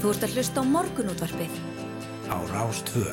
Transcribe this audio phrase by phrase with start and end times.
[0.00, 1.56] Þú ert að hlusta á morgunútvarpið.
[2.32, 3.04] Á Rástvö.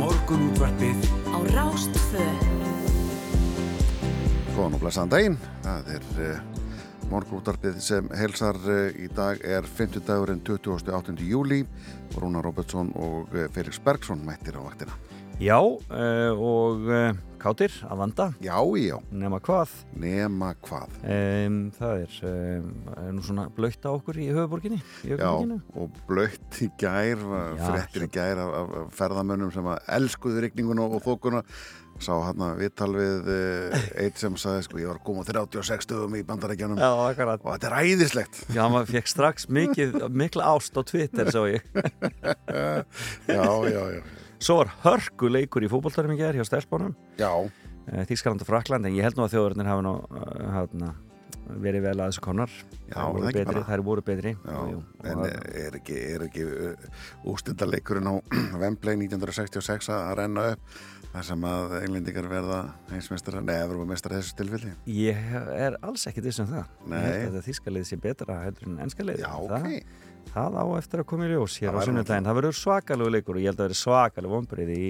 [0.00, 2.24] Morgunútvarpið Á Rástvö.
[4.56, 5.38] Góðan og blessaðan daginn.
[5.60, 6.08] Það er
[7.10, 11.16] morgunúttarpið sem helsar uh, í dag er 50 dagurinn 28.
[11.26, 11.64] júli.
[12.18, 14.94] Rúna Robertsson og uh, Felix Bergsson mættir á vaktina.
[15.40, 16.86] Já, uh, og
[17.40, 19.70] kátir að vanda, Já, já, nema hvað.
[19.96, 20.98] nema hvað.
[21.00, 25.96] Um, það er, um, er nú svona blöytt á okkur í höfuborginni, í Já, og
[26.10, 27.24] blöytt í gær,
[27.62, 31.40] fréttir í gær af, af ferðamönnum sem að elskuðu rigninguna og þókuna.
[32.00, 35.84] Sá hann að viðtal við uh, eitt sem sagði, sko, ég var koma á 36
[35.84, 38.38] stöðum í bandarækjanum Já, og þetta er æðislegt.
[38.56, 41.66] Já, maður fekk strax mikið, mikla ást á Twitter, svo ég.
[43.28, 44.00] Já, já, já.
[44.40, 47.28] Svo var hörku leikur í fótbolltarum í gerð hjá Stelpunum, Já,
[48.08, 50.94] Þískaland og Frakland, en ég held nú að þjóðurinnir hafa nú uh, hana,
[51.60, 52.54] verið vel að þessu konar.
[52.88, 54.32] Er það þær voru betri.
[54.40, 56.48] Já, Jú, en er ekki, er ekki
[57.28, 58.14] ústildarleikurinn á
[58.62, 60.80] Wembley 1966 að renna upp
[61.10, 62.58] þar sem að englendingar verða
[62.90, 66.68] heimsmeistara, nei, Evropamestara þessu tilfelli Ég er alls ekki þessum það.
[66.92, 67.40] Nei.
[67.46, 69.24] Þíska liðið sé betra heldur en ennska liðið.
[69.24, 72.28] Já, það, ok, það á eftir að koma í ljós Það hér á væri sunnudaginn.
[72.30, 74.84] Það verður svakalegu leikur og ég held að það verður svakalegu vonbreið í,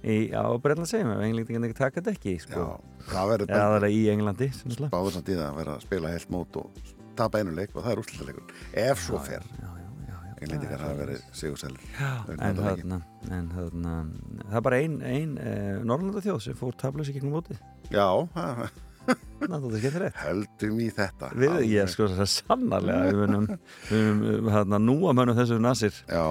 [0.00, 2.64] í, á Breitland segjum ef englendingan ekki taka þetta ekki, já, sko.
[3.10, 4.92] það verður bara það er í Englandi, sinnslega.
[4.96, 6.80] báður samt í það að vera að spila heilt mót og
[7.20, 9.79] tapa einu leik og það er ústildarleikur ef svo fer, Já, já, já, já.
[10.40, 12.60] Englendingar hafa verið sigursælir Já, en
[13.54, 13.96] þarna,
[14.44, 17.60] það er bara ein, ein eh, Norrlanda þjóð sem fór tablösi gegnum mótið.
[17.92, 18.06] Já,
[20.04, 23.46] er höldum í þetta Við, ég sko það sannarlega, við munum,
[23.90, 26.00] munum hérna, nú að mönnum þessu nasir.
[26.06, 26.24] Já,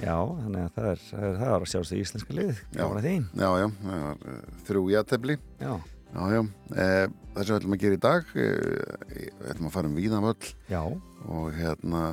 [0.00, 2.38] Já, þannig að það er, það er, það er að sjást í íslenska.
[2.74, 2.84] Já.
[2.84, 3.16] Að því.
[3.44, 5.74] já, já, uh, þrjú játefli Já,
[6.14, 6.42] Já, já,
[6.78, 9.96] eh, það sem við ætlum að gera í dag eh, við ætlum að fara um
[9.98, 10.82] víðanvöll já.
[11.28, 12.06] Og hérna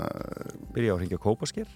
[0.75, 1.67] Byrja á að ringja kópasker.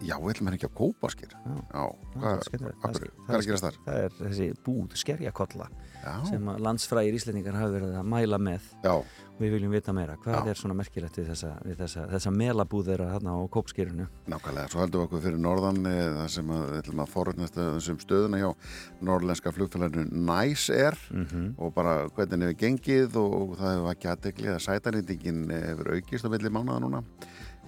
[0.00, 1.32] Já, við ætlum að hengja á kópaskir.
[1.34, 1.56] Já.
[1.74, 1.84] Já,
[2.14, 3.76] það hvað hvað- Það er- hvað er að gerast þar?
[3.86, 5.66] Það er þessi búð, skerjakolla,
[6.04, 8.60] Já, sem að landsfrægir íslendingar hafa verið að mæla með.
[8.84, 9.02] já,
[9.40, 10.16] Við viljum vita meira.
[10.20, 10.48] Hvað Já.
[10.50, 14.06] er svona merkilegt við þessa, við þessa, þessa melabúð þeirra þarna á kópskirinu?
[14.28, 14.68] nákvæmlega.
[14.68, 17.98] Svo heldum við okkur fyrir norðan eh, þar sem að við ætlum að forutnast þessum
[18.04, 18.54] stöðuna hjá
[19.00, 24.48] norðlenska flugfélaginu Nice Air Mm og bara hvernig hefur gengið og það hefur ekki aðtekli
[24.52, 27.02] að sætanýtingin hefur aukist á milli mánuða núna,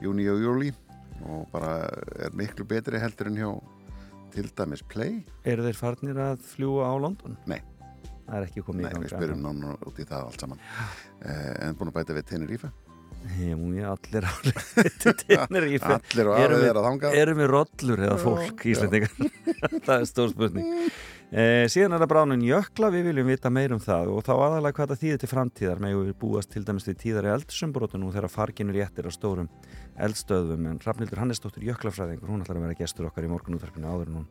[0.03, 0.75] júni og júli
[1.29, 1.75] og bara
[2.27, 3.51] er miklu betri heldur en hjá
[4.33, 5.21] til dæmis Play.
[5.45, 7.37] Eru þeir farnir að fljúa á London?
[7.47, 7.61] Nei.
[8.23, 9.03] Það er ekki komið Nei, í gang.
[9.05, 10.61] við spyrjum nánu út í það allt saman.
[11.21, 12.71] Eh, en búin að bæta við Tenerife.
[13.39, 15.91] Jú, já, allir á til Tenerife.
[15.99, 17.19] Allir við- er að þangað.
[17.23, 19.13] Erum við rollur eða fólk Já, íslendingar?
[19.87, 20.71] það er stór spurning.
[21.33, 24.77] Eh, síðan er það bránun jökla, við viljum vita meir um það og þá aðalega
[24.77, 28.35] hvað það þýðir til framtíðar megum við búast til dæmis við tíðari eldsumbroti nú þegar
[28.35, 29.49] farginu réttir á stórum
[29.97, 34.21] eldstöðum en Rafnildur Hannesdóttir jöklafræðingur, hún ætlar að vera gestur okkar í morgunútvarpinu áður en
[34.21, 34.29] hún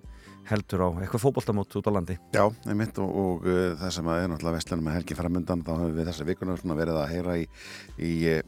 [0.52, 2.20] heldur á eitthvað fótboltamót út á landi.
[2.38, 5.74] Já, einmitt og, og uh, það sem að er náttúrulega vestlunum með helgi framundan þá
[5.74, 7.50] höfum við þessa vikuna verið að heyra í,
[7.98, 8.42] í uh,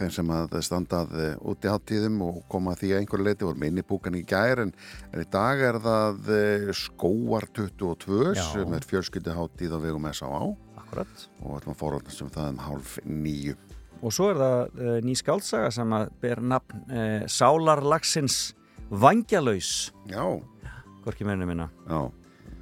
[0.00, 3.60] þeim sem að standað uh, út í háttíðum og koma því að einhverju leiti voru
[3.62, 4.72] minni búkan í gær en,
[5.12, 8.42] en í dag er það uh, skóar 22 Já.
[8.52, 10.42] sem er fjölskyldu háttíð á vegum S.A.A.
[10.82, 11.24] Akkurat.
[11.42, 13.56] og ætlum að forðast um það um hálf nýju.
[14.04, 18.52] Og svo er það uh, ný skálsaga sem að ber nafn uh, Sálarlagsins
[18.86, 20.22] Vangjalaus, Já,
[21.02, 21.70] hvorki meirinu minna.
[21.88, 22.04] já,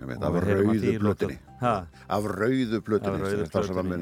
[0.00, 1.34] einmitt, Og af rauðu.
[1.60, 1.74] Ha?
[2.08, 3.18] Af rauðu Af plötunni.
[3.20, 3.48] sem rauðu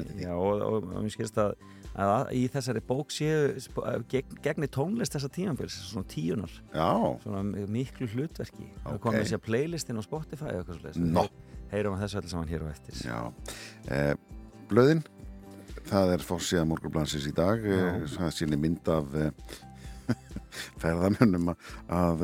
[0.07, 0.21] því.
[0.23, 1.53] Já, og, og, og mér skilst að,
[1.95, 6.89] að í þessari bók séu sp- gegn, gegni tónlist þessa tímanbils, svona tíunar, Já,
[7.23, 8.69] svona miklu hlutverki.
[8.83, 9.01] Það Ok.
[9.07, 11.11] komið sér playlistin á Spotify og eitthvað svolítið.
[11.13, 11.27] Nó.
[11.71, 12.93] Heyrum að þessu allir saman hér og eftir.
[13.89, 14.15] Eh,
[14.69, 15.03] blöðin
[15.89, 19.31] það er fórsíða morgurblansins í dag eh, það sýnir mynd af eh,
[20.81, 22.23] ferðamönnum að, að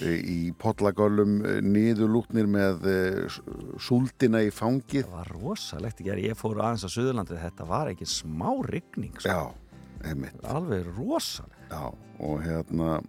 [0.00, 3.38] eh, í pollagölum eh, niðurlúknir með eh,
[3.82, 8.08] súldina í fangið Það var rosalegt ekki, ég fór aðeins á Suðurlandið, þetta var ekki
[8.08, 9.34] smá rigning, sko.
[9.34, 11.58] Já, einmitt alveg rosalegt.
[11.70, 11.82] Já,
[12.20, 13.00] og hérna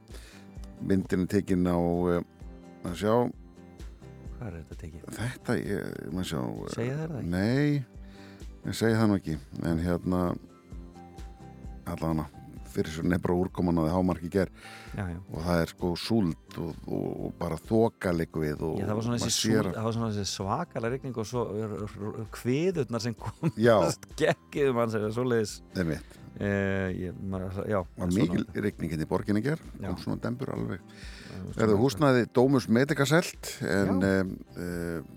[0.82, 3.16] myndin er tekin á að sjá,
[4.42, 5.10] Hvað er þetta tekið?
[5.20, 6.42] þetta ég, maður sjá
[6.74, 7.34] Segja þér það ekki?
[7.36, 7.84] Nei,
[8.66, 9.36] ég segi það nú ekki
[9.70, 10.22] en hérna
[11.86, 12.41] allavega
[12.76, 14.52] fyrir svo nefnra úrkoman að það hámarki ger
[14.96, 15.18] Já, já.
[15.32, 19.20] og það er sko súld og, og, og bara þokaleg við og það var svona
[19.24, 19.54] þessi,
[19.96, 21.46] svona þessi svakalega rigning og svo
[22.36, 23.78] kviðurnar sem kom Já.
[24.20, 25.16] geggið mann sem er
[25.82, 26.18] Einmitt.
[26.42, 31.66] uh, ég, maður, já, var mikil regningin í borginni ger kom svona dembur alveg svona-
[31.66, 34.32] Erðu húsnæði Dómus Medica selt en um,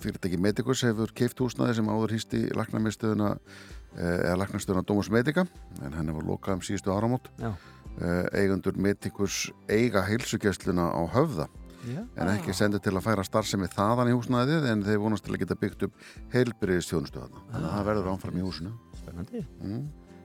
[0.03, 5.47] fyrirtæki Medicus hefur keift húsnæði sem áður hýsti laknarmiðstöðuna uh, eða laknarstöðuna Dómus Medica
[5.83, 7.53] en hann hefur lokað um síðustu áramót Já.
[7.53, 11.49] uh, eigundur Medicus eiga heilsugjæsluna á höfða
[11.85, 12.01] Já.
[12.17, 15.45] en ekki sendur til að færa starfsemi þaðan í húsnæðið en þeir vonast til að
[15.45, 18.73] geta byggt upp heilbyrðistjónustu þarna þannig að það verður áfram í húsinu
[19.05, 19.83] Spennandi, mm.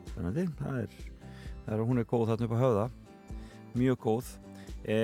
[0.10, 0.46] spennandi.
[0.60, 0.94] Það er,
[1.66, 2.86] það er, hún er góð þarna upp á höfða.
[3.80, 4.30] Mjög góð.
[4.80, 4.98] E,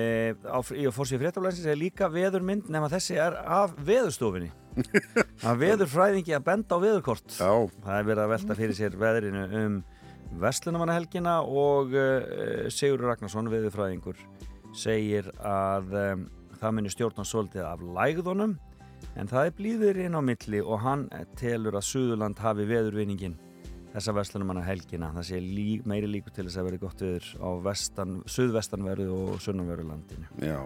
[0.48, 4.50] á, í fórsíðu fréttaflæsins er líka veðurmynd nema þessi er af veðurstofinni.
[5.46, 7.38] Að veðurfræðingi að benda á veðurkort.
[7.38, 7.52] Já,
[7.86, 9.78] Það er verið að velta fyrir sér veðrinu um
[10.42, 14.20] Vestlunamannahelgina og uh, Sigur Ragnarsson, veðurfræðingur,
[14.76, 16.26] segir að um,
[16.60, 18.58] það muni stjórna svolítið af lægðunum
[19.16, 21.08] en það er blíður inn á milli og hann
[21.40, 23.38] telur að Suðurland hafi veðurvinningin
[23.96, 25.14] þessa Vestlunamannahelgina.
[25.16, 29.42] Það sé lí, meiri líku til þess að verði gott veður á vestan, suðvestanverðu og
[29.44, 30.02] sunnanverðu
[30.44, 30.60] já,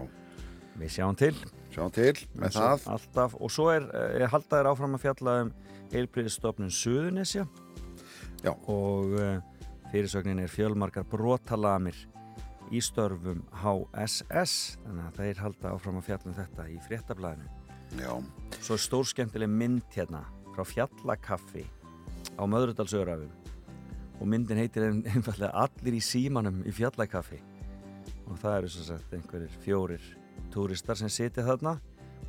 [0.80, 1.34] Við sjáum til.
[1.70, 2.86] Sjá til með og það.
[2.94, 5.52] Alltaf, og svo er, er haldaðir áfram að fjalla um
[5.92, 7.44] heilbriðstofnun Suðunesja
[8.44, 8.52] Já.
[8.70, 9.40] og uh,
[9.92, 11.96] fyrirsögnin er fjölmarkar brotalamir
[12.70, 17.48] í störfum HSS þannig að þeir halda áfram að fjalla um þetta í fréttablaðinu.
[17.98, 18.12] Já,
[18.62, 20.20] Svo er stór skemmtileg mynd hérna
[20.54, 21.64] frá fjallakaffi
[22.38, 23.32] á Möðrudalsörafum
[24.20, 27.40] og myndin heitir ein- einfallega Allir í símanum í fjallakaffi.
[28.30, 30.04] Og það eru svo sagt einhverjir fjórir
[30.52, 31.78] túristar sem sitja þarna.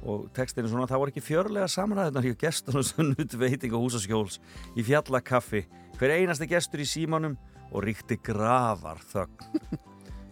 [0.01, 3.85] Og textin er svona það voru ekki fjörlega samræðunar hjá gestunum sem nutt veiting og
[3.85, 4.39] húsaskjóls
[4.73, 5.68] í fjallakaffi.
[6.00, 7.38] Hver einasti gestur í símanum
[7.71, 9.89] og ríkti gravar þögn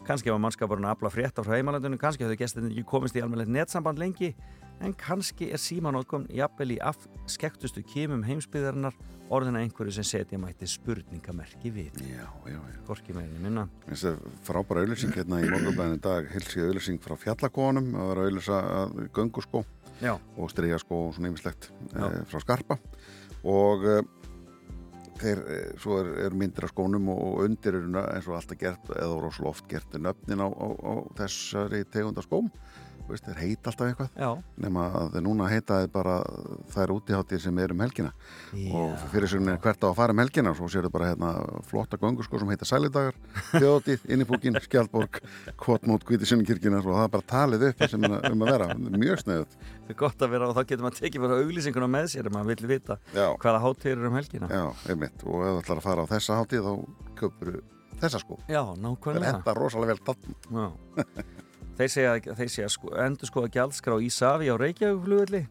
[0.10, 3.54] kannski var mannskapurinn að afla frétta frá heimalandunum, kannski hafðu gestinni ekki komist í almennilegt
[3.54, 4.34] netsamband lengi
[4.82, 8.96] en kannski er símanótkun jafnvel í afskektustu kímum heimsbyðarinnar
[9.30, 12.80] orðina einhverju sem setja mætti spurningamerki við já, já, já.
[12.88, 14.16] Gorki meirinni minna Þessi
[14.48, 19.66] frábæra auðlýsing hérna í morgunblæðinu dag hilsi auðlýsing frá fjallakónum að vera að gönguskó
[20.00, 22.06] Já, og stríjaskó og svona ýmislegt Já.
[22.08, 22.80] e, frá Skarpa
[23.44, 24.00] og e,
[25.20, 28.92] þeir, e, svo er, er myndir af skónum og, undir eru eins og alltaf gert
[28.96, 32.50] eða rosalega oft gert nöfnin á, á, á þessari tegunda skóm
[33.10, 34.10] Veist, þeir heita alltaf eitthvað.
[34.20, 34.30] Já,
[34.66, 36.18] nema að núna heita þeir bara
[36.74, 38.12] þær útiháttir sem er um helgina.
[38.74, 41.34] Og fyrir sig er hvert á að fara um helgina og svo séu bara hérna
[41.70, 43.18] flotta göngur sko sem heita Sælidagar,
[43.56, 45.22] Þjóðatíð, Innipúkin, Skjaldborg
[45.60, 48.70] Kvotmót, Kvítisunnikirkina og það er bara talið upp sem er um að vera.
[49.00, 49.58] Mjög snöðut
[49.90, 52.34] það er gott að vera og þá getur maður tekið bara auglýsinguna með sér ef
[52.36, 54.50] maður vill vita Já, hvaða hátíð eru um helgina.
[54.54, 55.26] Já, einmitt.
[55.26, 56.74] Og ef þú ætlar að fara á þessa hátíð þá
[57.20, 57.50] köpur
[58.00, 58.38] þessa sko.
[58.46, 59.42] Já, er nákvæmlega
[61.80, 65.46] Þeir segja, þeir segja sko, endur skoða gjaldskrá Ísafi á Reykjavík-flugulli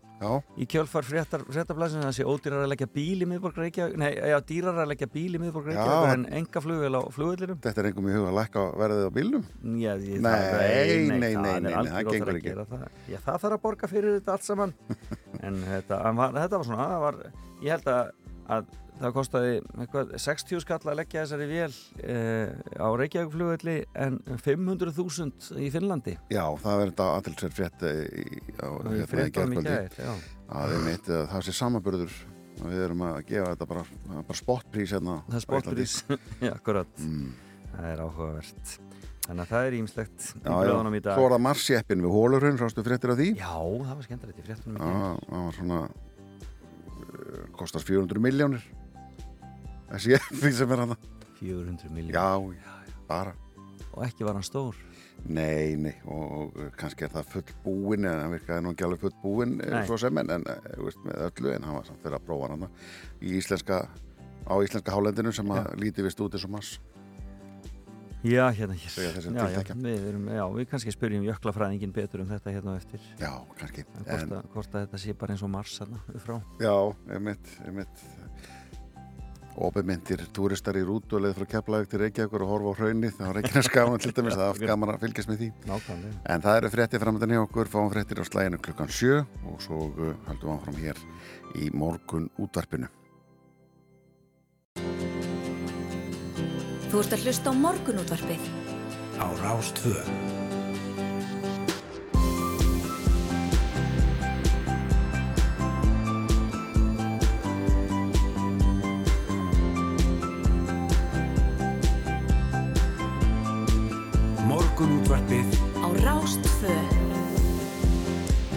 [0.58, 4.34] í kjölfar fréttar, fréttablasinu það sé ódýrar að leggja bíl í miðborg Reykjavík nei, já,
[4.48, 5.68] dýrar að leggja bíl í miðborg.
[5.70, 9.12] Reykjavík en enga flugvel á flugullinum þetta er einhverjum í huga að lækka verðið á
[9.14, 9.44] bílnum
[9.78, 12.56] Já, ég, Nei, það, nei, nei, það nei, er nei, algjör það gengur að ekki.
[12.74, 12.84] það.
[13.14, 14.74] Já, það þarf að borga fyrir þetta allt saman
[15.46, 17.20] en þetta, var, þetta var svona það var,
[17.62, 18.12] ég held að,
[18.58, 25.60] að það kostaði eitthvað, 60 skall að leggja þessari vél eh, á Reykjavík-flugulli en 500.000
[25.62, 26.16] í Finnlandi.
[26.32, 29.62] Já, það er þetta aðtilsverð frétt eh, í, í gærkvöldi.
[29.68, 30.10] gær já.
[30.58, 32.18] að eh, það sé samanbörður
[32.58, 33.86] og við erum að gefa þetta bara,
[34.18, 35.20] bara spotprís hérna.
[35.28, 35.96] Það er á sportprís
[36.48, 37.32] já, akkurat, mm.
[37.76, 38.76] það er áhugavert.
[39.28, 41.18] Þannig að það er ímslegt í blöðunum í dag.
[41.18, 43.26] Svo var það marsjeppin við Hólurhund, sástu fréttir af því?
[43.36, 45.26] Já, það var skemmtilegt í fréttunum í Já, gær.
[45.28, 48.64] það var svona uh, kostar 400 miljónir
[49.92, 50.96] þessi jeppi sem er hann
[51.38, 52.76] 400 miljón já,
[53.08, 53.34] bara.
[53.94, 54.76] Og ekki var hann stór?
[55.26, 59.00] Nei, nei, og og kannski er það full búin en hann virkaði nú ekki alveg
[59.02, 59.80] full búin Nei.
[59.88, 62.52] svo sem en, en þú veist, með öllu en hann var samt fyrir að prófa
[62.52, 62.68] hann
[63.18, 63.80] í íslenska
[64.48, 66.78] á íslenska hálendinu sem að líti vist út eins og mass
[68.22, 72.74] já, hérna, já, já, við, erum, já, við kannski spyrjum jöklafræðingin betur um þetta hérna
[72.74, 73.02] á eftir.
[73.20, 73.30] Já,
[73.60, 76.34] kannski hvort, að, hvort að þetta sé bara eins og Mars hérna, frá.
[76.62, 76.74] Já,
[77.14, 78.02] einmitt, einmitt
[79.58, 83.24] Óbemyndir túristar í rútu og leið frá Keflavík til Reykjavíkur og horfa á hraunni þá
[83.26, 85.48] er ekki skaman til dæmis það er oft gaman að fylgjast með því.
[85.66, 86.20] Nákvæmlega.
[86.30, 89.82] En það eru fréttir framöndan hjá okkur, fáum fréttir á slæginu klukkan sjö og svo
[89.90, 91.04] uh, höldum við áfram hér
[91.58, 92.90] í morgun útvarpinu.
[96.88, 98.50] Þú ert að hlusta á morgunútvarpið.
[99.18, 100.37] Á Rástvö Morgun útvarpið á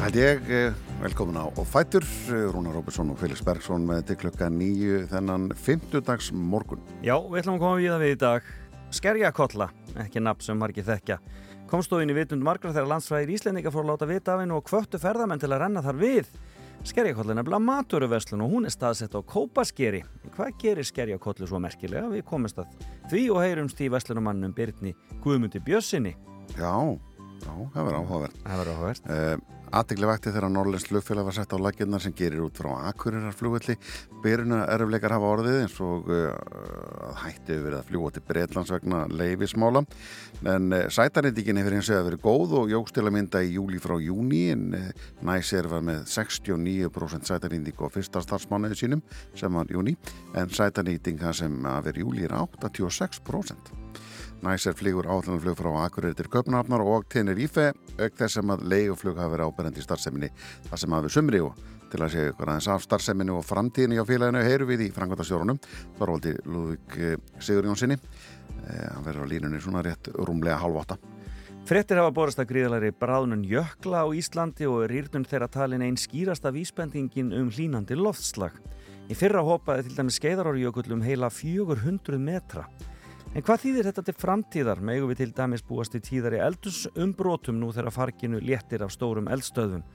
[0.01, 4.15] Rástfö held ég, eh, velkomin á fætur, eh, Rúnar Róbesson og Felix Bergsson með til
[4.15, 6.79] klukka nýju þennan 50 dags morgun.
[7.03, 8.41] Já, við ætlum að koma við það við í dag.
[8.89, 11.19] Skerjakolla, ekki nafn sem margir þekkja.
[11.67, 14.97] Komstóðin í vitund margra þegar landsfræðir Íslendinga fór að láta vita af hennu og kvöttu
[14.97, 16.25] ferðamenn til að renna þar við.
[16.83, 20.01] Skerjakolla er nefnilega maturverslun og hún er staðsett á Kópaskeri.
[20.35, 22.09] Hvað gerir Skerjakollu svo merkilega?
[22.09, 22.65] Við komumst að
[23.11, 26.15] því og heyrumst í verslunumannum Birni Guðmundi Bjössinni
[26.57, 26.99] Já,
[27.45, 28.37] já, það verður áhugavert.
[28.45, 32.41] Það verður áhugavert Uh, Aðtegli vakti þegar Norrlands flugfélag var sett á laginnar sem gerir
[32.43, 33.77] út frá Akureyrarflugvelli.
[34.19, 36.33] Byrjuna erfleikar hafa orðið eins og uh,
[37.21, 39.85] hætti verið að fljúa til Breitlands vegna leifismála.
[40.43, 43.79] En uh, sætarindíkin hefur hins vegar verið góð og jógst til að mynda í júli
[43.79, 44.65] frá júni en
[45.23, 49.05] næsir var með 69% sætarindík á fyrsta starfsmánuði sínum
[49.39, 49.95] sem var júni
[50.35, 53.80] en sætarindíka sem að verið júli er 86%.
[54.41, 57.67] Næsir flýgur áallanarflug frá Akureyri til Köpnafnar og Tenerife
[57.99, 60.29] auk þess sem að leiguflug hafa verið áberandi í starfseminni
[60.65, 61.59] þar sem hafi sumri og
[61.91, 65.61] til að segja ykkur aðeins af starfseminni og framtíðinni á félaginu heyru við í frangvandastjórunum
[65.99, 66.97] Þorvaldi Lúðvík
[67.37, 70.97] Sigur Jónssoni eh, hann verður á línunni svona rétt rúmlega halvóta
[71.69, 76.49] Frettir hafa borast að gríðalari bráðnun jökla á Íslandi og rýrnun þeirra talin einn skýrasta
[76.49, 78.57] vísbendingin um hlínandi loftslag.
[79.05, 82.65] Í fyrra hopaði til dæmis skeiðarárjökull um heila 400 metra.
[83.31, 84.79] En hvað þýðir þetta til framtíðar?
[84.83, 89.85] Megum við til dæmis búast í tíðari eldursumbrotum nú þegar farginu léttir af stórum eldstöðum.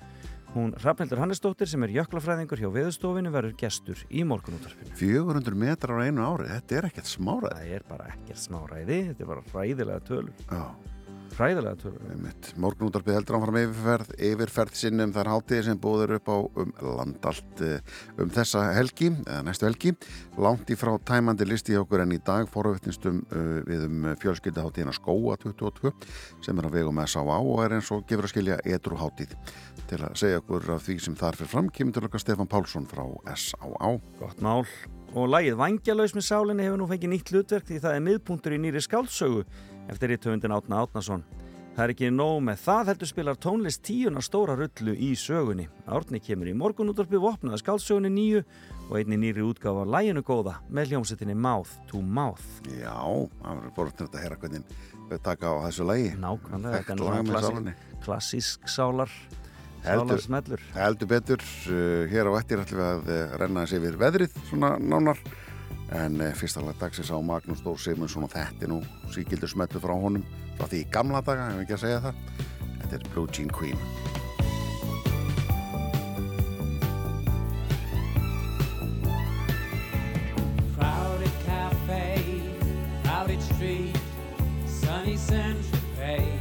[0.55, 4.97] Hún Rafnildur Hannesdóttir sem er jöklafræðingur hjá veðustofinu verður gestur í morgunútarfinu.
[4.97, 9.27] 400 metrar á einu ári, þetta er ekkert smáraði Það er bara ekkert smáræði, þetta
[9.27, 10.47] er bara hræðilega tölur.
[10.49, 10.96] Já
[11.37, 12.05] Hræðilega tölur.
[12.63, 17.61] Morgunúttarpið heldur áfram yfirferð, yfirferð sinni um þær hátíði sem búður upp á um landalt
[17.67, 19.93] eh, um þessa helgi, eða næstu helgi.
[20.41, 24.97] Langt í frá tæmandi listi hjá okkur en í dag forvöftnistum uh, við um fjölskyldaháttíðina
[24.97, 25.93] Skóa 22
[26.47, 27.37] sem er á vegum S.A.A.
[27.37, 29.37] og er eins og gefur að skilja edru hátíð.
[29.91, 32.89] Til að segja okkur af því sem þar fyrir fram kemur til okkar Stefan Pálsson
[32.89, 33.05] frá
[33.37, 33.97] S.A.A.
[34.23, 34.65] Gott mál.
[35.17, 38.59] Og lagið Vangjalaus með sálinni hefur nú fengið nýtt hlutverk því það er miðpunktur í
[38.61, 39.45] nýri skáldsögu
[39.91, 41.25] eftir íttöfundin Átna Átnason.
[41.77, 45.67] Það er ekki nóg með það heldur spilar tónlist tíuna stóra rullu í sögunni.
[45.85, 48.41] Árni kemur í morgunúttorpi vopnaða skáldsögunni nýju
[48.87, 52.63] og einni nýri útgáfa læginu góða með hljómsettinni Mouth to Mouth.
[52.81, 52.97] Já,
[53.43, 54.79] það bara til að heyra hvernig
[55.11, 56.09] við taka á þessu lagi.
[56.25, 57.75] Nákvæmlega, þetta er svona
[58.07, 59.13] klassísk, sálar,
[59.85, 60.65] sálar smellur.
[60.79, 64.73] Heldur betur, uh, hér á eftir ætlum við að uh, renna þessi yfir veðrið svona
[64.81, 65.21] nánar
[65.95, 68.83] en uh, fyrsta lag dagsins á Magnús Dór Sigmundsson og þetta er nú
[69.15, 70.27] síkildur smetlu frá honum
[70.59, 72.23] frá því í gamla daga, hefum ekki að segja það
[72.87, 73.81] Þetta er Blue Jean Queen
[83.57, 83.97] street,
[84.67, 86.39] sunny Central Pay.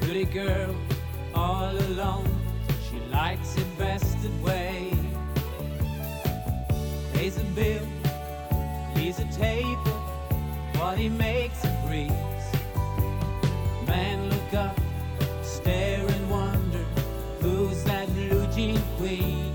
[0.00, 0.74] Pretty girl,
[1.34, 2.30] all alone,
[2.88, 4.87] she likes it best that way.
[7.18, 7.82] Pays a bill,
[8.94, 9.98] leaves a table,
[10.76, 12.12] while he makes a breeze.
[13.88, 14.78] Man look up,
[15.42, 16.84] stare and wonder,
[17.40, 19.52] who's that blue jean queen?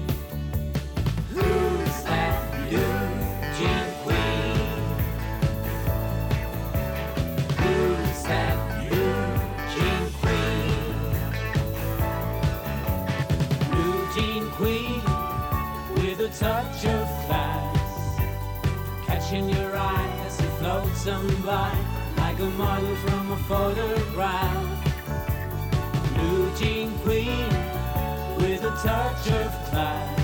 [1.30, 2.80] Who's that blue
[3.58, 4.84] jean queen?
[7.64, 8.63] Who's that
[19.34, 21.76] catching your eye as it floats on by
[22.18, 24.94] like a model from a photograph.
[26.14, 27.50] Blue jean queen
[28.38, 30.23] with a touch of class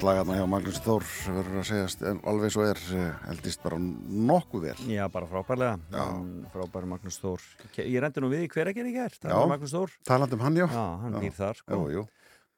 [0.00, 3.76] frábært lagarna hjá Magnús Þór verður að segjast en alveg svo er eh, eldist bara
[3.78, 4.76] nokkuð vel.
[4.88, 5.78] Já, bara frábærlega.
[5.92, 7.40] Hann- Frábær Magnús Þór.
[7.76, 9.90] Ég rendi nú við í hver ekki er í gert Það var Magnús Þór.
[10.08, 10.66] Talandi um hann, já.
[10.72, 11.74] Já, hann býr þar sko.
[11.74, 12.04] Jú, jú,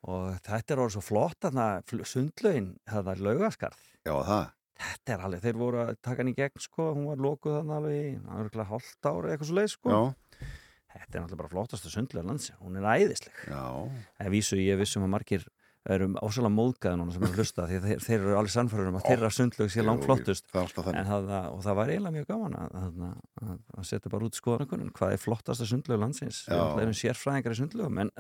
[0.03, 4.47] Og þetta er orðið svo flott þarna fl- Sundlaugin, það var laugaskarð já það.
[4.83, 7.77] Þetta er alveg, þeir voru að taka hann í gegn sko, hún var lokuð þannig
[7.77, 9.91] alveg í örgulega hálft ára eitthvað svo leið sko.
[9.91, 10.49] Já,
[10.93, 13.37] Þetta er náttúrulega bara flottasta sundlega landsins, hún er æðisleg.
[13.49, 13.63] já,
[14.21, 15.47] Það vísu ég vissum að margir
[15.91, 18.99] erum ásala móðgæði núna sem er að hlusta því þeir, þeir eru alveg sannfæður um
[19.01, 20.47] að þeirra sundlög sé langt flottust.
[20.55, 21.09] En
[21.51, 23.01] og það var eiginlega mjög gaman að, að,
[23.43, 26.45] að, að setja bara út skoðanakunum hvað er flottasta sundlög landsins.
[26.47, 26.61] Við Já.
[26.63, 28.13] náttúrulega erum sérfræðingar í sundlögum en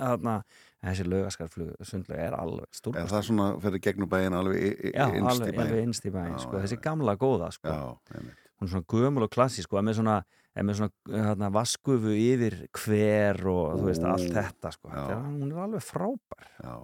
[0.82, 3.12] þessi laugaskarflug sundlög er alveg En stúrkast.
[3.12, 7.76] það er svona fyrir gegnum bæinn alveg innst í Já, sko, þessi gamla góða, sko.
[8.12, 10.16] Hún er svona gömul og klassísk sko, með svona,
[10.58, 14.90] með svona hérna, vaskufu yfir hver og þú veist, Ó, allt þetta sko.
[14.90, 16.74] hún er alveg frábær já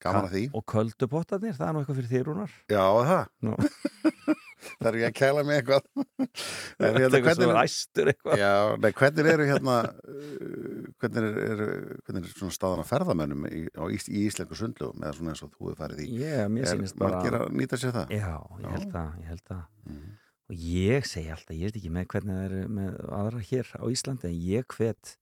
[0.00, 0.42] Gaman að því.
[0.56, 2.54] og köldupottarnir, það er nú eitthvað fyrir þér Rúnar.
[2.72, 3.26] Já, það.
[4.80, 5.86] Það er ég að kæla mig eitthvað?
[6.80, 8.40] Þetta er hérna, eitthvað svo hvernig, æstur eitthvað.
[8.40, 8.50] Já,
[8.84, 11.62] nei, hvernig eru hérna uh, hvernig er, er,
[12.06, 13.62] hvernig er svona staðan að ferðamönnum í,
[13.96, 16.08] ís, í íslensku sundlugum eða svona eins og þú hefur farið í?
[16.20, 18.12] Ég, mér Er sýnist bara margir að nýta sér það?
[18.20, 20.10] já, ég held það, ég held það Mhm.
[20.50, 23.84] og ég segi alltaf, ég veit ekki með hvernig það er með aðra hér á
[23.96, 25.14] Íslandi en ég hvet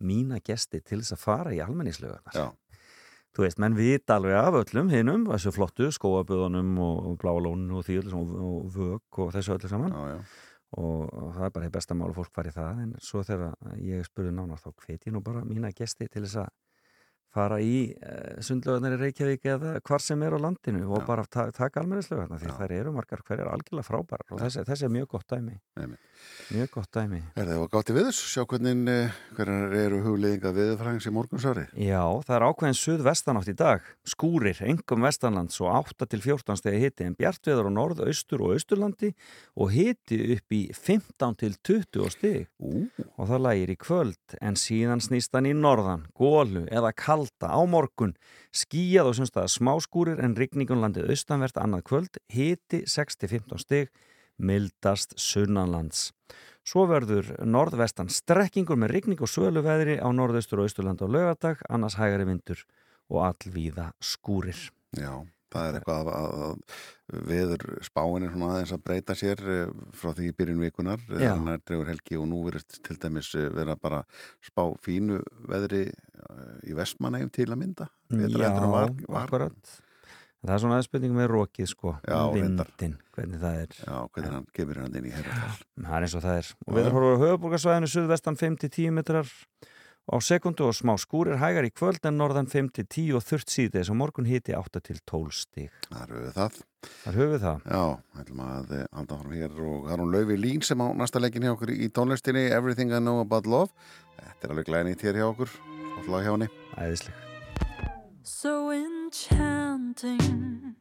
[0.00, 2.46] mína gesti til þess að fara í almenningslögarnar Já,
[3.36, 7.86] þú veist, menn vita alveg af öllum hinnum, þessu flottu, skóaböðunum og, og bláalónu og
[7.86, 9.92] því saman og, og vög og þessu öllu saman.
[9.92, 10.54] Já, já.
[10.76, 13.76] Og, og það er bara besta mál að fólk fari í það en svo þegar
[13.80, 16.48] ég spurði nánar þá hvet ég nú bara mína gesti til þess að
[17.36, 21.06] fara í uh, sundlögarnar í Reykjavík eða hvar sem er á landinu og Já.
[21.06, 24.94] bara ta taka almennislögarnar því þær eru margar hverjar algjörlega frábærar og þessi, þessi er
[24.96, 26.00] mjög gott dæmi Einmitt.
[26.56, 28.20] mjög gott dæmi Er það gátt í viðus?
[28.32, 31.72] Sjá hvernig uh, hvernig eru hugleðinga viðfræðings í morgunsárið?
[31.86, 36.82] Já, það er ákveðin suð-vestanátt í dag skúrir, engum vestanlands og 8 til 14 stegi
[36.86, 39.12] hiti en bjartveður á norð, austur og austurlandi
[39.56, 44.56] og hiti upp í 15 til 20 stegi Ú, og það lægir í kvöld en
[44.60, 46.92] síðan snýst hann í norðan, gólu eða
[47.26, 48.14] kalda á morgun.
[48.54, 52.18] Skíjað og semst að smáskúrir en rigningun landið austanvert annað kvöld.
[52.28, 53.90] Hiti 6-15 stig
[54.38, 56.12] mildast sunnanlands.
[56.66, 61.96] Svo verður norðvestan strekkingur með rigning og söluveðri á norðaustur og austurland á lögadag, annars
[61.96, 62.64] hægari vindur
[63.08, 64.70] og allvíða skúrir.
[64.96, 69.42] já, það er eitthvað að, að, að veður spáin er svona aðeins að breyta sér
[69.54, 71.30] eh, frá því byrjun vikunar Já.
[71.32, 74.02] þannig að dregur helgi og nú verður til dæmis eh, vera bara
[74.44, 78.38] spá fínu veðri eh, í Vestmannegjum til að mynda en
[78.72, 79.24] var, var.
[79.24, 79.76] akkurat.
[80.46, 83.78] Það er svona aðspurning með rokið sko, Já, vindin, hvernig það er.
[83.80, 86.50] Já, hvernig hann gefur hann inn í herra Það er eins og það er.
[86.60, 86.76] Og Já.
[86.76, 89.32] við horfum á höfuborgarsvæðinu suðvestan 5-10 metrar
[90.06, 93.98] á sekundu og smá skúrir hægar í kvöld en norðan 5-10 og þurft síðdeis og
[93.98, 95.72] morgun hiti 8-12 stig.
[95.90, 97.62] Það eru við það Þar höfum við það.
[97.66, 97.82] Já,
[98.22, 101.18] ætlum að eh, halda fram hér og það er hún Laufi Lín sem á næsta
[101.22, 103.74] leikin hjá okkur í tónlistinni Everything I Know About Love
[104.20, 106.46] Þetta er alveg glænýtt hér hjá okkur Flott lag hjá henni
[106.78, 107.14] Æðisleg.
[108.22, 110.76] so enchanting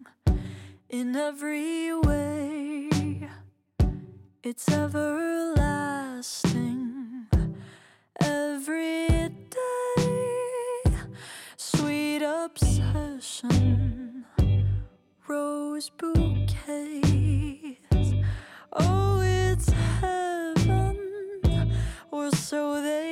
[0.89, 2.89] in every way.
[4.43, 4.67] It's
[6.25, 7.27] everlasting
[8.21, 9.14] every
[13.15, 14.25] obsession,
[15.27, 17.05] rose bouquets.
[18.73, 19.69] Oh, it's
[20.01, 20.97] heaven,
[22.11, 23.04] or so they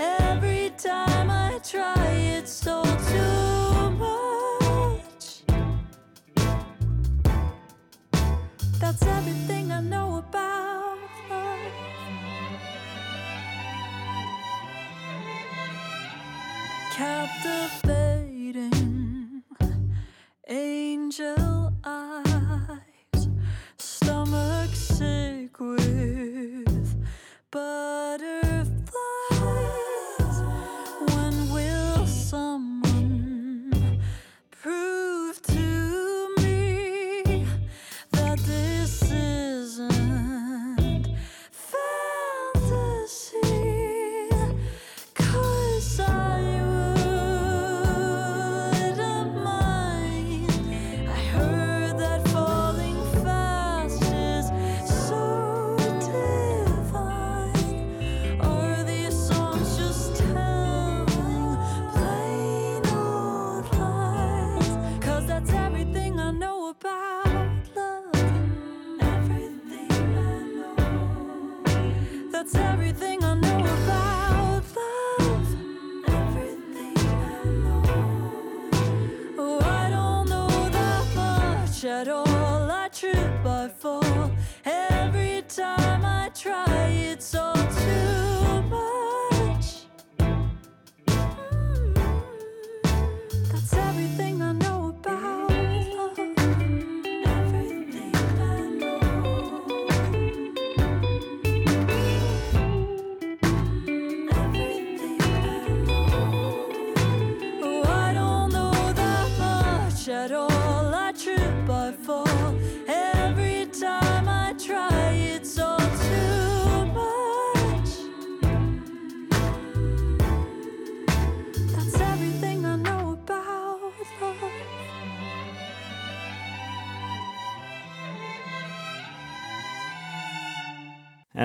[0.00, 2.17] Every time I try,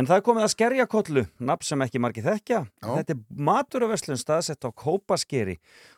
[0.04, 2.58] En það er komið að skerjakollu, nafn sem ekki margir þekkja.
[2.68, 2.88] Já.
[2.98, 5.54] Þetta er maturverslun staðsett á Kópaskeri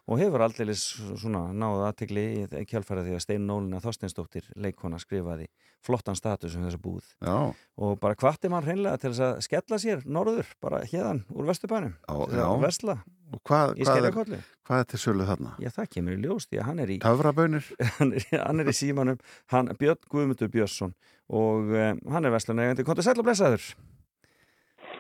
[0.06, 5.48] og hefur aldrei svona náðu aðtegli í kjálfæra því að Stein Nólina Þorsteinsdóttir leikona skrifaði
[5.82, 7.08] flottan status um þessa búð.
[7.18, 7.50] Já,
[7.82, 11.98] Og bara hvatti mann hreinlega til þess að skella sér norður, bara hérðan úr Vesturbænum.
[12.06, 12.46] Já, að já.
[12.62, 12.98] Versla
[13.34, 14.06] og hvað, hvað,
[14.38, 15.56] er, hvað er til sölu þarna?
[15.66, 17.74] Já, það kemur í ljós því að hann er í, Töfrabönir?
[17.98, 19.18] hann er, í símanum,
[19.50, 20.94] hann, Björn Guðmundur Björnsson
[21.34, 22.86] og um, hann er verslunegandi.
[22.86, 23.66] Kontur sæll og blessaður.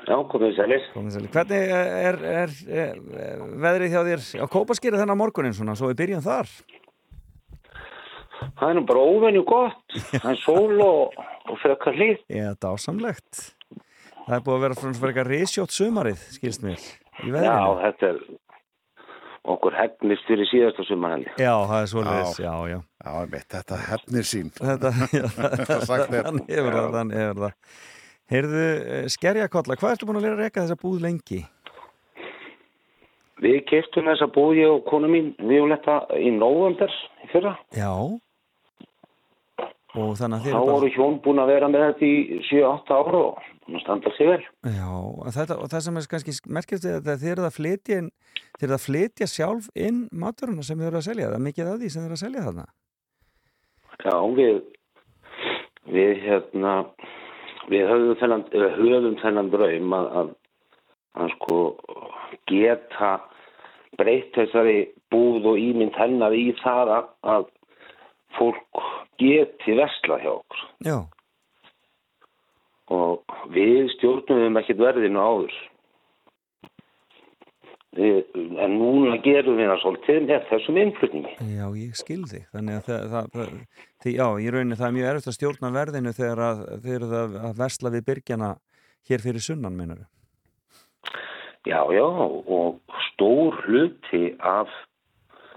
[0.06, 0.88] Já, komið sælir.
[0.94, 1.28] Komið sæl.
[1.34, 2.56] Hvernig er, er, er,
[3.26, 6.52] er veðrið hjá þér á Kópaskeri þennan morgunin svona, svo við byrjum þar?
[8.60, 9.98] Það er nú bara óvenju gott.
[10.12, 12.26] Það er sól og, og frekar hlýtt.
[12.30, 13.46] Já, dásamlegt.
[14.26, 16.82] Það er búið að vera frá eitthvað risjótt sumarið, skilst mér,
[17.22, 17.76] í Já, veðrinu.
[17.84, 18.22] þetta er
[19.56, 21.34] okkur hegnist fyrir síðasta sumarhelgi.
[21.38, 22.80] Já, það er svolítið, já, já.
[23.06, 24.50] Já, mitt, þetta hefnir sín.
[24.58, 25.28] Þetta, já,
[25.86, 26.26] sagt er.
[26.26, 27.84] þannig hefur það, þannig hefur það.
[28.31, 31.41] Heyrðu, eh, skerjakolla, hvað ertu búin að lera að reyka þessa búð lengi?
[33.43, 36.89] Við keftum þessa búði og konu mín Violetta í november
[37.21, 37.57] í fyrra.
[37.75, 37.91] Já.
[39.95, 42.95] Og þannig að Þá þið eru voru hjón búin að vera með þetta í 7-8
[42.95, 43.43] ára og
[43.83, 44.41] standa sig vel.
[44.73, 47.99] Já, og þetta, og það sem er kannski merkjast er að þið eruð að flytja
[48.01, 48.09] inn,
[48.57, 51.71] þið eruð að flytja sjálf inn maturuna sem þið eruð að selja, það er mikið
[51.71, 52.65] af því sem þið eruð að selja þarna.
[54.05, 54.59] Já, við,
[55.95, 56.73] við hérna,
[57.71, 60.30] við höfum þennan, höfum þennan draum að, að,
[61.21, 61.60] að sko
[62.49, 63.15] geta
[63.99, 64.78] breytt þessari
[65.13, 67.51] búð og ímynd hennar í það að, að
[68.36, 68.86] fólk
[69.21, 70.97] geti vesla hjá okkur Já,
[72.93, 75.56] og við stjórnum ekkert verðinu áður.
[77.95, 78.17] Við,
[78.60, 81.36] en núna gerum við það svolítið með þessum innflutningi.
[81.55, 82.47] já, ég skil þig.
[82.51, 83.53] Þannig að það, það, það
[84.03, 87.15] því, já, í rauninni það er mjög erfitt að stjórna verðinu þegar að, þið eruð
[87.21, 88.49] að, að versla við byrgjana
[89.10, 90.03] hér fyrir sunnan, meinar
[91.65, 94.69] Já, já, og stór hluti af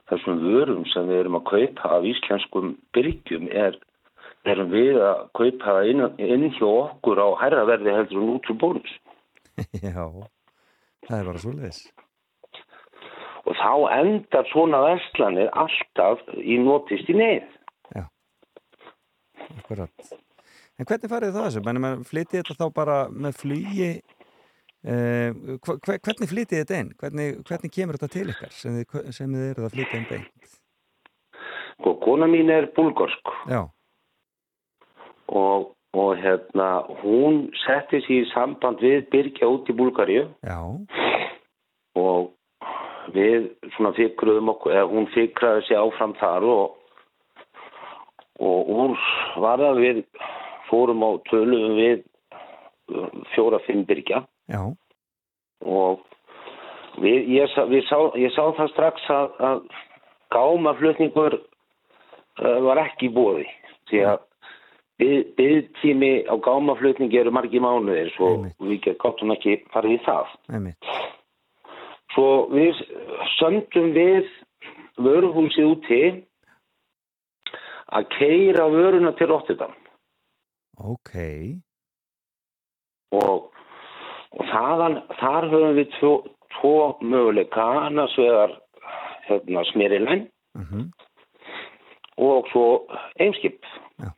[0.09, 3.77] þessum vörum sem við erum að kaupa af íslenskum byrgjum er,
[4.49, 8.99] erum við að kaupa það inn, inn hjá okkur á herraverði heldur út úr bónus.
[9.85, 10.07] Já,
[11.05, 11.83] það er bara svoleiðis.
[13.49, 17.47] Og þá endar svona verslanir alltaf í notist í neyð.
[19.59, 20.11] Akkurat.
[20.79, 21.61] En hvernig farið það þessu?
[21.65, 25.31] Menni, maður flytið þetta þá bara með flugi eh,
[25.65, 26.91] hva- hve- hvernig flytið þetta inn?
[27.01, 30.53] Hvernig, hvernig kemur þetta til ykkar sem þið, sem þið eruð að flytja inn beint?
[31.89, 33.63] Og kona mín er búlgorsk Já,
[35.33, 36.69] og, og hérna,
[37.03, 40.59] hún setti sér í samband við Birgja út í Búlgaríu já,
[41.99, 42.35] og
[43.15, 46.77] við svona fikruðum okkur, eða hún fikraði sig áfram þar og
[48.39, 48.99] og úr
[49.43, 50.05] var það við
[50.69, 52.05] fórum á töluðum við
[52.95, 54.23] uh, fjóra fimm byrgja.
[54.49, 54.63] Já,
[55.67, 56.05] og
[57.03, 59.61] við, ég, sá, við sá, ég sá það strax að, að
[60.35, 63.49] gámaflutningur uh, var ekki bóði
[63.91, 64.25] því að
[65.39, 70.33] byðtími á gámaflutningi eru margi mánuðir svo við gáttum ekki farið í það.
[70.51, 70.91] Einmitt.
[72.15, 72.79] Svo við
[73.37, 74.29] söndum við
[74.99, 76.03] vöruhúsið úti
[77.89, 79.75] að keira vöruna til Rotterdam.
[80.79, 81.15] Ok,
[83.19, 83.49] og,
[84.37, 86.13] og þaðan, þar höfum við tvo,
[86.59, 88.55] tvo möguleika, annars vegar
[89.29, 90.87] hérna, smerilæn uh
[92.19, 92.65] og svo
[93.23, 93.63] eimskip.
[94.03, 94.11] Já.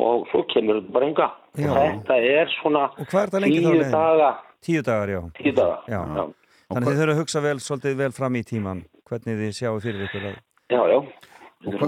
[0.00, 1.26] Og svo kemur þetta bara enga.
[1.60, 1.72] Já.
[1.76, 4.30] Þetta er svona og er tíu daga,
[4.62, 5.20] Tíu dagar, já.
[5.36, 5.82] tíu daga.
[5.90, 6.00] Já.
[6.16, 6.24] Já.
[6.72, 9.76] Þannig að þið þurfum að hugsa vel, svolítið vel fram í tíman hvernig þið sjáu
[9.84, 10.38] fyrir ykkur að...
[10.72, 10.98] Já, já.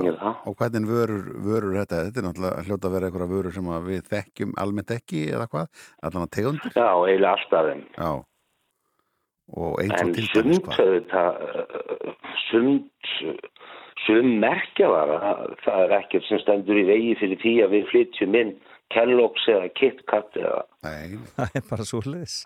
[0.05, 0.35] gera það.
[0.51, 2.03] Og hvernig vörur, vörur þetta?
[2.07, 5.49] Þetta er náttúrulega hljóta að vera einhverja vörur sem að við þekkjum almennt ekki eða
[5.51, 5.83] hvað?
[6.05, 6.77] Allan að tegundir?
[6.77, 7.83] Já, eiginlega alltaf þeim.
[7.97, 8.11] Já.
[9.55, 10.79] Og eins og til dæmis hvað?
[11.14, 12.14] uh,
[12.47, 13.09] sumt,
[14.07, 18.55] sum merkjavara, það er ekkert sem stendur í vegi fyrir því að við flytjum inn
[18.95, 22.37] Kellogg's eða KitKat eða, Nei, Það er bara svo hliðis.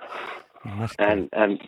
[1.03, 1.59] en, en,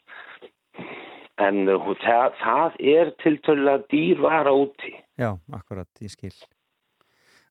[1.41, 1.61] en
[2.05, 4.95] það, það er tiltölulega dýrvara úti.
[5.21, 6.33] Já, akkurat, ég skil.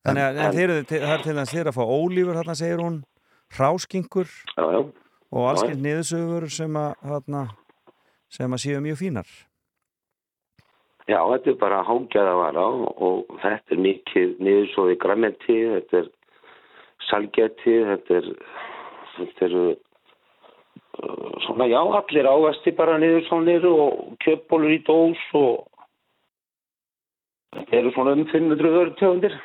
[0.06, 2.98] Þannig að en, þeir, eru- það er til þess að fá ólífur, þarna segir hún,
[3.56, 4.80] hráskingur Já, já.
[5.30, 7.42] og allskins niðursögur sem að, þarna,
[8.32, 9.28] sem að séu mjög fínar.
[11.10, 16.10] Já, þetta er bara hágjaða vara og, þetta er mikið niðursóði grammenti, þetta er
[17.08, 18.28] salgeti, þetta er,
[19.16, 19.72] þetta er uh,
[21.46, 25.64] svona, já, allir ávesti bara niðursónir og kjöpbólur í dós og
[27.56, 29.40] þetta eru svona um 500 vörutegundir.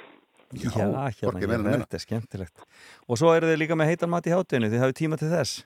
[0.56, 1.80] Já, hérna, minna.
[1.82, 2.68] þetta er skemmtilegt.
[3.10, 5.66] Og svo eru þið líka með heitan mat í hátinu, þið hafið tíma til þess.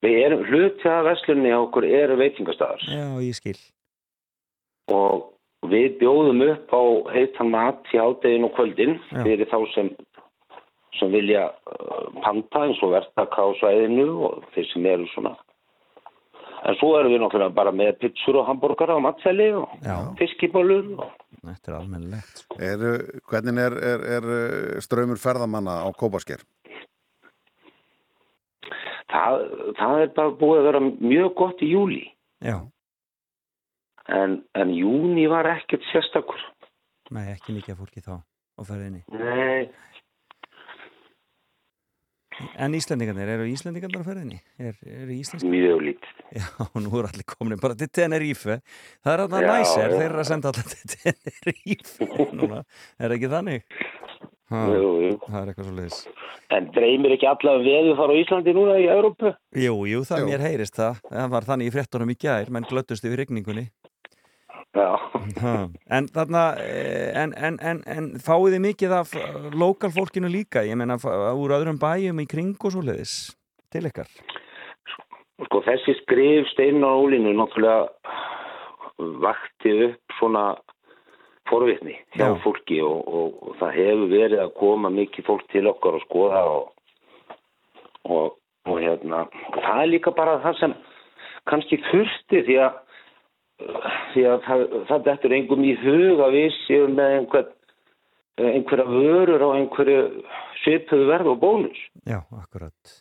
[0.00, 3.58] Við erum, hluti af verslunni á okkur eru veitingastæðar Já, ég skil.
[4.94, 6.82] Og við bjóðum upp á
[7.14, 9.22] heitan mat í hádegin og kvöldin Já.
[9.22, 9.90] fyrir þá sem,
[10.98, 15.36] sem vilja uh, panta eins og verktaka á svæðinu og þeir sem eru svona.
[16.68, 19.96] En svo erum við náttúrulega bara með pizzur og hambúrgara og matseli og Já.
[20.20, 22.40] fiskibólur og Þetta er almennilegt.
[22.42, 22.56] Sko.
[22.60, 22.82] Er,
[23.30, 26.44] hvernig er, er, er uh, ströymur ferðamanna á Kópasker?
[29.10, 29.46] það,
[29.78, 32.02] það er bara búið að vera mjög gott í júli.
[32.44, 32.58] Já,
[34.08, 36.40] En, en júni var ekkert sérstakur.
[37.10, 39.04] nei, ekki mikið fólki þá á ferðinni.
[39.12, 39.70] Nei,
[42.56, 44.38] En Íslendingarnir, eru Íslendingarnir á ferðinni?
[44.56, 45.50] Er, eru Íslenskir?
[45.52, 46.12] mjög lítið.
[46.40, 46.46] Já,
[46.80, 48.60] nú er allir komin bara til Tenerife.
[49.04, 52.08] Það er Já, næsir, þeir eru að senda allir til Tenerife.
[52.38, 52.62] Núna,
[52.96, 53.66] er ekki þannig?
[54.50, 55.10] Ha, Jú, jú.
[55.26, 55.98] það er eitthvað svo leiðis.
[56.56, 59.34] En dreymir ekki allavega veðu fara á Íslandi núna í Európu?
[59.66, 60.30] Jú, jú, það Jú.
[60.32, 61.02] mér heyrist það.
[61.12, 63.68] Það var þannig í fréttunum í gær, menn glöttust yfir rigningunni.
[64.76, 70.62] En þarna, eh, en, en, en, en fáið þið mikið af eh, lokal fólkinu líka?
[70.66, 73.14] Ég meina, fa- úr öðrum bæjum í kring og svo leiðis
[73.74, 74.06] til ykkar?
[75.46, 77.88] Sko þessi skrif stein á ólinu náttúrulega
[79.24, 80.44] vakti upp svona
[81.48, 82.34] forvitni hjá Já.
[82.44, 86.42] fólki og, og, og það hefur verið að koma mikið fólk til okkar og skoða
[86.52, 86.68] og,
[88.06, 88.36] og,
[88.68, 89.24] og hérna
[89.56, 90.76] það er líka bara það sem
[91.50, 92.78] kannski þurfti því að
[94.14, 97.46] því að það, það dettur engum í hug að við séum með einhver,
[98.40, 100.00] einhverja vörur á einhverju
[100.64, 102.96] svipuðu verð og bónus Já, akkurat.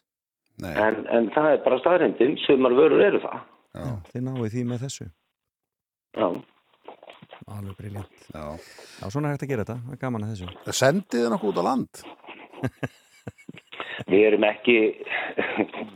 [0.59, 4.49] Nei, en, en það er bara staðrindin sumar vörur eru það já, Já, þið náið
[4.55, 5.05] því með þessu.
[6.19, 6.27] Já.
[7.49, 8.23] Alveg briljant.
[8.33, 8.43] já.
[8.99, 9.77] Já, svona er hægt að gera þetta.
[9.85, 10.73] Það er gaman að þessu.
[10.79, 12.01] Sendið þið nokkuð út á land?
[14.09, 14.75] Við erum ekki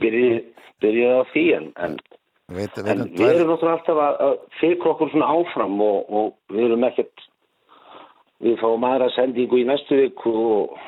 [0.01, 0.37] byrjuð,
[0.83, 1.97] byrjuð á því en, en,
[2.51, 6.33] Veit, en veit, við erum náttúrulega alltaf að, að fikra okkur svona áfram og, og
[6.51, 7.23] við erum ekkert
[8.43, 10.81] við fáum aðra sendingu í næstu viku og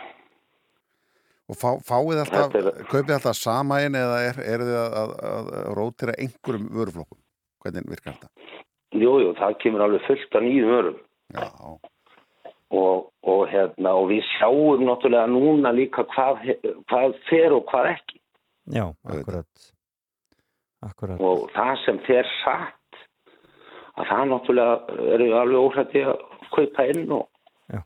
[1.46, 5.12] Og fá, fáið alltaf, er- kaupið alltaf sama einn eða er, er þið að, að,
[5.30, 7.20] að rótira einhverjum vöruflokkum?
[7.62, 8.30] Hvernig virkar þetta?
[8.96, 10.98] jú, jú, það kemur alveg fullt af nýjum örum
[11.36, 11.46] Já,
[12.76, 16.41] og, og, hérna, og við sjáum náttúrulega núna líka hvað,
[16.89, 18.20] hvað fer og hvað ekki
[18.74, 19.70] Já, akkurat.
[20.84, 21.22] Akkurat.
[21.22, 23.00] og það sem fer satt
[23.96, 27.28] að það náttúrulega eru alveg óhætti að kaupa inn og,
[27.72, 27.82] já.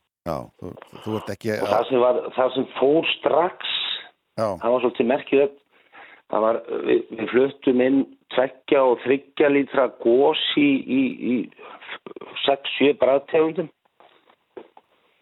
[0.60, 0.73] Þú,
[1.06, 3.73] þú ert ekki og það, sem var, það sem fór strax
[4.39, 5.58] Já, það var svolítið
[6.30, 7.99] það var, við, við fluttum inn
[8.36, 11.02] tveggja og þryggja lítra gós í, í,
[11.34, 11.36] í
[12.45, 13.69] 6-7 bræðtegundum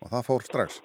[0.03, 0.82] og það fór strax?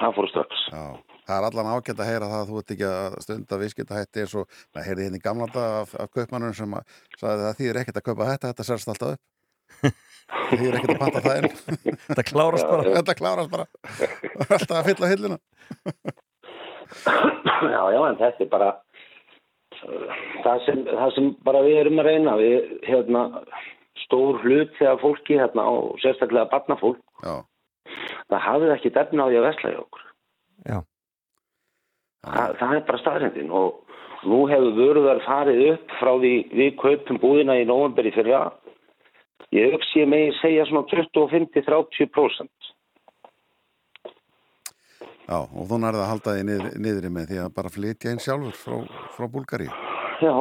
[0.00, 0.64] Það fór strax.
[0.72, 0.84] Já,
[1.30, 4.36] það er allan ágætt að heyra það að þú ert ekki að stunda viðskiptahætti eins
[4.40, 7.82] og maður heyrði hérna í gamla dag af, af kaupmannum sem að sagði það þýðir
[7.82, 9.26] ekkert að kaupa þetta, þetta sérst alltaf upp.
[10.50, 11.52] Þýðir ekkert að panta það inn.
[12.10, 12.92] Þetta klárast bara.
[12.96, 13.64] þetta klárast bara.
[14.46, 15.38] Alltaf að fylla hillina
[17.70, 18.70] já, já, en þetta er bara
[20.44, 23.24] það sem, það sem bara við erum að reyna við, hérna,
[24.04, 27.34] stór hlut þegar fólki, hérna, og sérstaklega barnafólk, Já,
[28.32, 30.06] það hafið ekki defna á því að vesla í okkur.
[30.60, 30.78] Já,
[32.26, 37.20] það, það er bara staðrendin og nú hefur vöruðar farið upp frá því við kaupum
[37.22, 38.48] búðina í november í fyrra.
[39.54, 42.70] Ég hugsi ég megi segja svona 25-30%
[45.30, 48.22] já, og þú nærði að halda því niður, niðri með því að bara flytja inn
[48.22, 48.76] sjálfur frá,
[49.16, 49.68] frá Búlgari
[50.20, 50.34] Já,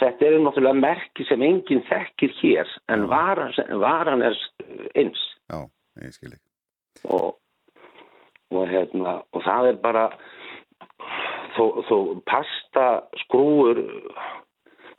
[0.00, 3.52] þetta er náttúrulega merki sem enginn þekkir hér en varan,
[3.82, 4.38] varan er
[4.98, 5.20] eins.
[5.50, 5.66] Já,
[6.04, 6.46] ég skil ekki.
[7.10, 7.36] og,
[8.54, 10.06] og hérna og það er bara
[11.56, 11.96] þó, þó
[12.28, 12.86] pasta
[13.24, 13.82] skrúur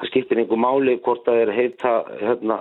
[0.01, 2.59] það skiptir einhver máli hvort það er heita hérna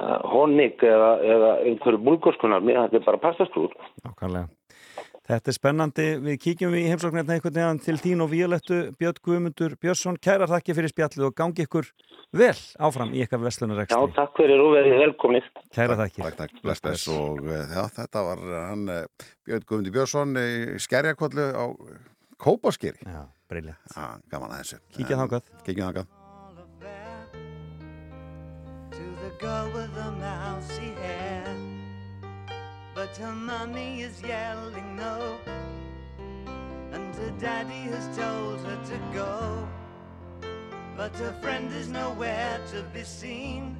[0.00, 4.48] uh, honig eða, eða einhverju bulgurskunar mér þetta er bara pastaskrúur Nákvæmlega.
[5.26, 6.04] Þetta er spennandi.
[6.22, 10.18] Við kíkjum við í heimsóknirna einhvern veginn til þín og Víolettu Björn Guðmundur Björnsson.
[10.22, 11.88] Kærar þakki fyrir spjallið og gangi ykkur
[12.38, 12.52] vel
[12.86, 14.12] áfram í ykkar Já, verslunarekstri.
[14.14, 16.22] takk fyrir og verið velkomnir Kærar þakki.
[16.22, 20.78] Takk, takk, bless, bless og eh, já, þetta var hann eh, Björn Guðmundi Björnsson í
[20.86, 21.64] skerjakollu á
[22.36, 23.00] Kópaskeri.
[23.04, 23.78] Já, briljant.
[23.96, 24.78] Já, gaman að þessu.
[24.92, 25.50] Kíkja þangað.
[25.64, 26.06] Kíkja þangað.
[26.46, 26.56] all
[28.90, 31.56] to the girl with the mousy hair.
[32.94, 35.38] But her mommy is yelling no,
[36.92, 39.68] and her daddy has told her to go.
[40.96, 43.76] But her friend is nowhere to be seen.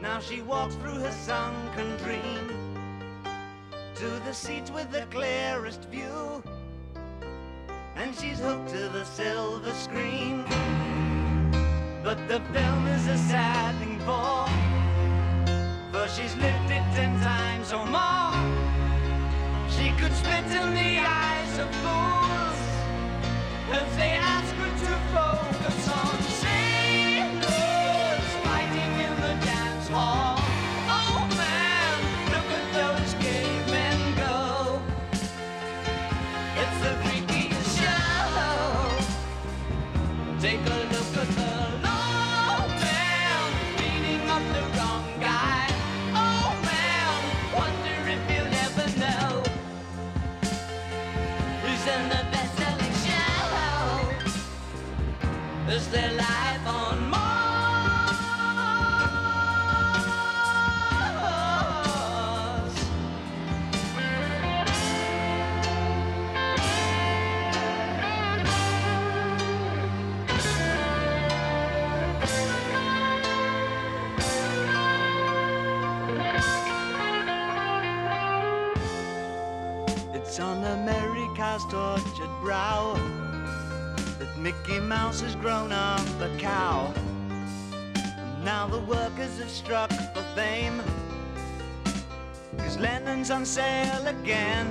[0.00, 2.48] Now she walks through her sunken dream
[3.94, 6.42] to the seat with the clearest view.
[8.00, 10.44] And she's hooked to the silver screen.
[12.02, 14.46] But the film is a sad thing for
[15.92, 18.32] For she's lived it ten times or more
[19.68, 22.60] She could spit in the eyes of fools
[23.70, 24.16] If they
[89.70, 90.82] struck for fame.
[92.58, 94.66] Cause Lennon's on sale again.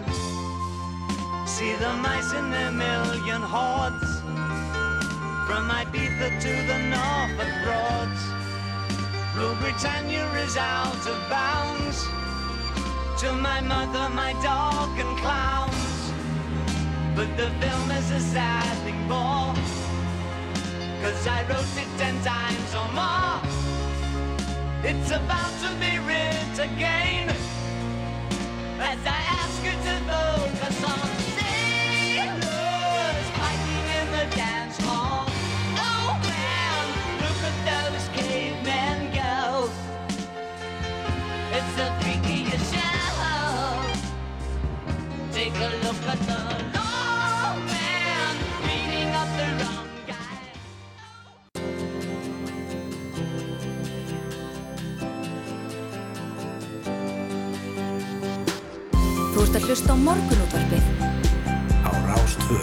[1.47, 4.11] See the mice in their million hordes.
[5.47, 8.23] From Ibiza to the Norfolk Broads.
[9.37, 12.03] Rule Britannia is out of bounds
[13.21, 16.11] to my mother, my dog, and clowns.
[17.15, 19.55] But the film is a sad thing more.
[21.01, 23.28] Cause I wrote it ten times or more.
[24.91, 27.29] It's about to be writ again.
[28.79, 35.25] As I ask you to focus on sailors fighting in the dance hall.
[35.77, 36.85] Oh man,
[37.21, 39.69] look at those cavemen go.
[41.53, 44.01] It's the freakiest show.
[45.31, 46.38] Take a look at the
[59.69, 60.85] Að hlusta á morgunútvarpið
[61.85, 62.55] á Rástvö.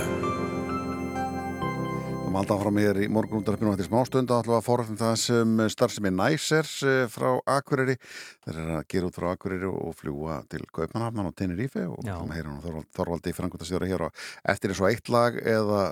[2.24, 5.52] Við halda áfram hér í morgunúndaröfnum eftir smástund og ætlum við að forrættum það sem
[5.70, 7.94] starfsemi Næsers eh, frá Akureyri.
[8.42, 12.34] Þeir eru að gera út frá Akureyri og fljúa til Kaupmannhafnan og Tenerife og ætlum
[12.34, 14.26] að hann Þorvald, Þorvaldi frangvöldastjóra hér og
[14.56, 15.84] eftir er svo eitt lag eða,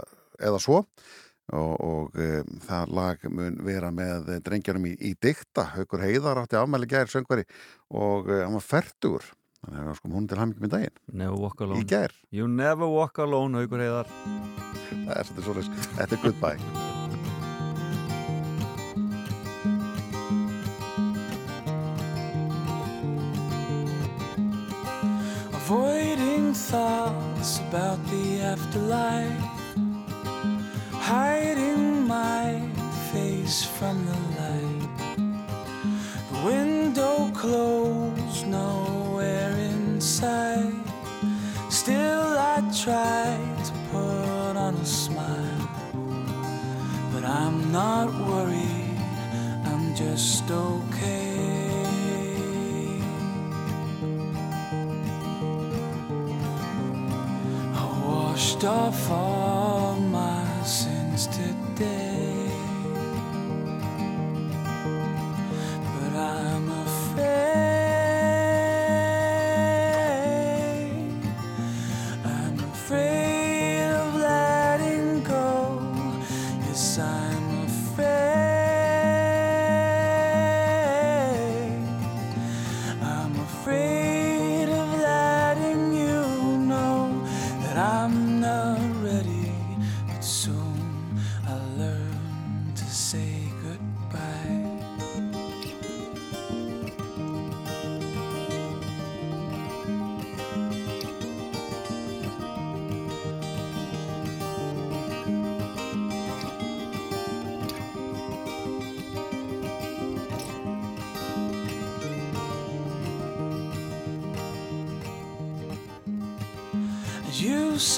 [0.42, 5.70] eða svo og, og e, það lag mun vera með drengjarum í, í dykta.
[5.76, 7.46] Haukur Heiðar átti afmæli gær söngvari
[7.94, 9.30] og e, hann var færtugur.
[9.64, 10.98] Þannig að við skum hún til hamingjum í daginn.
[11.22, 11.84] Never walk Í alone.
[11.94, 12.12] gær.
[12.30, 14.10] You never walk alone, Haukur Heiðar.
[14.90, 15.88] Það er svolítið svolítið.
[15.98, 16.84] Þetta er goodbye.
[25.52, 29.44] Avoiding thoughts about the afterlife,
[30.92, 32.60] hiding my
[33.12, 34.88] face from the light.
[36.32, 38.46] The window closed,
[39.14, 40.72] nowhere inside.
[41.68, 45.68] Still, I try to put on a smile,
[47.12, 48.98] but I'm not worried,
[49.66, 51.80] I'm just okay.
[57.74, 62.50] I washed off all my sins today.
[65.94, 66.73] But I'm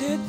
[0.01, 0.26] you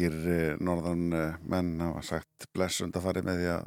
[0.00, 1.10] margir eh, norðan
[1.44, 3.66] menn hafa sagt bless undarfari með því að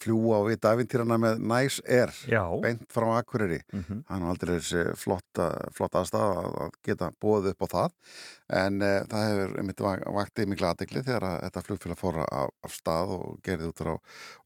[0.00, 2.42] fljúa á vita avintýrana með Nice Air Já.
[2.62, 3.60] beint frá Akureyri.
[3.72, 4.04] Mhm.
[4.08, 5.46] hann er aldrei þessi flotta,
[5.76, 6.54] flotta aðstæða að,
[6.86, 7.90] geta bóðið upp á það.
[8.50, 9.52] En uh, það hefur
[9.86, 13.78] vak- vaktið mikla aðdegli þegar að þetta flugfélag fóra af, af stað og gerði út
[13.84, 13.92] frá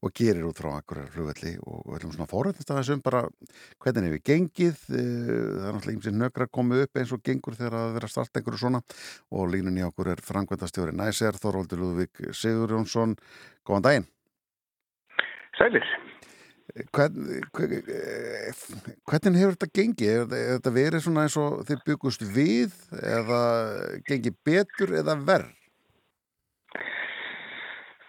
[0.05, 2.29] og gerir út frá Akureyri flugvelli og við ætlum svona
[2.83, 3.23] þessum bara
[3.81, 4.77] hvernig hefur gengið.
[4.91, 8.39] Uh, það er náttúrulega ymsið nökra komið upp eins og gengur þegar að vera starta
[8.43, 8.83] einhverju svona.
[9.33, 13.15] Og línunni okkur er frangvendastjóri Næser, Þorvaldur Lúðvík Sigur Jónsson
[13.65, 14.05] góðan daginn
[15.57, 15.85] Sælir.
[16.91, 17.19] Hvern,
[17.55, 17.75] hvern,
[19.07, 20.15] hvernig hefur þetta gengið?
[20.15, 22.73] Þetta- hefur þetta verið svona eins og þið byggust við
[23.15, 23.43] eða
[24.09, 25.53] gengið betur eða verð?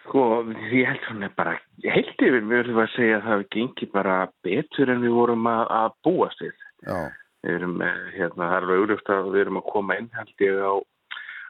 [0.07, 0.23] Sko,
[0.71, 4.17] ég held svona bara, heilt yfir við höfum að segja að það hefur gengið bara
[4.43, 6.67] betur en við vorum að, að búast við.
[6.87, 6.99] Já,
[7.45, 10.43] Við erum, eh, hérna, það er alveg auðvitað að við erum að koma inn, held
[10.43, 10.73] ég, á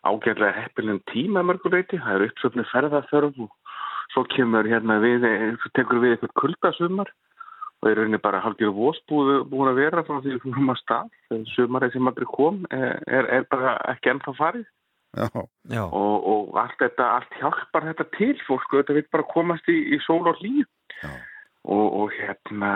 [0.07, 1.97] ágætlega heppilum tíma mörguleiti.
[2.01, 3.53] Það er uppsöfnu ferðarþörf og
[4.17, 5.25] svo kemur hérna við,
[5.61, 7.11] svo tekur við eitthvað kuldasumar
[7.77, 11.11] og er rauninni bara halgjör vósbúð búin að vera frá því við fórum að stað.
[11.53, 14.65] Sumarið sem aldrei kom eh, er, er bara ekki ennþá farið.
[15.13, 15.27] já,
[15.69, 19.77] Já, og, og allt þetta, allt hjálpar þetta til fólk, þetta vil bara komast í,
[19.93, 20.65] í sól og hlýju
[21.03, 21.13] Já.
[21.69, 22.73] og, og hérna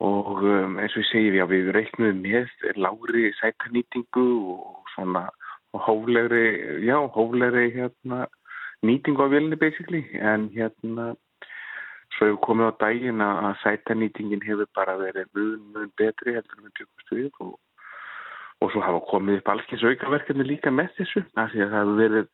[0.00, 5.28] og um, eins og ég segi, já, við reiknum með lágri sætarnýtingu og svona
[5.76, 8.26] og hóflegri, já, hóflegri hérna,
[8.82, 11.14] nýtingu á vilni basically, en hérna
[12.16, 16.68] svo hefur komið á daginn að sætarnýtingin hefur bara verið mun, mun betri heldur en
[16.68, 17.54] við bjögumst við og
[18.64, 22.00] og svo hafa komið upp allskyns aukaverkefni líka með þessu af því að það hefur
[22.00, 22.28] verið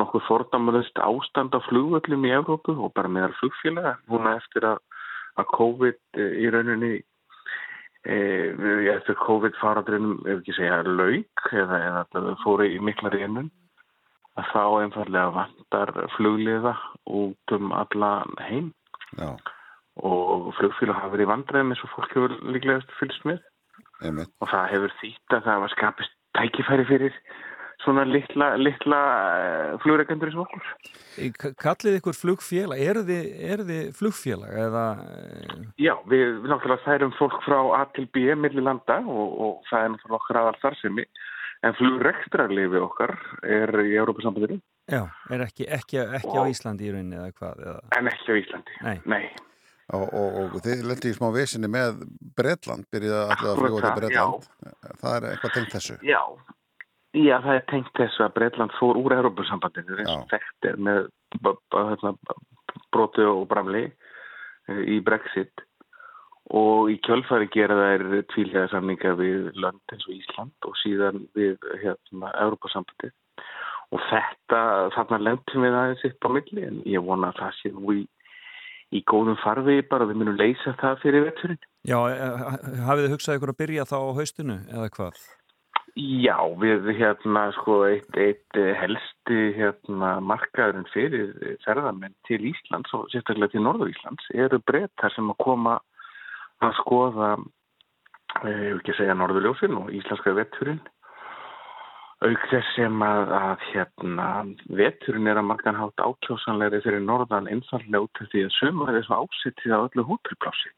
[0.00, 3.96] nokkuð fordæmalust ástand á flugvöllum í Evrópu og bara meðal flugfélaga.
[4.08, 4.80] Núna eftir að,
[5.36, 6.92] að COVID eh, í rauninni
[8.06, 8.16] e,
[8.94, 13.50] eftir COVID faradrinum ef ekki segja lauk eða, eða að fóru í mikla reynun
[14.38, 16.74] að þá einfallega vantar flugliða
[17.06, 18.70] út um allan heim.
[19.18, 19.34] Já,
[20.00, 23.40] og flugfélag hafa verið vandræðum eins og fólk hefur líklegast fylgst með.
[24.00, 24.32] Einmitt.
[24.40, 27.16] og það hefur þýtt að það var skapist tækifæri fyrir
[27.80, 29.00] svona litla, litla
[29.82, 31.54] flugreikendur eins og okkur.
[31.60, 37.14] Kallið ykkur flugfélag, eru þið, eru þið flugfélag eða eh, Já, við, við náttúrulega færum
[37.18, 41.06] fólk frá A til B milli landa og, og það er náttúrulega okkar aðal starfsemi
[41.66, 44.58] en flugrekstrarlifi okkar er í Európa-sambandinu
[44.90, 48.36] já, er ekki, ekki, ekki á Íslandi í rauninni eða hvað eða, en ekki á
[48.40, 48.76] Íslandi.
[48.86, 48.98] Nei.
[49.10, 49.24] Nei.
[49.90, 52.04] Og, og, og þið lendi í smá vesinni með
[52.38, 54.44] Bretland, byrjaði allir að Akkúrat fljúa til það, Bretland.
[55.00, 55.96] Það er eitthvað tengt þessu?
[56.06, 56.20] Já,
[57.18, 61.10] já, það er tengt þessu að Breitland fór úr Európa-sambandinu eins og þekkt er með
[61.74, 62.14] hérna,
[62.94, 65.66] broti og bramli eh, í Brexit
[66.56, 71.58] og í kjölfari gera þær tvílega samninga við lönd eins og Ísland og síðan við
[71.82, 73.14] hérna, Európa-sambandið
[73.94, 74.62] og þetta,
[74.96, 78.04] þarna lendum við aðeins upp á milli en ég vona að það sé nú í,
[78.94, 81.60] í góðum farfi bara við munum leysa það fyrir vetturinn.
[81.86, 82.48] Já, eh,
[82.86, 85.22] hafið þið hugsað ykkur að byrja þá á haustinu eða hvað?
[85.98, 93.56] Já, við hérna sko eitt, eitt helsti hérna markaðurinn fyrir ferðamenn til Íslands og sérstaklega
[93.56, 95.80] til Norður Íslands eru brettar sem að koma
[96.64, 97.30] að skoða
[98.44, 100.80] eh, ég vil ekki segja Norðurljósin og Íslandska vetturinn
[102.20, 104.26] auk þess sem að, að hérna
[104.76, 109.22] vetturinn er að markan hátt ákjósanlegri fyrir norðan einfallega út því að sömur er svo
[109.24, 110.72] ásittið á öllu hótelplási.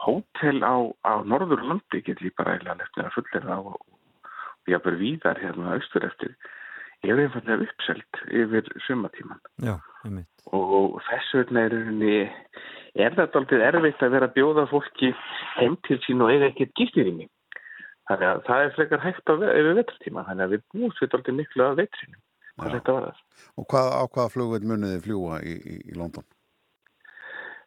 [0.00, 3.84] Hótel á, á Norðurlandi get bara eiginlega lefnir að fullir það og,
[4.32, 6.32] og jáfnver víðar hérna austur eftir
[7.04, 8.66] er einfallega uppselt yfir
[9.64, 10.28] Já, einmitt.
[10.52, 12.16] og þess vegna er, henni,
[12.94, 15.12] er þetta aldrei erfitt að vera að bjóða fólki
[15.58, 17.28] heim til sín og eiga ekkert gistýringi
[18.10, 21.66] þannig að það er frekar hægt yfir vetartíma þannig að við búumst við aldrei miklu
[21.66, 22.20] að vetrinu
[22.60, 23.24] hvað þetta var það
[23.56, 26.26] Og hvað, á hvaða flugveld munið þið fljúa í, í, í London?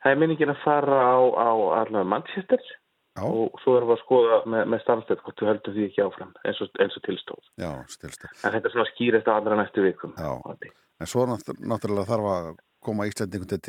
[0.04, 2.66] Það er minningin að fara á, á allavega Manchester
[3.14, 3.24] Já.
[3.30, 6.32] og svo erum við að skoða með, með starfstöð hvort þú heldur því ekki áfram
[6.50, 7.44] eins og, eins og tilstóð.
[7.62, 7.72] Já.
[8.44, 10.16] En þetta er svona skýrist á allra næstu vikum.
[10.18, 12.48] En svo náttú- náttúrulega þarf að
[12.84, 13.60] koma Íslandingun til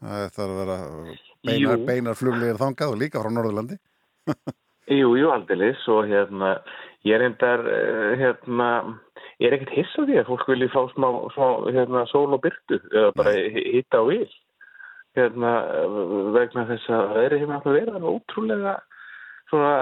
[0.00, 0.78] það þarf að vera
[1.44, 3.78] beinar, beinar fluglegir þangað og líka frá Norðurlandi.
[4.88, 6.54] Jú, jú, aldeilis og hérna,
[7.04, 7.60] ég er endar,
[8.16, 8.68] hérna,
[9.36, 12.40] ég er ekkert hissa á því að fólk vilji fá smá, smá hérna, sól og
[12.40, 14.24] byrtu eða bara hi- hitta á vil.
[15.18, 15.52] Hérna,
[16.36, 18.74] vegna þess að veðri hefur alltaf verið alveg ótrúlega
[19.48, 19.74] svona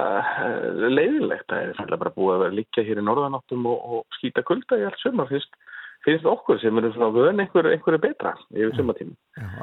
[0.47, 1.49] eh, leiðilegt.
[1.51, 4.87] Það er bara búið að vera liggja hér í norðanáttum og, og skýta kulda í
[4.89, 5.59] allt sumar fyrst.
[6.07, 8.77] Finnst okkur sem eru svona vön einhverju, einhverju betra yfir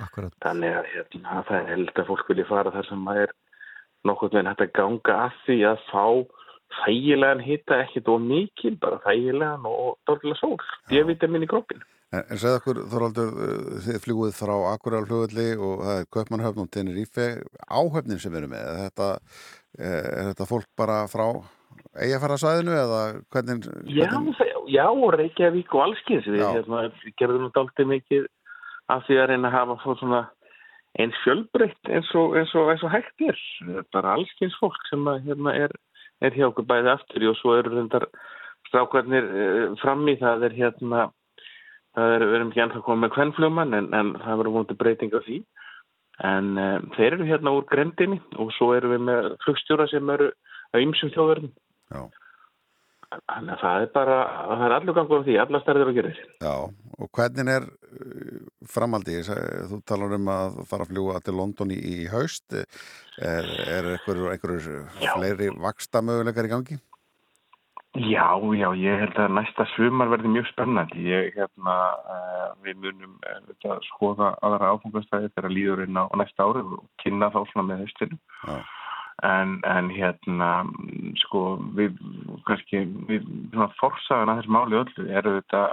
[0.04, 0.34] akkurat.
[0.44, 3.36] Þannig að hérna, það er held að fólk vilji fara þar sem það er
[4.10, 6.06] nokkuð með að ganga að því að fá
[6.82, 10.58] þægilegan hitta ekkit og mikil, bara þægilegan og dórlega sól.
[10.92, 11.84] D-vitamin í kroppin.
[12.14, 16.64] En, en segð okkur, Þorvaldur, uh, þið fljúið frá Akureyrar flugvelli og það er Kaupmannhöfn
[16.64, 17.28] og Tenerife,
[17.66, 19.08] áhöfnin sem erum með, er þetta,
[19.80, 21.26] eh, er þetta fólk bara frá
[21.98, 23.02] eigafærarsvæðinu eða
[23.34, 23.66] hvernig?
[23.90, 26.26] Já, það- já, og Reykjavík og allskins.
[26.30, 26.54] Við Já.
[26.54, 28.28] hérna, gerðum nú dálítið mikið
[28.90, 30.22] af því að reyna að hafa svona
[31.00, 33.38] eins fjölbreytt eins og, eins og, eins og hægt er.
[33.94, 35.72] Bara allskins fólk sem að, hérna, er,
[36.22, 38.06] er hjá okkur bæði aftur og svo eru reyndar
[38.70, 41.12] strákarnir uh, fram í það er hérna
[41.98, 45.14] það er, við erum ekki ennþá komið með kvennflugmann en, en það verður vonandi breyting
[45.14, 45.38] á því
[46.30, 50.28] en uh, þeir eru hérna úr grendinni og svo erum við með flugstjóra sem eru
[50.74, 51.54] á ymsum þjóðverðin.
[53.14, 54.14] Þannig að það er bara,
[54.50, 56.22] það er allur gangur á því, allar stærðir og gerir.
[56.42, 56.54] Já,
[56.98, 57.68] og hvernig er
[58.74, 59.18] framhaldi?
[59.20, 62.56] Ég seg- Þú talar um að fara að fljúa til London í, í haust.
[62.58, 64.56] Er, er einhver, einhver
[65.14, 66.80] fleiri vaksta möguleikar í gangi?
[67.94, 71.04] Já, já, ég held að næsta sumar verði mjög spennandi.
[71.06, 71.76] Ég, hérna,
[72.10, 77.30] uh, við munum uh, skoða aðra áfangastæði þegar líður inn á næsta árið og kynna
[77.30, 78.18] þá svona með höstinu.
[78.48, 78.58] Já.
[79.30, 80.50] En, en hérna,
[81.22, 81.44] sko,
[81.78, 82.02] við,
[82.50, 82.82] kannski,
[83.12, 85.64] við, svona forsagan að þessu máli öllu eru þetta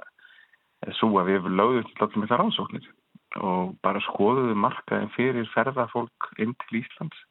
[1.01, 2.95] svo að við lögðum til allir með það rannsóknir
[3.41, 7.25] og bara skoðuðu markaðin fyrir ferðafólk inn til Íslands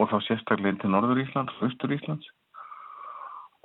[0.00, 2.28] og þá sérstaklega inn til Norður Íslands og Östur Íslands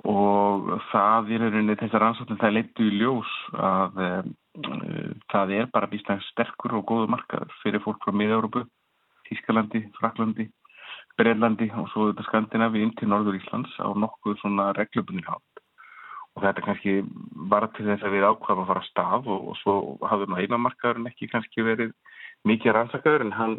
[0.06, 4.10] og það er rauninni þessar rannsóknir það leittu í ljós að e,
[5.32, 8.62] það er bara býstæðan sterkur og góðu markaður fyrir fólk frá Mið-Európu,
[9.28, 10.48] Þískalandi, Fraklandi,
[11.18, 15.62] Breilandi og svo þetta Skandinavi inn til Norður Íslands á nokkuð svona reglubunni hátt.
[16.36, 16.94] Og þetta kannski
[17.50, 19.74] var til þess að við ákvaðum að fara að stað og, og svo
[20.06, 21.90] hafði nú heimamarkaðurinn ekki kannski verið
[22.46, 23.56] mikið rannsakaður en hann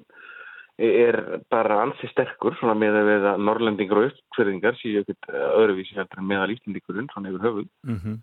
[0.80, 1.18] er
[1.52, 6.22] bara ansi sterkur svona með að við að norrlendingar og austfyrðingar séu ekkert öðruvísi heldur
[6.22, 8.16] en meðal íslendingurinn svona yfir höfuð Mm -hmm.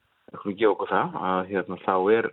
[0.50, 2.30] ekki okkur það að hérna, þá er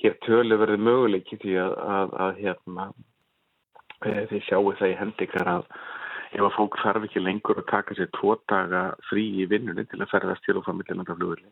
[0.00, 2.92] hér tölu verið möguleiki því að, að, að hérna,
[4.06, 5.64] e, þið sjáu það í hendi ykkar að
[6.32, 10.00] ef að fólk þarf ekki lengur að taka sér tvo daga frí í vinnunni til
[10.02, 11.48] að ferðast til og frá millilandaflugulli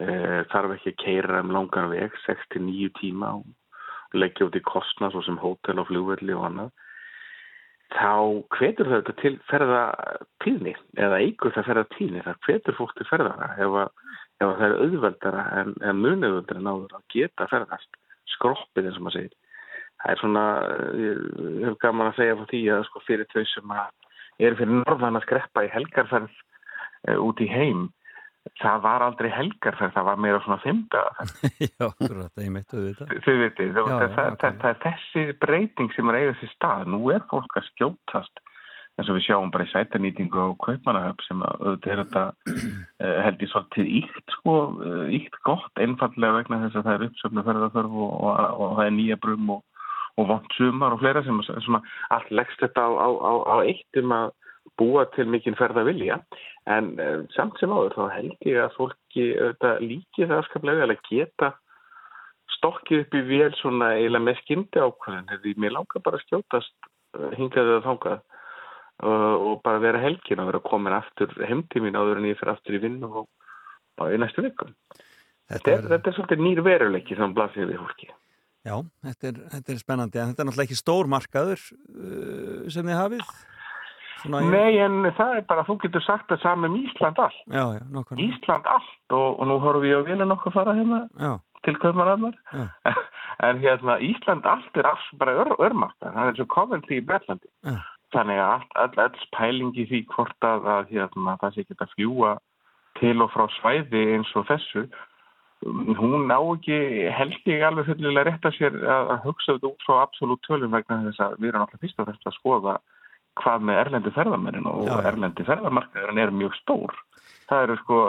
[0.00, 3.44] e, þarf ekki að keira um langan veg 6-9 tíma og
[4.12, 6.70] leggja út í kostna svo sem hótel og flugvelli og annað
[7.90, 8.12] þá
[8.56, 9.82] hvetur þetta til ferða
[10.44, 14.56] tíðni eða eigur það ferða tíðni það hvetur fólk til ferðara ef, að, ef að
[14.60, 17.98] það er auðveldara en, en munauðveldara en áður að geta ferðast.
[18.36, 19.32] Skroppið eins og maður segir.
[20.00, 20.44] Það er svona
[21.00, 23.88] ég hef gaman að segja frá því að sko fyrir þau sem að
[24.40, 27.88] eru fyrir norðan að skreppa í helgarferð e, út í heim
[28.60, 31.02] það var aldrei helgarferð það var meira svona fymda
[31.80, 31.88] Já,
[32.52, 33.16] meitt auðvitað.
[33.24, 34.40] þau veitir, Já, það, já, það, ok.
[34.44, 36.86] það, það er þessi breyting sem er eigað sér stað.
[36.94, 38.44] Nú er fólk að skjótast
[39.00, 43.18] eins og við sjáum bara í sætanýtingu á kaupmannahöf sem að auðvitað er þetta uh,
[43.24, 44.54] held ég svolítið íkt sko,
[45.20, 48.96] íkt gott einfallega vegna þess að það er uppsöfnu ferðarþörf og, og, og það er
[48.98, 49.62] nýja brum og,
[50.20, 51.80] og vant sumar og fleira sem svona
[52.12, 54.34] allt leggst þetta á, á, á, á eitt um að
[54.80, 56.20] búa til mikinn ferða vilja
[56.70, 60.94] en uh, samt sem áður þá held ég að fólki auðvitað líki það afskaplega vel
[60.94, 61.50] að geta
[62.56, 66.90] stokkið upp í vél svona eiginlega með skyndi ákvæðin því mér langar bara að skjótast
[67.18, 72.22] uh, hingaðið að þangað uh, og bara vera helgin að vera komin aftur heimtímin áður
[72.22, 73.28] en ég fyrir aftur í vinn og
[74.00, 74.74] bara í næstu vikum
[75.50, 78.10] þetta er, þetta er svolítið nýr veruleiki sem blasir við fólki.
[78.60, 78.74] Já,
[79.08, 80.18] þetta er, þetta er spennandi.
[80.20, 81.62] En þetta er náttúrulega ekki stór markaður
[82.70, 83.22] sem þið hafið
[84.20, 87.38] Svona, Nei, en það er bara, þú getur sagt það saman um Ísland allt.
[87.46, 91.00] Já, já, nákvæmlega Ísland allt og, og nú horfum við á vinnan okkur fara hérna
[91.16, 91.32] Já,
[91.64, 91.76] til.
[91.80, 92.66] Já.
[93.48, 96.12] en hérna, Ísland allt er alls bara ör, örmarkað.
[96.12, 97.48] Það er eins og Coventry í Bretlandi.
[97.64, 97.78] Já.
[98.10, 102.34] Þannig að all, all pæling í því hvort að, að hérna, það sé geta fljúa
[102.98, 104.88] til og frá svæði eins og þessu
[105.60, 106.78] hún á ekki
[107.12, 111.02] held ég alveg fullilega rétt að sér að hugsa þetta út frá absolutt tölum vegna
[111.04, 112.76] þess að við erum alltaf fyrst og fremst að skoða
[113.40, 116.96] hvað með erlendi ferðamennin og Já, erlendi ferðamarkaðurinn er mjög stór.
[117.50, 118.00] Það eru sko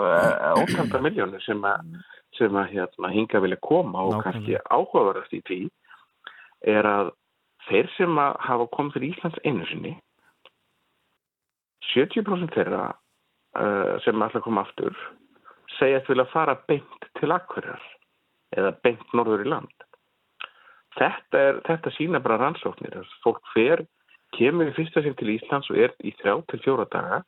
[0.62, 1.96] ótanda miljónir sem að,
[2.38, 4.26] sem að hérna, hinga vilja koma og Nákvæmlega.
[4.28, 5.62] kannski áhugaverðast í því
[6.76, 7.12] er að
[7.70, 9.96] þeir sem að hafa komið til Íslands einu sinni
[11.92, 14.96] 70% þeirra uh, sem að koma aftur
[15.78, 17.82] segja að vilja fara beint til Akkurjar
[18.58, 19.86] eða beint norður í land.
[20.98, 22.98] Þetta, er, þetta sína bara rannsóknir.
[23.24, 23.86] Fólk fer,
[24.38, 27.22] kemur í fyrsta sinn til Íslands og er í þrjá til fjóra daga,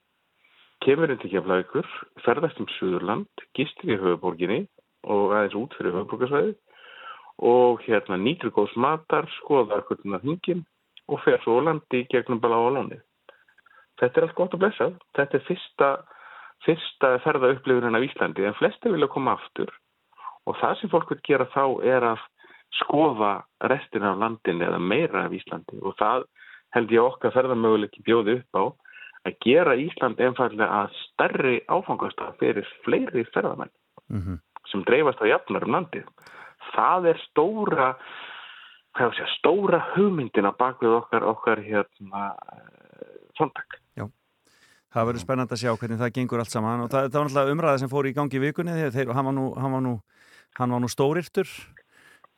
[0.84, 1.88] kemur inn til Keflaugur,
[2.26, 4.66] ferðast um Suðurland, gistir í höfuborginni
[5.04, 6.56] og aðeins út fyrir höfuborgarsvæði
[7.44, 10.66] og hérna nýtur góðs matar, skoðar hvernig það hingin
[11.12, 13.02] og fer svo landi gegnum bara á lónið.
[14.00, 14.90] Þetta er allt gott að blessa.
[15.18, 15.90] Þetta er fyrsta,
[16.66, 19.72] fyrsta ferða upplifurinn af Íslandi en flestir vilja koma aftur
[20.50, 22.24] og það sem fólk vil gera þá er að
[22.82, 23.34] skoða
[23.72, 26.26] restin af landin eða meira af Íslandi og það
[26.74, 28.64] held ég okkar ferðamöguleiki bjóði upp á
[29.24, 33.72] að gera Ísland einfallega að stærri áfangastaf fyrir fleiri ferðamenn
[34.12, 34.40] mhm,
[34.72, 36.10] sem dreifast á jafnar um landið.
[36.74, 37.88] Það er stóra,
[38.98, 42.32] segja, stóra hugmyndina bak við okkar, okkar hérna,
[43.38, 43.80] framtak.
[44.94, 46.86] það verður spennandi að sjá hvernig það gengur allt saman.
[46.86, 48.76] Og það, það var náttúrulega umræða sem fór í gangi vikunni.
[48.80, 49.94] Þegar þeir, hann, var nú, hann, var nú,
[50.60, 51.50] hann var nú stórirtur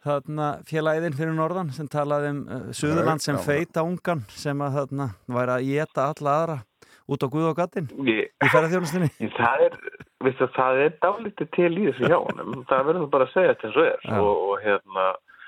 [0.06, 5.10] þarna félagiðin fyrir norðan sem talaði um uh, Suðurland sem feita ungan sem að þarna
[5.38, 6.58] væri að geta alla aðra
[7.06, 9.78] út á Guð og gattin Ég, í ferðarþjónustinni það er,
[10.26, 12.56] veistu, það er dálítið til í þessu hjá honum.
[12.70, 14.00] Það verður bara að segja þetta eins og er.
[14.10, 14.20] Já.
[14.22, 15.06] Og, og hérna,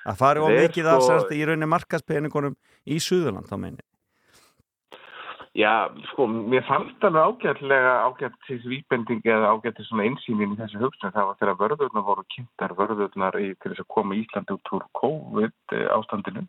[0.08, 3.56] að fari of Það er mikið af sko- sérst í rauninni markaspeningunum í Suðurland þá
[3.64, 3.82] meini
[5.58, 11.14] Já, sko, mér fannst alveg ágætlega ágættis vísbending eða ágættis svona einsýnin í þessu hugsun.
[11.16, 14.86] Það var þegar vörðurnar voru kynntar vörðurnar í, til þess að koma Íslandi út úr
[15.02, 16.46] COVID ástandinu.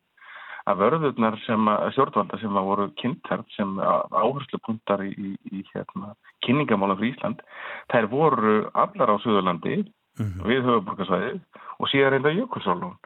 [0.69, 6.13] Að vörðurnar sem að, stjórnvalda sem að voru kynntar sem áherslupunktar í, í, í hérna,
[6.45, 7.41] kynningamála fyrir Ísland,
[7.89, 9.87] þær voru allar á Suðurlandi
[10.19, 10.43] Mhm.
[10.51, 11.41] við höfuborgarsvæði
[11.79, 12.97] og síðan reynda Jökulsálun.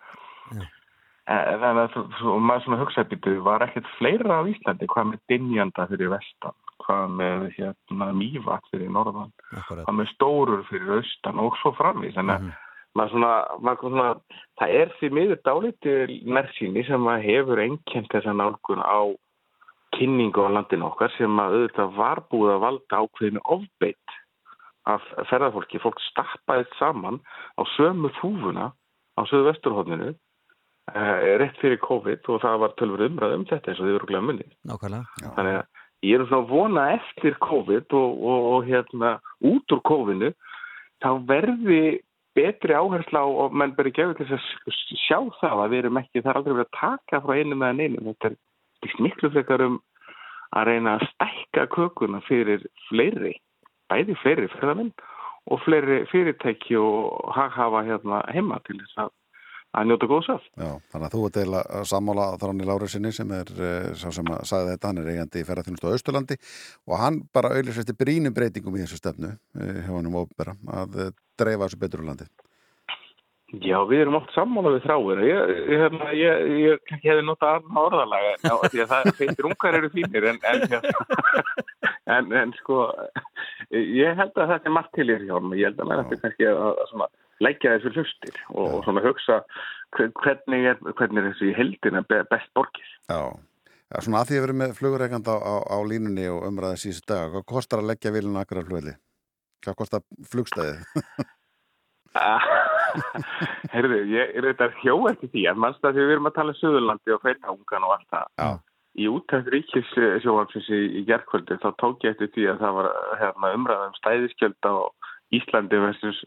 [0.57, 0.65] Já.
[1.29, 6.11] Þannig að maður svona hugsaði býtu, var ekkert fleira á Íslandi, hvað með Dinjanda fyrir
[6.11, 9.85] vestan, hvað með hérna, Mývat fyrir norðan, Akkurat.
[9.87, 12.15] hvað með Stórur fyrir austan og svo framvís.
[12.19, 12.53] Þannig að Mhm.
[12.97, 14.09] maður svona, maður svona,
[14.61, 19.01] það er því miður dálítið nærsýni sem að hefur einkent þessa nálgun á
[19.93, 24.09] kynningu á landinu okkar sem að auðvitað var búið að valda ákveðinu ofbeitt
[24.87, 25.01] af
[25.31, 25.79] ferðarfólki.
[25.79, 27.21] Fólk stappaðist saman
[27.57, 28.73] á sömu þúfuna
[29.17, 30.15] á söðu vesturhóðninu eh,
[30.91, 34.27] rétt fyrir COVID og það var tölfur umræð um þetta eins og þið eru glæða
[34.29, 34.49] munni.
[34.67, 35.67] nákvæmlega Þannig að
[36.03, 39.13] ég er svona að vona eftir COVID og, og, og hérna
[39.47, 40.33] út úr COVIDinu
[41.03, 41.83] þá verði
[42.35, 46.31] betri áhersla og menn beri gefið til að sjá það að við erum ekki, það
[46.33, 48.15] er aldrei verið að taka frá einu meðan einu.
[48.17, 48.31] Þetta
[48.89, 49.81] er miklu frekar um
[50.57, 53.35] að reyna að stækka kökuna fyrir fleiri,
[53.93, 54.93] bæði fleiri ferðamenn
[55.51, 59.13] og fleiri fyrirtæki og haghafa hérna heima til þess að,
[59.73, 60.45] að njóta góðs af.
[60.53, 64.47] Já, þannig að þú ert eiginlega sammála þráni Lárusinni sem er uh, sá sem að
[64.51, 66.39] sagði þetta, hann er eigandi í ferðarþjónustu á Austurlandi
[66.91, 71.05] og hann bara auðvitað brínum breytingum í þessu stefnu uh, hjá hann um ópera að
[71.41, 72.29] dreifa þessu betur úr landi.
[73.61, 75.19] Já, við erum oft sammála við þráir.
[75.29, 79.77] Ég, ég, hérna, ég, ég hefði notað annað orðalega, já, því að það feitir ungar
[79.77, 81.27] eru fínir, en, en, hérna,
[82.17, 82.87] en, en sko,
[83.77, 87.13] ég held að þetta er margt til í hjá hann, ég held að maður
[87.45, 89.41] leggja þessu hlustir og, og svona hugsa
[89.97, 92.93] hve- hvernig er, hvernig er þessu í heldina be- best borgið.
[93.11, 93.21] Já,
[93.93, 97.05] Já, svona að því að verið með flugureikand á, á, á línunni og umræði síðust
[97.11, 98.95] dag, hvað kostar að leggja vilun akkar af flugvelli?
[99.67, 100.01] Hvað kostar
[100.33, 100.79] flugstæðið?
[103.73, 105.63] Heyrðu, ég er þetta hjó eftir því, að
[105.97, 108.27] því við erum að tala Suðurlandi og Feitaungan og allt það.
[108.43, 108.51] Já.
[109.01, 112.89] í útækt ríkissjóvansins í, í gerðkvöldi þá tók ég eftir því að það var
[113.23, 114.75] hérna, umræðum stæðiskjöld á
[115.33, 116.19] Íslandi versus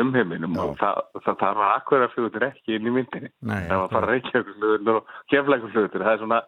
[0.00, 3.30] umheiminum og það, það, það var akkurat flugur ekki inn í myndinni.
[3.44, 6.04] Nei, það var bara reykjavíkflugur og keflækuflugur.
[6.06, 6.40] Það er svona,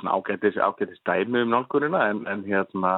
[0.00, 2.96] svona ágætis, ágætis dæmi um nálgunina en, en hérna,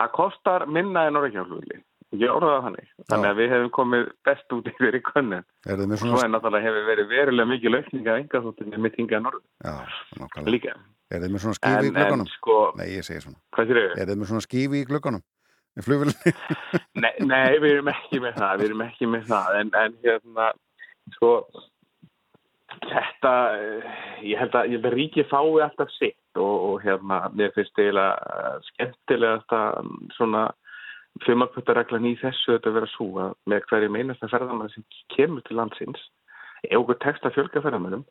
[0.00, 1.82] það kostar minna en reykjavíkflugli.
[2.14, 2.90] Ég orðaði þannig.
[3.10, 5.40] Þannig að við hefum komið best út í könnu.
[5.66, 8.82] Er þið með Svo svona, en náttúrulega hefur verið verulega mikið laukning að enga þóttinni
[8.84, 9.42] mitt hingað norður.
[9.64, 9.74] já,
[10.20, 10.52] nákvæmlega.
[10.54, 10.74] Líka.
[11.10, 12.28] Er þið með svona skífi í En, en glöggunum?
[12.36, 13.40] sko, Nei, ég segi svona.
[13.56, 15.24] hvað þér Er þið með svona skífi í glöggunum?
[15.74, 16.32] Í flugvölinni?
[17.02, 20.50] Nei, nei, við erum ekki með það, við erum ekki með það, en, en hérna,
[21.16, 21.30] sko,
[22.84, 23.96] þetta, eh,
[24.30, 27.80] ég held að, ég held að ríkið fái alltaf sitt og, og hérna, mér finnst
[27.80, 30.44] eiginlega eh, skemmtilegast að svona
[31.22, 36.08] fjömakvöldareglan í þessu þetta vera svo að með hverjum einasta ferðamann sem kemur til landsins,
[36.66, 38.02] ef okkur tekst að fjölga ferðamannum,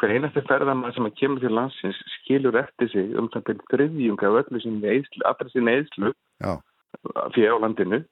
[0.00, 4.38] hver einasta ferðamann sem kemur til landsins skilur eftir sig um það byrjum þriðjunga af
[4.42, 6.54] öllu sinni eðslu, allra sinni eðslu Já.
[7.34, 8.02] Fyrir á landinu,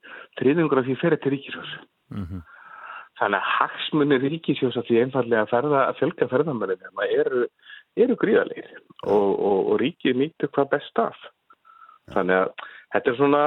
[0.40, 1.74] þriðjungur af því fyrir til ríkisjós.
[2.14, 2.42] Mhm.
[3.20, 6.86] Þannig að hagsmunni ríkisjós að því einfallega að, ferða, að fjölga ferðamannir
[7.20, 7.42] eru,
[8.00, 8.70] eru gríðalegir
[9.04, 11.18] og, og, og ríkið nýttur hvað best af.
[12.14, 13.42] Þannig að þetta er svona,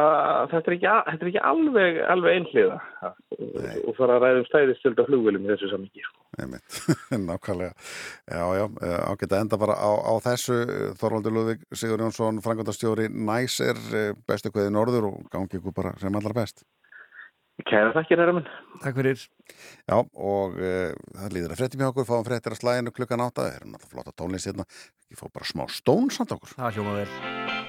[0.52, 2.78] þetta er ekki, þetta er ekki alveg, alveg einhliða
[3.84, 6.06] og fara að ræðum stæðistöld á flugvölum í þessu samingi.
[6.42, 6.78] Einmitt,
[7.30, 7.74] nákvæmlega.
[8.26, 10.62] Já, já, eh, ágætt að enda bara á, á þessu.
[11.02, 16.16] Þorvaldur Lúðvík, Sigur Jónsson, frangöndastjóri Næsir, eh, bestu kveði norður og gangi ykkur bara sem
[16.18, 16.66] allra best.
[17.70, 18.48] Kæra þakkir, herra minn.
[18.82, 19.22] Takk fyrir.
[19.86, 23.46] Já, og uh, það líður að fréttum hjá okkur, fáum fréttir að slæðinu klukkan átta,
[23.46, 24.66] það er náttúrulega flotta tónlist hérna,
[25.14, 26.58] ég fór bara smá stón samt okkur.
[26.58, 27.63] Það hljóma vel.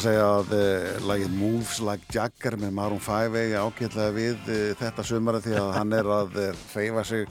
[0.00, 4.60] Að segja að uh, lagið Moves Like Jagger með Maroon 5 eigi ágætlega við uh,
[4.80, 7.26] þetta sumari því að hann er að uh, feifa sig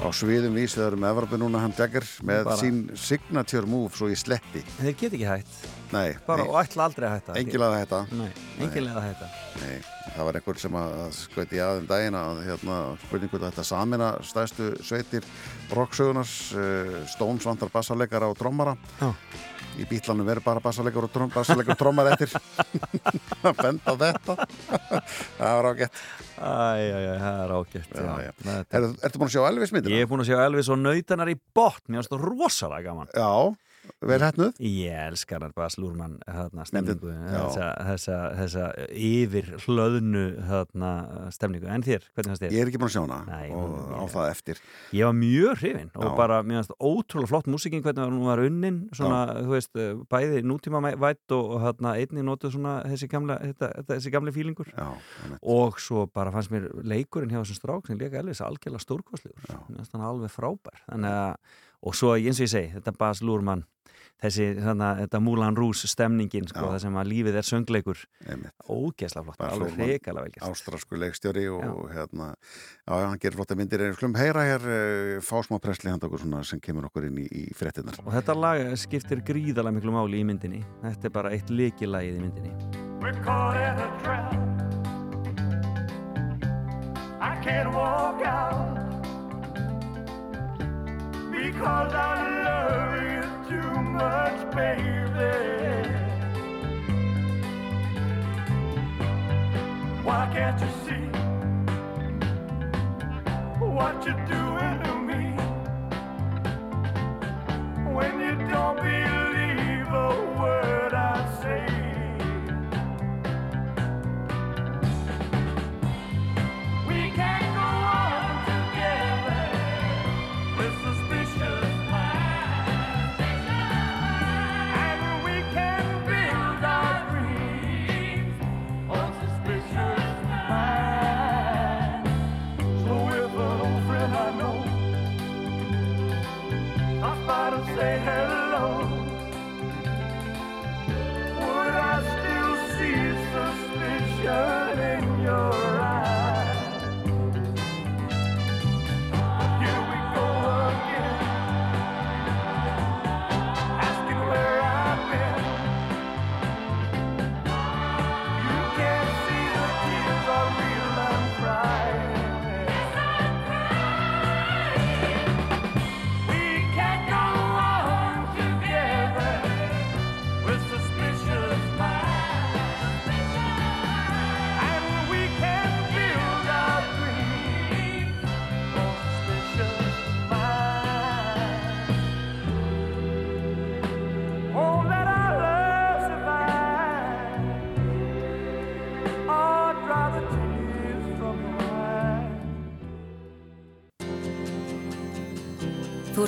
[0.00, 2.56] á sviðum vísveður með Evropi núna hann Jagger með Bara.
[2.62, 4.64] sín signature move svo í sleppi.
[4.78, 5.58] Þeir get ekki hægt.
[5.92, 8.00] Nei, bara og ætla aldrei að hætta Engin leið að hætta.
[8.16, 9.28] Nei, að hætta
[9.60, 9.78] Nei,
[10.14, 12.76] það var einhver sem að skauti aðeim daginn að hérna,
[13.06, 15.26] spurningu þetta samina stæðstu sveitir
[15.74, 18.76] rocksögunars, uh, Stones vantar bassarleikara og trommara.
[19.00, 19.10] Já.
[19.74, 22.30] í bítlanum verður bara bassarleikar og bassarleikar og trommar eftir.
[23.48, 24.36] Að benda þetta.
[25.38, 25.98] Það var ágætt.
[26.38, 27.88] Æjæjæ, það er ágætt.
[27.90, 29.96] Þetta- Er, Ertu búin að sjá Elvis myndina?
[29.96, 31.88] Ég er búin að sjá Elvis og nautanar í botn.
[31.90, 33.10] Mér finnst það rosalega gaman.
[33.18, 33.32] Já,
[34.04, 36.18] vel hætnuð Ég elskar hann Bas Lúrmann
[37.28, 37.38] já.
[37.44, 40.90] þessa, þessa, þessa yfir hlöðnu þarna,
[41.34, 41.68] stemningu.
[41.70, 42.54] En þér, hvernig fannst þér?
[42.54, 44.62] Ég er ekki búin að sjá hana Nei, og hún- á það eftir.
[44.92, 46.16] Ég var mjög hrifinn og Já.
[46.16, 50.82] bara, finnst ótrúlega flott músikinn hvernig hún var unnin, svona, þú veist, eh, bæði nútíma
[50.96, 54.66] vætt og, hérna einnig notuð svona þessi gamla, þetta, þessi gamli fílingur.
[54.76, 54.92] Já,
[55.42, 58.80] og svo bara fannst mér leikurinn hjá þessum strák sem leika Elvis algjörlega
[59.92, 61.36] hann alveg frábær, þannig að,
[61.84, 63.64] og svo eins og ég segi, þetta Bas Lúrmann,
[64.22, 66.70] þessi, þannig að þetta Moulin Rouge stemningin, sko, Já.
[66.72, 68.04] það sem að lífið er söngleikur,
[68.72, 70.46] ógeðslega flott, alveg Lúhrmann, reikalega vel gert.
[70.48, 72.30] Ástrasku leikstjóri og hérna,
[72.86, 76.08] já, já, hann gerir flotta myndir en við skulum heyra hér uh, fásmá presli handa
[76.08, 79.92] okkur svona sem kemur okkur inn í, í fréttinnar Og þetta lag skiptir gríðarlega miklu
[79.94, 80.64] máli í myndinni.
[80.86, 82.54] Þetta er bara eitt líkilagið í myndinni.
[83.04, 84.32] We're caught in a trap.
[87.20, 88.93] I can't walk out
[91.44, 92.12] because I
[92.46, 95.34] love you too much, baby.
[100.02, 101.06] Why can't you see
[103.60, 105.24] what you're doing to me
[107.94, 110.08] when you don't believe a
[110.40, 110.73] word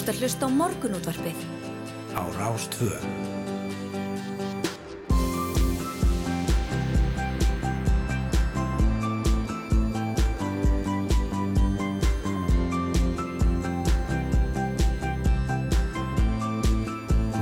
[0.07, 1.39] ert að hlusta á morgunútvarpið
[2.15, 2.95] á Rástvö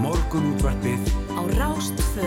[0.00, 2.24] Morgunútvarpið á Rástfö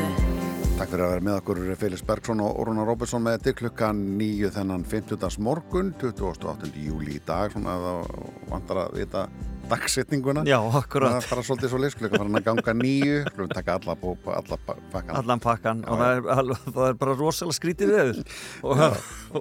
[0.78, 4.54] Takk fyrir að vera með okkur Felix Bergson og Rúnar Róbertsson með til klukkan nýju
[4.54, 5.42] þennan 50.
[5.42, 6.76] morgun 28.
[6.78, 9.30] júli í dag svona að það vantar að vita
[9.72, 11.18] dagsetninguna Já, akkurat.
[11.18, 14.58] Það bara svolítið svo leys klukkan farin að ganga nýju klukkan taka alla, bópa, alla
[14.68, 18.22] pa- pakkan Allan pakkan og það er, al- það er bara rosalega skrítið við
[18.64, 18.84] og,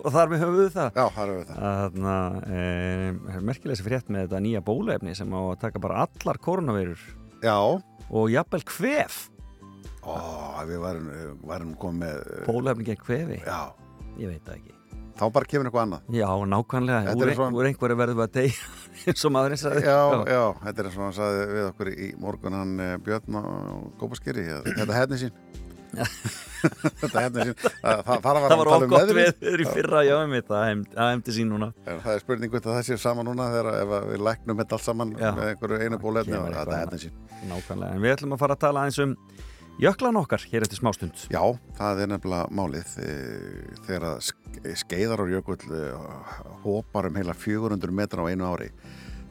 [0.01, 0.91] og þar við höfum við það.
[1.01, 1.62] Já, þar höfum við það.
[1.97, 6.05] Þannig að e, merkilega sér frétt með þetta nýja bóluefni sem á að taka bara
[6.07, 7.03] allar koronavirur.
[7.45, 7.57] Já.
[8.07, 9.20] Og jafnvel kvef.
[10.07, 10.14] Ó,
[10.68, 11.11] við varum,
[11.51, 13.41] varum komið með Bóluefni gegn kvefi.
[13.43, 13.61] Já.
[14.22, 14.76] Ég veit það ekki.
[15.17, 16.99] Þá bara kemur eitthvað annað Já, nákvæmlega.
[17.07, 18.67] Þetta Úr, ein, úr einhverju verðum við að deyja
[19.11, 19.85] eins og maðurinn sagði.
[19.87, 23.39] Já, já, þetta er eins og hann sagði við okkur í morgun hann eh, Björn
[23.41, 23.43] á
[24.01, 25.33] Kópaskeri þetta hefni sín
[27.01, 30.33] þetta hefni sín það, það, það var, var tala um veður í fyrra, já, ég
[30.35, 31.71] veit það, hefndi sín núna.
[31.89, 34.87] En það er spurning hvort að það sé saman núna þegar við læknum þetta allt
[34.91, 35.31] saman Já.
[35.39, 38.64] með einhverju einu bólefni og þetta hefni sín Nákvæmlega, en við ætlum að fara að
[38.67, 39.17] tala aðeins um
[39.83, 41.12] jöklan okkar hér eftir smástund.
[41.33, 41.43] Já,
[41.79, 46.20] það er nefnilega málið eh, þegar ske- skeiðar á jökull eh,
[46.64, 48.70] hópar um heila 400 metra á einu ári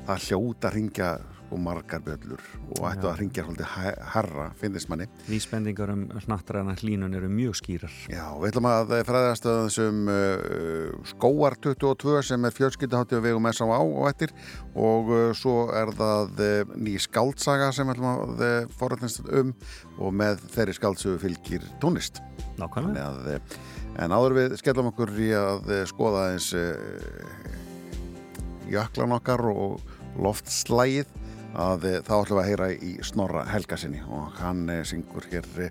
[0.05, 1.09] það hljóta ringja
[1.53, 2.41] og margar bjöllur
[2.75, 5.05] og ættu að ringja hæ- herra, finnist manni.
[5.29, 7.93] Vísbendingar um hnattræna hlínun eru mjög skýrar.
[8.09, 13.49] Já, við ætlum að fræðast að þessum uh, skóar 22 sem er fjölskyldaháttið við vegum
[13.51, 13.79] S.A.A.
[13.79, 14.33] og eftir
[14.73, 19.53] og uh, svo er það uh, ný skaldsaga sem við ætlum að uh, forrætnast um
[19.99, 22.21] og með þeirri skaldsugu fylgir tónlist.
[22.59, 23.11] Nákvæmlega.
[23.21, 23.59] Uh,
[24.01, 26.49] en áður við skellum okkur í að uh, skoða eins
[28.65, 29.77] jöklan okkar og
[30.17, 31.11] loftslægið
[31.55, 35.47] að uh, þá ætlum við að heyra í Snorra Helgasinni og hann uh, syngur hér
[35.57, 35.69] uh,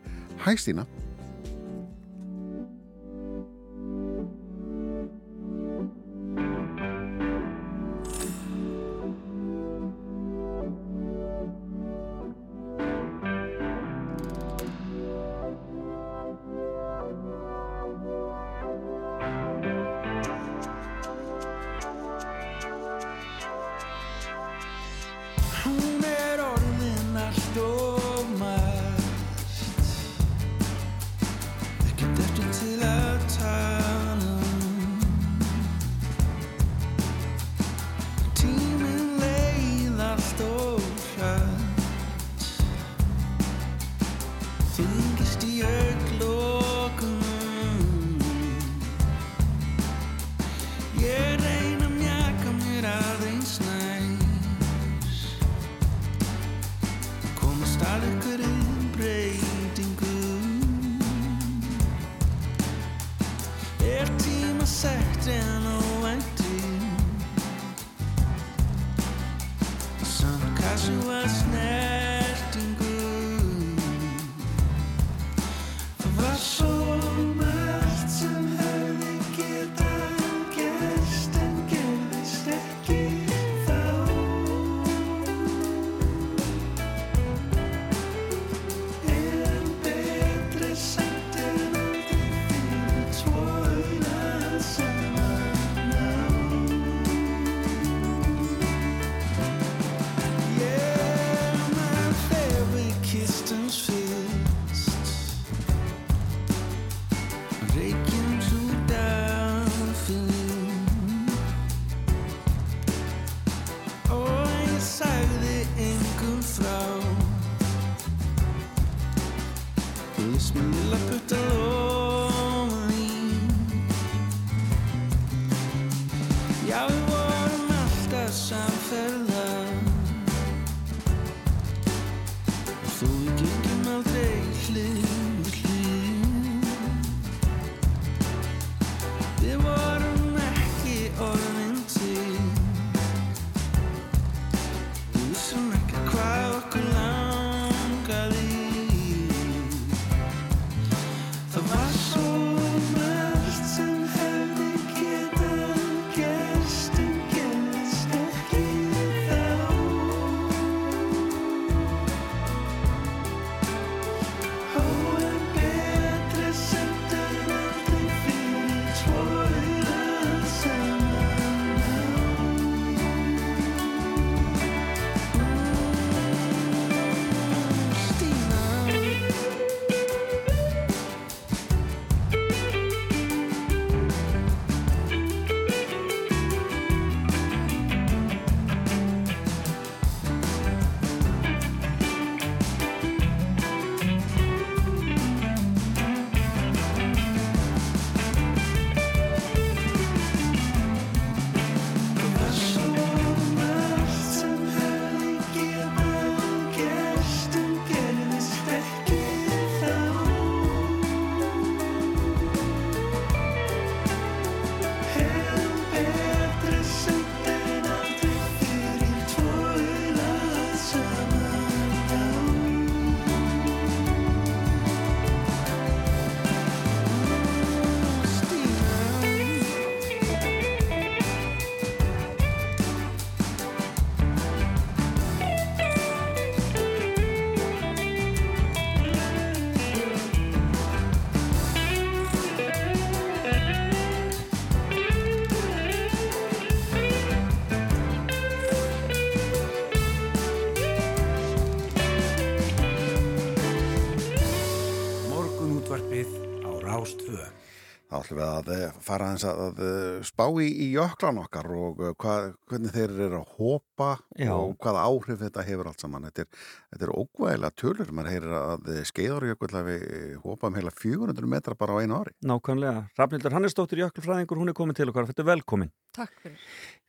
[258.24, 262.00] ætlum við að eh, fara aðeins að, að eh, spá í, í jöklan okkar og
[262.02, 264.10] eh, hvað, hvernig þeir eru að hopa
[264.40, 264.52] Já.
[264.56, 266.28] og hvaða áhrif þetta hefur allt saman.
[266.30, 266.62] Þetta er,
[266.94, 268.12] þetta er ógvæðilega tölur.
[268.16, 269.98] Man heyrir að skeiðarjökull hafi
[270.44, 272.34] hopað um heila 400 metra bara á einu ári.
[272.44, 273.06] Nákvæmlega.
[273.20, 275.28] Rafnildur Hannesdóttir Jökulfræðingur, hún er komin til okkar.
[275.30, 275.92] Þetta er velkomin.
[276.14, 276.60] Takk fyrir.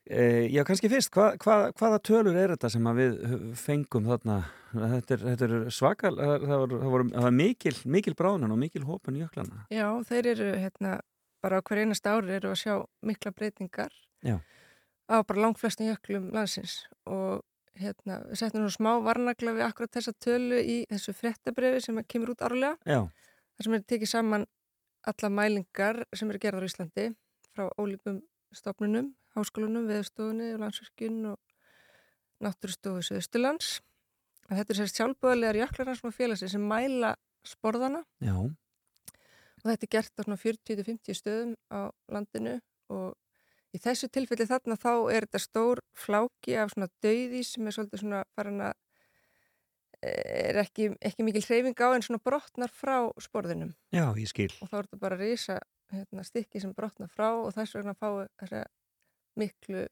[0.06, 3.16] Eh, já, kannski fyrst, hva, hva, hvaða tölur er þetta sem við
[3.58, 4.36] fengum þarna?
[4.76, 8.60] Þetta er, þetta er svakal, það, var, það, var, það var mikil, mikil bráðan og
[8.60, 9.64] mikil hópun jöklana.
[9.72, 10.92] Já, þeir eru hérna
[11.42, 12.74] bara á hver einast ári eru að sjá
[13.06, 13.92] mikla breytingar
[14.26, 14.38] Já.
[15.10, 17.44] á bara langflestum jöklum landsins og
[17.76, 22.32] hérna við settum nú smá varnagla við akkurat þessa tölu í þessu fréttabrifi sem kemur
[22.34, 22.76] út árlega.
[22.88, 23.04] Já.
[23.56, 24.46] Það sem er tekið saman
[25.06, 27.06] alla mælingar sem eru gerðar á Íslandi
[27.52, 28.22] frá ólíkum
[28.56, 31.38] stofnunum, háskólunum, veðustofunni og landsverkjun og
[32.44, 33.80] náttúrustofu Suðusturlands.
[34.46, 37.14] Þetta er sérst sjálfbúðarlegar jöklaransma félagsins sem mæla
[37.46, 38.34] sporðana Já.
[38.38, 42.56] og þetta er gert á svona 40-50 stöðum á landinu
[42.92, 43.14] og
[43.74, 48.02] í þessu tilfelli þarna þá er þetta stór fláki af svona dauði sem er svolítið
[48.04, 48.74] svona farin að
[50.06, 54.50] er ekki, ekki mikil hreyfing á en svona brotnar frá sporðinum Já, ég skil.
[54.60, 55.58] og þá er þetta bara risa
[55.92, 58.64] hérna, stykki sem brotnar frá og þess vegna fái þessa
[59.40, 59.86] miklu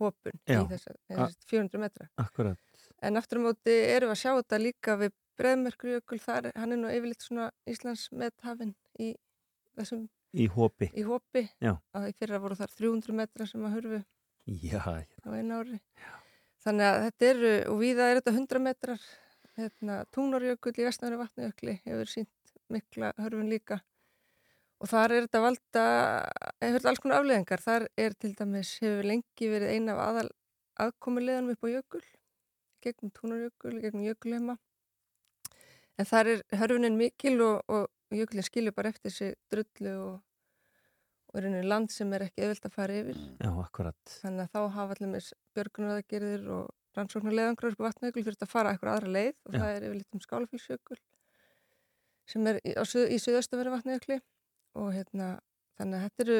[0.00, 0.60] hópun Já.
[0.60, 2.58] í þessa, þessa 400 metra Akkurat.
[3.04, 6.78] En aftur á móti erum við að sjá þetta líka við Breðmerkurjökul, þar hann er
[6.80, 9.10] nú yfirleitt svona Íslands meðhafinn í
[9.76, 10.88] þessum, Í hópi.
[10.96, 11.74] í hópi Já.
[11.96, 13.98] að í fyrra voru þar 300 metra sem að hurfu
[14.46, 15.80] Já, á einu ári.
[16.64, 19.04] Þannig að þetta eru, og viða er þetta 100 metrar,
[19.56, 23.80] hérna, Túnarjökull í vestnæri vatnajökli hefur sínt mikla hörfun líka
[24.82, 25.86] og þar er þetta valda,
[26.64, 30.28] hefur alls konar afleðingar, þar er til dæmis, hefur lengi verið eina af aðal
[30.86, 32.04] aðkomuleganum upp á jökul,
[32.84, 34.58] gegnum Túnarjökul, gegnum jökulheima,
[35.96, 40.16] en þar er hörfunin mikil og, og jökulinn skilur bara eftir sig drullu og,
[41.32, 43.22] og er einu land sem er ekki auðvelt að fara yfir.
[43.40, 44.16] Já, akkurat.
[44.20, 48.72] Þannig að þá hafa allir með björgunaraðgerðir og rannsóknarleðangrar upp á vatnajökul þurft að fara
[48.72, 49.58] eitthvað aðra leið og Já.
[49.58, 50.98] það er yfirleitt um skálafylsjökul
[52.26, 54.18] sem er í, í suðaustafæri vatnajökli
[54.76, 55.36] og hérna
[55.78, 56.38] þannig að þetta eru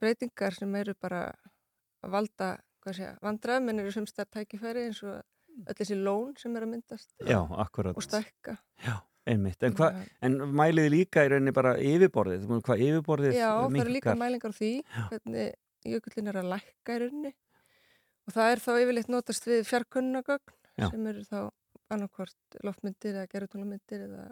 [0.00, 1.22] breytingar sem eru bara
[2.00, 2.50] að valda
[2.80, 5.20] hvað segja, vandræðum en eru semstar tækifæri eins og
[5.68, 8.94] öll þessi lón sem er að myndast Já, og stækka Já,
[9.28, 9.62] einmitt.
[9.66, 9.90] En, hva,
[10.24, 12.46] en mæliði líka í rauninni bara yfirborðið?
[12.66, 14.72] Hvað yfirborðið Já, það eru líka mælingar á því
[15.10, 15.54] hvernig
[15.90, 17.34] jökullin er að lækka í rauninni
[18.26, 20.86] og það er þá yfirleitt notast við fjarkönnagögn Já.
[20.88, 21.40] sem eru þá
[21.90, 24.24] annarkvort loftmyndir eða gerutunglamyndir eða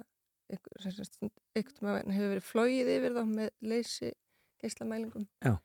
[0.49, 4.13] einhvern hefur verið flóið yfir þá með leysi
[4.63, 5.27] geislamælingum.
[5.45, 5.57] Já.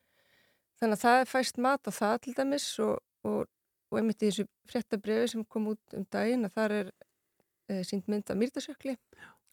[0.80, 3.46] Þannig að það er fæst mat á það til dæmis og, og,
[3.90, 6.92] og einmitt í þessu fréttabrifi sem kom út um daginn að þar er
[7.70, 8.96] e, sínt mynd af Mýrdasjökli.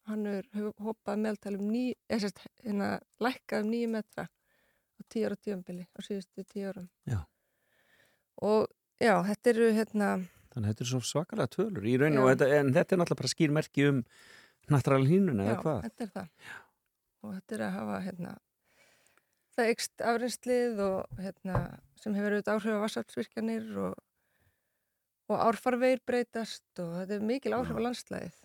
[0.09, 2.91] Hann hefur hoppað meðaltal um ný, eða sérst, hérna,
[3.21, 6.89] lækkað um nýju metra á tíu ára tíumbili á síðustu tíu árum.
[7.09, 7.21] Já.
[8.41, 8.65] Og
[8.97, 10.11] já, þetta eru hérna,
[10.51, 12.19] Þannig að þetta er svo svakalega tölur í Já.
[12.19, 13.99] og þetta, en þetta er náttúrulega bara skýrmerki um
[14.69, 15.81] nattræðal hínuna já, eða hvað?
[15.87, 16.29] þetta er það.
[17.21, 18.35] Og þetta er að hafa hérna,
[19.55, 21.61] það ykst afreynslið og hérna,
[22.01, 23.99] sem hefur auðvitað áhrif á vassartsvirkjanir og,
[25.31, 28.37] og árfarvegir breytast og þetta er mikil áhrif á landslæðið.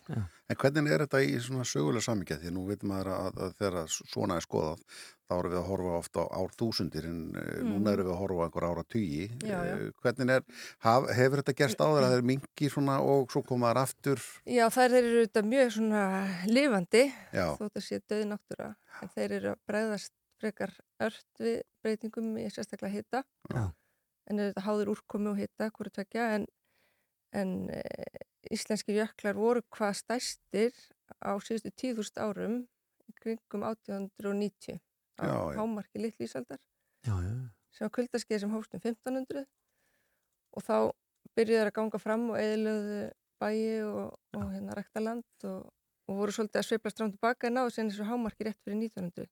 [0.47, 2.39] En hvernig er þetta í svona sögulega samíkja?
[2.41, 4.83] Því nú veitum maður að, að þegar svona er skoðað,
[5.27, 7.67] þá erum við að horfa ofta á ár þúsundir en mm.
[7.67, 9.25] núna erum við að horfa á einhver ára tugi.
[9.43, 9.73] Já, já.
[10.03, 10.45] Hvernig er,
[10.85, 14.23] haf, hefur þetta gerst áður að þeir mingi svona og svo komaðar aftur?
[14.47, 16.03] Já, þær eru auðvitað mjög svona
[16.47, 17.03] lifandi,
[17.35, 17.47] Já.
[17.59, 18.69] þótt að sé döði náttúra,
[19.01, 20.73] en þeir eru að bregðast frekar
[21.03, 23.65] ört við breytingum í sérstaklega hita, Já.
[24.29, 26.47] en eru þetta háður úrkomi og hita, hverju tvekja, en,
[27.35, 27.81] en e,
[28.53, 30.73] íslenski jöklar voru hvað stærstir
[31.19, 32.57] á síðustu 10.000 árum
[33.21, 34.79] kringum 1890
[35.17, 35.57] á Já, já.
[35.57, 36.59] hámarki litlísaldar
[37.73, 39.45] sem var kuldaskeið sem hófst um 1500
[40.57, 40.75] og þá
[41.37, 42.99] byrjuðu þær að ganga fram og eðilöðu
[43.41, 45.67] bæi og, og hérna rækta land og,
[46.07, 49.27] og voru svolítið að sveifla strám tilbaka en náðu síðan þessu hámarki rétt fyrir 1900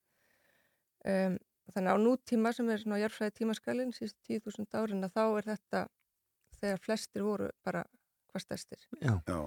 [1.12, 1.38] um,
[1.74, 5.86] þannig á nútíma sem er svona jarfræði tímaskalinn síðust 10.000 árin að þá er þetta
[6.66, 7.84] þegar flestir voru bara
[8.32, 9.14] hvað stærstir Já.
[9.30, 9.40] Já.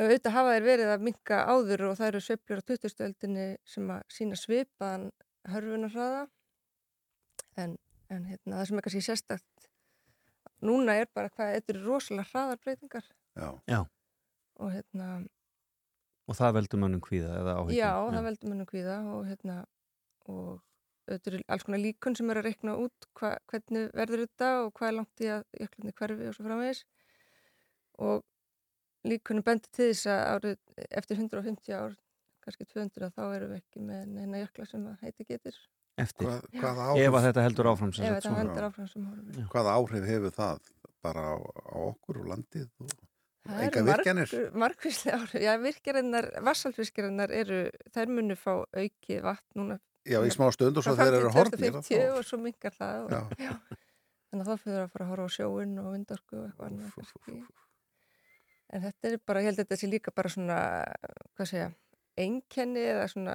[0.00, 4.04] auðvitað hafa þeir verið að minka áður og það eru sveiflur á 20-stöldinni sem að
[4.16, 5.08] sína svipaðan
[5.50, 6.22] hörfunarhraða
[7.60, 7.74] en,
[8.12, 9.68] en hérna, það sem er kannski sérstakt
[10.64, 13.06] núna er bara hvað, þetta eru rosalega hraðar breytingar
[13.40, 13.50] Já.
[13.70, 13.80] Já.
[14.60, 15.10] og hérna,
[16.30, 17.78] Og það veldur mönnum kvíða eða áhyggjum?
[17.80, 19.54] já, það veldur munum kvíða og hérna
[20.30, 20.60] og
[21.10, 24.72] þetta eru alls konar líkun sem eru að reikna út hva, hvernig verður þetta og
[24.78, 26.84] hvað er langt í að jöklarnir hverfi og svo framvegis
[28.00, 28.22] og
[29.10, 31.94] líkunum bendur til þess að árið eftir 150 ár
[32.44, 35.60] kannski 200 að þá erum við ekki með neina jökla sem að heiti getur
[36.00, 38.40] eftir Hvað, hvaða ef áhrif, að þetta heldur áfram sem ef sagt þetta svona.
[38.44, 40.70] hendur áfram sem hvaða áhrif hefur það
[41.04, 42.98] bara á, á okkur og landið og
[43.50, 44.32] Það enga eru virkjanir?
[44.36, 45.42] marg- margvísleg áhrif.
[45.42, 47.60] Já, virkjarinnar, vassalfiskjarinnar eru,
[47.94, 49.78] þær munu fá aukið vatn núna.
[50.08, 51.82] Já, í smá stund og svo þeir eru framtíð horfnir.
[51.84, 53.00] 2050 og svo mingar það.
[53.04, 53.48] Og, Já.
[53.50, 53.78] já.
[54.30, 57.50] Þannig að þá fyrir að fara að horfa á sjóin og vindorku og eitthvað annað.
[58.70, 60.58] En þetta er bara, ég held að þetta sé líka bara svona,
[61.34, 61.68] hvað segja,
[62.22, 63.34] einkenni eða svona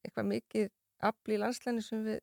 [0.00, 0.70] eitthvað mikið
[1.10, 2.20] afl í landslæni sem við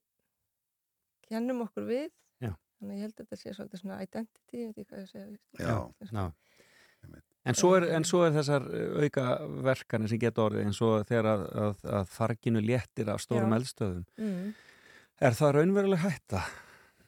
[1.29, 2.07] kennum okkur við.
[2.41, 2.51] Já.
[2.79, 5.11] Þannig að ég held að þetta sé svolítið svona identity, ég veit ekki hvað ég
[5.13, 5.27] segja.
[5.61, 5.77] Já.
[6.17, 6.25] Já.
[7.47, 9.25] En svo, er, en svo er þessar uh, auka
[9.65, 13.57] verkanir sem geta orðið eins og þegar að, að, að farginu léttir af stórum Já.
[13.61, 14.05] eldstöðum.
[14.17, 14.53] Mm.
[15.27, 16.41] Er það raunveruleg hætta?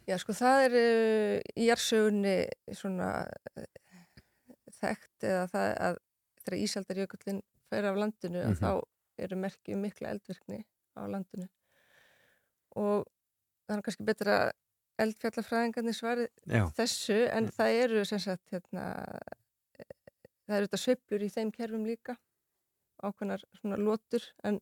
[0.09, 2.37] Já, sko, það er uh, í jarsögunni
[2.73, 3.09] svona
[3.57, 3.67] uh,
[4.79, 5.99] þekkt eða það að
[6.39, 8.55] þegar Ísaldarjökullin fer af landinu Mhm.
[8.55, 10.61] að þá eru merki um mikla eldvirkni
[10.95, 11.45] á landinu
[12.79, 13.03] og
[13.67, 14.37] það er kannski betra
[15.03, 16.63] eldfjallafræðingarnir svari Já.
[16.77, 19.37] þessu en það eru sem sagt hérna, eh,
[20.49, 22.15] það eru þetta sveiflur í þeim kerfum líka
[22.99, 24.59] ákveðnar svona lotur en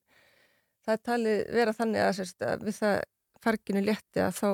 [0.85, 2.97] það er talið vera þannig að, sagt, að við það
[3.43, 4.49] farginu létti að þá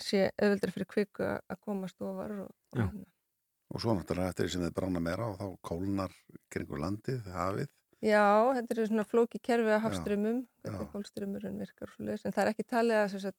[0.00, 3.06] sé auðvöldra fyrir kviku að að komast ofar og, og hérna.
[3.70, 6.14] Og svo náttúrulega eftir því sem þið brána meira og þá kólnar
[6.50, 7.70] kringur landið, hafið.
[8.00, 8.24] Já,
[8.56, 13.02] þetta eru svona flóki kerfi Já, hafströmmum, hvernig kólströmmurinn virkar en það er ekki talið
[13.28, 13.34] að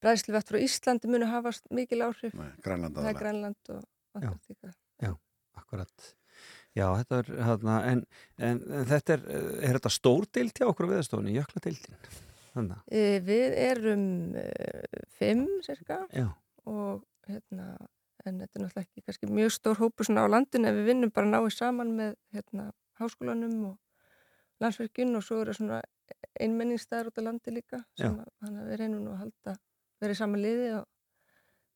[0.00, 2.36] bræðsluvett frá Íslandi muni hafa mikil áhrif.
[2.36, 3.18] Nei, Grænland Það er.
[3.18, 3.82] Grænland og
[4.20, 4.72] Antartíka.
[5.00, 5.12] Já,
[5.56, 6.10] akkurat.
[6.78, 8.02] Já, þetta er, hérna, en,
[8.38, 9.22] en, en þetta er,
[9.66, 11.96] er þetta stór deild hjá okkur á viðstofni, jökladeildin?
[12.54, 14.04] Þannig að, E, við erum
[14.38, 14.44] e,
[15.18, 16.28] fimm, cirka, já,
[16.70, 17.72] og hérna,
[18.24, 21.12] en þetta er náttúrulega ekki kannski mjög stór hópur svona á landinu en við vinnum
[21.14, 22.68] bara náið saman með hérna,
[23.00, 23.76] háskólanum og
[24.60, 25.80] landsverkjun og svo eru svona
[26.42, 29.56] einmenningsstæðar út á landi líka sem að, þannig að við reynum nú að halda
[30.02, 30.84] verið saman liði og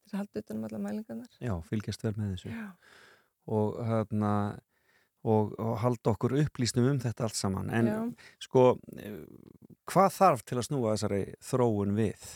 [0.04, 2.52] þess að halda utan um alla mælingarnar já, fylgjast vel með þessu.
[2.52, 2.66] Já.
[3.54, 4.32] Og, hérna,
[5.24, 7.70] og, og halda okkur upplýsnum um þetta allt saman.
[7.74, 7.98] En Já.
[8.44, 8.64] sko,
[9.00, 9.20] eh,
[9.90, 12.30] hvað þarf til að snúa þessari þróun við?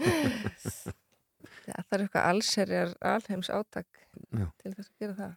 [0.00, 3.88] Já, það er eitthvað allserjar alheims átak
[4.32, 4.48] Já.
[4.62, 5.34] til þess að gera það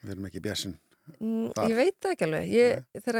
[0.00, 0.78] Við erum ekki bjassin.
[1.18, 1.50] Mm.
[1.68, 2.52] Ég veit það ekki alveg.
[2.54, 3.18] Ég, þegar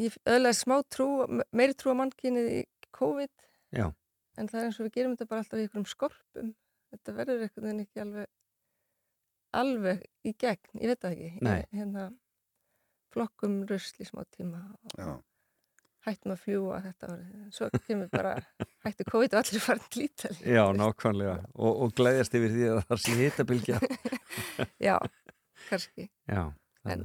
[0.00, 1.08] ég öðlega smá trú,
[1.52, 2.60] meiri trú á mannkynið í
[2.96, 3.32] COVID,
[3.76, 3.90] Já,
[4.40, 6.54] en það er eins og við gerum þetta bara alltaf í einhverjum skorpum.
[6.94, 8.30] Þetta verður einhvern veginn ekki alveg,
[9.54, 11.30] alveg í gegn, ég veit það ekki.
[11.46, 11.56] Nei.
[11.60, 12.10] Ég, hérna,
[13.14, 14.62] flokkum rusl í smá tíma
[16.06, 17.46] hættum að fljúa þetta árið.
[17.54, 18.34] Svo kemur bara,
[18.86, 20.38] hættu COVID og allir farin til Ítali.
[20.54, 21.36] já, nákvæmlega.
[21.54, 23.80] Og, og glæðjast yfir því að það sé hitabilgja.
[24.88, 24.96] Já,
[25.68, 26.08] kannski.
[26.30, 26.44] Já,
[26.86, 27.00] En,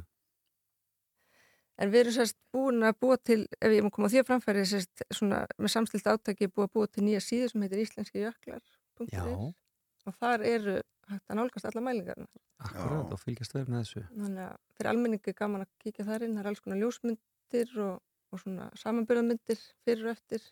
[1.81, 4.27] en við erum sérst búin að búa til, ef ég má koma á því að
[4.27, 8.21] framfæri, sérst svona með samstilt átaki búið að búa til nýja síðu sem heitir íslenski
[8.21, 9.23] jöklar.is Já.
[9.25, 10.75] og þar eru
[11.11, 12.27] hægt að nálgast alla mælingarna.
[12.61, 14.03] akkurat, og fylgjast vel með þessu.
[14.15, 17.77] Þannig að fyrir almenningi er gaman að kíkja þar inn, það er alls konar ljósmyndir
[17.85, 18.01] og,
[18.31, 20.49] og svona samanbyrðamyndir fyrir og eftir.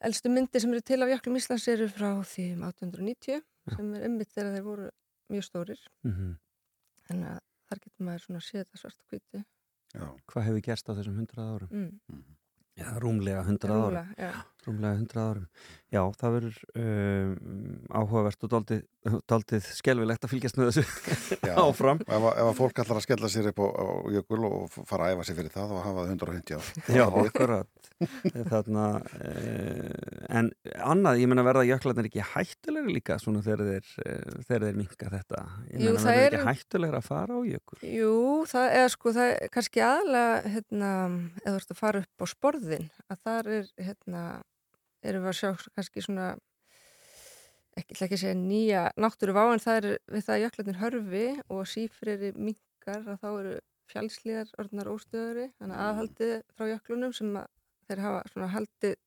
[0.00, 3.42] Elstu myndir sem eru til af jöklum Íslands eru frá því um 1890
[3.76, 4.90] sem er ummitt þegar þeir voru
[5.30, 5.82] mjög stórir.
[6.06, 6.36] Mm
[7.10, 9.00] Þannig að þar getur maður svona séð þetta svart.
[9.90, 10.04] Já.
[10.30, 11.70] Hvað hefur gerst á þessum hundrað árum?
[11.74, 12.20] Mm.
[12.78, 13.96] Já, rúmlega hundrað árum.
[13.96, 14.30] Rúmlega, já.
[14.66, 15.46] Rúmlega hundrað árum.
[15.90, 17.30] Já, það verður um,
[17.98, 18.82] áhugavert og daldið,
[19.32, 20.84] daldið skelvilegt að fylgjast með þessu
[21.48, 21.54] Já.
[21.64, 22.02] áfram.
[22.06, 25.16] Ef, ef að fólk ætlar að skella sér upp á, á jökul og fara að
[25.16, 26.68] æfa sér fyrir það þá hafa það 150 ár.
[27.00, 27.90] Já, akkurat.
[28.50, 30.52] Þarna, uh, en
[30.86, 33.90] annað, ég menna verða jöklarnir ekki hættulegri líka svona þegar þeir,
[34.46, 35.42] þeir, þeir minka þetta.
[35.72, 37.80] Ég Jú, menna verður er- ekki hættulegra að fara á jökul.
[37.90, 38.14] Jú,
[38.52, 40.92] það er sko, það er kannski aðalega, hérna,
[41.42, 44.24] eða þú ert að fara upp á sporðin, að þar er, hérna,
[45.06, 46.28] erum við að sjá kannski svona,
[47.78, 51.26] ekki, ekki að segja nýja náttúru vá, en það er við það að jöklarnir hörfi
[51.48, 53.54] og sífriri minkar að þá eru
[53.90, 57.48] fjálslíðar orðnar óstöðari, þannig að aðhaldið frá jöklunum sem að
[57.88, 58.98] þeir hafa svona haldið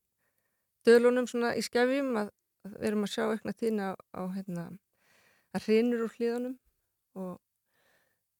[0.84, 2.34] dölunum svona í skefjum að,
[2.68, 4.66] að við erum að sjá eitthvað tíðna á, á hérna,
[5.56, 6.58] að hrinur úr hlíðunum
[7.22, 7.34] og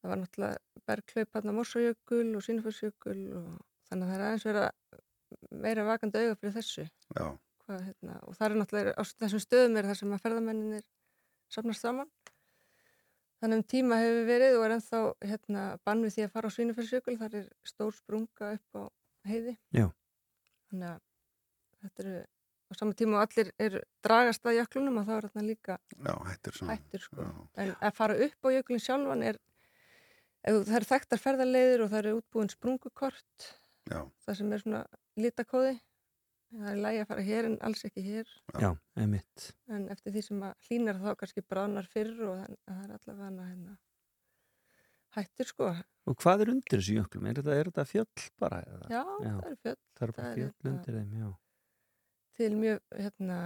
[0.02, 3.52] það var náttúrulega bergklaup hann á Morsójökul og Sýnafossjökul og
[3.88, 4.66] þannig að það er aðeins vera
[5.52, 7.28] meira vakandi auga fyrir þessu Já.
[7.64, 10.86] Hvað, hérna, og það er náttúrulega á þessum stöðum er það sem að ferðamenninir
[11.54, 12.10] safnast saman
[13.44, 15.00] þannig um tíma hefur verið og er ennþá
[15.30, 18.84] hérna, bann við því að fara á Sýnafossjökul þar er stór sprunga upp á
[19.28, 19.88] heiði Já.
[20.72, 21.02] þannig að
[21.84, 25.46] þetta eru á sama tíma og allir er dragast að jöklunum og þá er þarna
[25.48, 26.78] líka Já, hættur svona.
[26.78, 27.28] hættur sko.
[27.60, 29.40] En að fara upp á jökulin sjálfan er,
[30.44, 33.50] það eru þekktar ferðarleiðir og það eru útbúin sprungukort,
[33.92, 34.00] Já.
[34.26, 34.84] það sem er svona
[35.20, 35.78] litakóði,
[36.54, 38.30] það er lægi að fara hér en alls ekki hér
[38.62, 39.48] Já, einmitt.
[39.70, 43.78] en eftir því sem að hlínar þá kannski bránar fyrr og það er allavega hérna,
[45.18, 45.72] hættur sko
[46.04, 47.28] Og hvað er undir þessu jöklum?
[47.30, 48.58] Er þetta, er þetta fjöll bara?
[48.68, 48.88] Eða?
[48.92, 51.30] já, það er fjöll Það er bara fjöll hérna- undir þeim, já.
[52.34, 53.38] til mjög hérna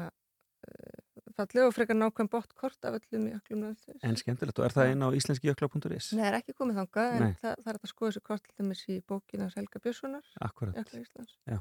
[1.37, 4.01] fallega og frekar nákvæm bótt kort af öllum jöklum landsins.
[4.03, 6.11] En skemmtilegt, og er það inn á íslenskijökla.is?
[6.17, 8.55] Nei, það er ekki komið þangað en það, það er að skoða þessu kort til
[8.61, 10.75] dæmis í bókina Helga Björnssonar Akkurat.
[10.81, 11.37] Jöklar Íslands.
[11.47, 11.59] Já.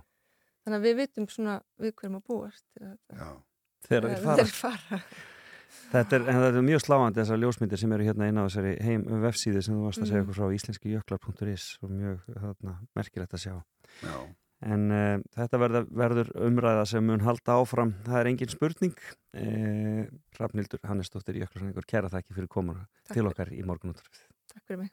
[0.67, 3.17] Þannig að við vitum svona við hverjum að búast til þetta.
[3.21, 3.31] Já.
[3.87, 4.37] Þegar fara.
[4.43, 5.01] Þeir fara.
[5.93, 8.73] Þetta er, en þetta er mjög sláandi þessar ljósmyndir sem eru hérna inn á þessari
[8.83, 10.31] heim vefsíðu sem þú varst að segja Mhm.
[10.31, 13.55] okkur frá íslenskijöklar.is og mjög þarna, merkilegt að sjá.
[14.03, 14.17] Já.
[14.65, 17.93] En uh, þetta verður, verður umræða sem mun halda áfram.
[18.07, 18.97] Það er engin spurning.
[19.37, 20.03] Uh,
[20.41, 24.25] Rafnildur Hannesdóttir Jöklarsanningur, kæra þakki fyrir komuna til okkar í morgunúttarfið.
[24.55, 24.93] Takk fyrir mig.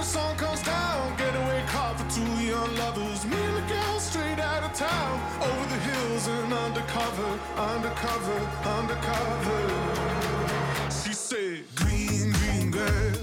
[0.00, 1.14] The sun comes down.
[1.18, 3.26] Getaway car for two young lovers.
[3.26, 5.14] Me and the girl straight out of town.
[5.42, 7.30] Over the hills and undercover,
[7.72, 8.38] undercover,
[8.78, 9.60] undercover.
[11.00, 13.19] She said, Green, green grass,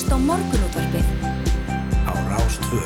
[0.00, 1.08] hlusta á morgunútvarpið
[2.08, 2.80] Á Rástvö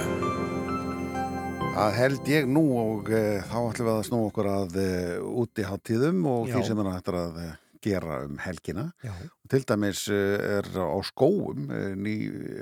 [1.75, 5.67] Það held ég nú og uh, þá ætlum við að snú okkur að uh, úti
[5.67, 6.57] háttíðum og Já.
[6.57, 7.53] því sem er hættar að uh,
[7.85, 8.85] gera um helgina.
[9.05, 9.13] Já.
[9.53, 11.67] Til dæmis er á skóum
[12.01, 12.15] ný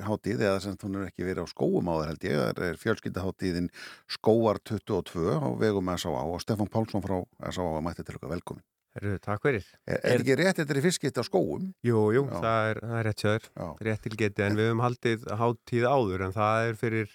[0.02, 3.70] háttíð, eða sem hún er ekki verið á skóum áður held ég, það er fjölskyldaháttíðin
[4.18, 6.26] Skóar 22 á vegum S.A.A.
[6.26, 7.20] og Stefán Pálsson frá
[7.52, 7.84] S.A.A.
[7.84, 8.64] mætti til okkar velkomin.
[8.92, 9.64] Herru, takk fyrir.
[9.88, 11.70] Er, er ekki rétt þetta er fyrstskipt á skóum?
[11.86, 13.50] Jú, jú, það er, það er rétt sjöður,
[13.88, 17.14] rétt til geti, en við höfum haldið háttíð áður, en það er fyrir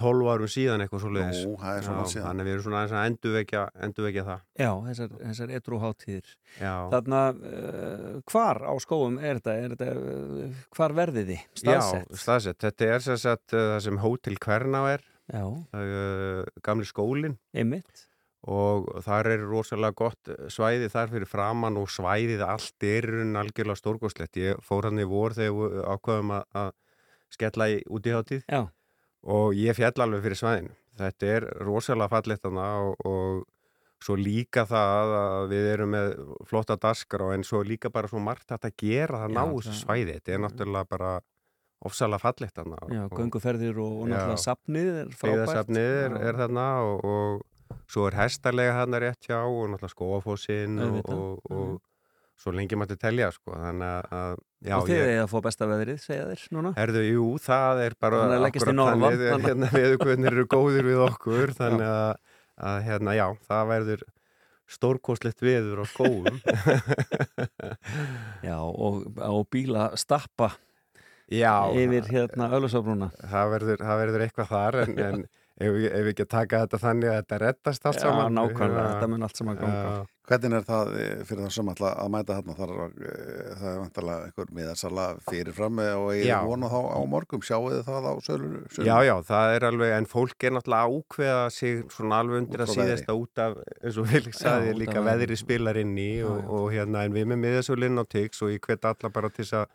[0.00, 1.40] 12 árum síðan eitthvað svo leiðis.
[1.44, 2.26] Nú, það er svona síðan.
[2.26, 4.42] Þannig að við erum svona aðeins að endurvekja, endurvekja það.
[4.62, 6.34] Já, þessar, þessar edru hátíðir.
[6.56, 6.74] Já.
[6.94, 9.56] Þarna, uh, hvar á skóum er þetta?
[9.60, 11.42] Er þetta uh, hvar verðið þið?
[11.62, 12.06] Staðsett?
[12.14, 12.60] Já, staðsett.
[12.64, 15.44] Þetta er sagt uh, það sem Hótel Kverná er, Já.
[15.44, 17.36] uh, gamli skólinn.
[17.52, 18.06] Einmitt.
[18.48, 24.38] Og þar er rosalega gott svæði þar fyrir framann og svæðið allt er algjörlega stórgóðslegt.
[24.40, 26.70] Ég fór hann í vor þegar við ákvaðum að,
[27.30, 28.44] skella í út í hátíð.
[28.48, 28.62] Já.
[29.28, 30.76] Og ég fjall alveg fyrir svæðinu.
[31.00, 33.44] Þetta er rosalega fallegt og, og
[34.00, 36.14] svo líka það að við erum með
[36.48, 40.16] flotta daskar og en svo líka bara svo margt að gera það ná þessu svæði.
[40.16, 41.12] Þetta er náttúrulega bara
[41.84, 42.80] ofsalega fallegt þarna.
[42.88, 44.44] Já, og- gönguferðir og, og náttúrulega Já.
[44.48, 45.36] safnið er frábært.
[45.36, 46.28] Byggðasafnið er, Já.
[46.28, 47.46] er þarna og, og
[47.90, 51.70] svo er hestarlega þarna rétt hjá og náttúrulega skóafósinn og, og, og
[52.40, 54.34] svo lengi mætti telja sko þannig að- að
[54.70, 56.70] já, og þið eigið að fá besta veðrið, segja þér núna?
[56.78, 58.38] Herðu, jú, það er bara Þannig
[59.34, 62.14] að hérna, veðurkvöðnir eru góðir við okkur þannig að,
[62.70, 64.00] að hérna, já, það verður
[64.70, 66.30] stórkostlegt veður á skóum
[68.46, 70.52] Já, og á bíla stappa
[71.30, 75.20] Já, yfir hérna Ölusafrúna það verður, það verður eitthvað þar en, en
[75.60, 78.80] ef, við- ef við ekki taka þetta þannig að þetta reddast allt Já, saman nákvæmlega,
[78.86, 78.94] Já.
[78.94, 79.84] þetta mun allt saman ganga.
[79.90, 80.08] Já.
[80.30, 82.44] Hvernig er það eh, fyrir það sem alltaf að mæta eh,
[83.58, 86.36] það er vantarlega einhver miðarsala fyrirfram og ég Já.
[86.38, 88.54] er vona þá á morgum sjáu þið það á sölur,
[88.86, 92.64] Já, já, það er alveg, en fólk er náttúrulega að ákveða sig svona alveg undir
[92.64, 96.70] að síðasta út af, eins og Felix af líka veðri spilar inn í og, og
[96.72, 99.66] hérna, en við með miðasölinn á Tix og ég hvet alla bara til þess að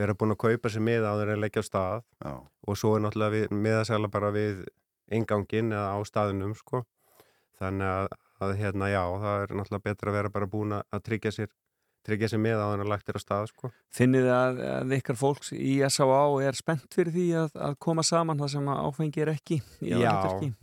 [0.00, 2.32] vera búin að kaupa sér miða á þeirra að leggja á stað já.
[2.40, 4.62] og svo er náttúrulega við, miðasæla bara við
[5.10, 6.84] engangin eða á staðinum, sko.
[7.60, 11.02] Þannig að, að, hérna, já, það er náttúrulega betra að vera bara búin að að
[11.08, 11.50] tryggja sér,
[12.08, 13.70] tryggja sér miða á þeirra að lagt er á stað, sko.
[13.92, 16.22] Finnið að, að ykkar fólks í S.A.A.
[16.48, 20.00] er spennt fyrir því að, að koma saman það sem að áfengi er ekki Já,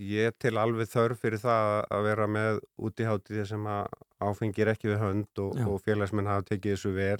[0.01, 3.85] ég til alveg þörf fyrir það að vera með út í hátíði sem að
[4.17, 7.19] áfengir ekki við hönd og, og félagsmenn hafa tekið þessu vel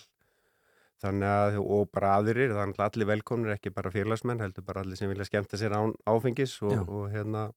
[1.04, 5.00] þannig að, og bara aðrir þannig að allir velkomnir, ekki bara félagsmenn heldur bara allir
[5.00, 7.48] sem vilja skemmta sér án áfengis og, og hérna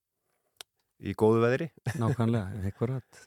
[1.01, 1.69] í góðu veðri.
[1.97, 3.23] Nákvæmlega, ekkurat.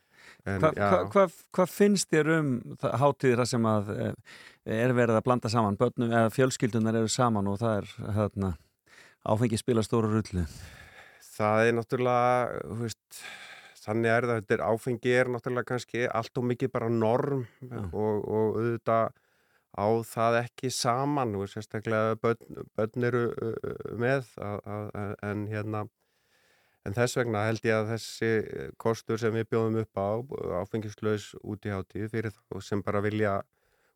[0.48, 1.24] En, Hvað hva, hva,
[1.56, 4.12] hva finnst þér um þar sem að eh,
[4.76, 5.78] er verið að blanda saman?
[5.80, 8.52] Börnum eða fjölskyldunar eru saman og það er hérna,
[9.28, 10.46] áfengi spila stóra rullu?
[11.34, 13.20] Það er náttúrulega, þú veist,
[13.84, 17.44] þannig er það, þetta er áfengi er náttúrulega kannski allt og mikið bara norm
[17.90, 19.12] og, og auðvitað
[19.74, 23.24] á það ekki saman og sérstaklega börn, börn eru
[23.98, 25.84] með að, að, en hérna
[26.84, 28.30] en þess vegna held ég að þessi
[28.80, 30.10] kostur sem við bjóðum upp á
[30.60, 33.38] áfengislaus út í hátíð fyrir þá sem bara vilja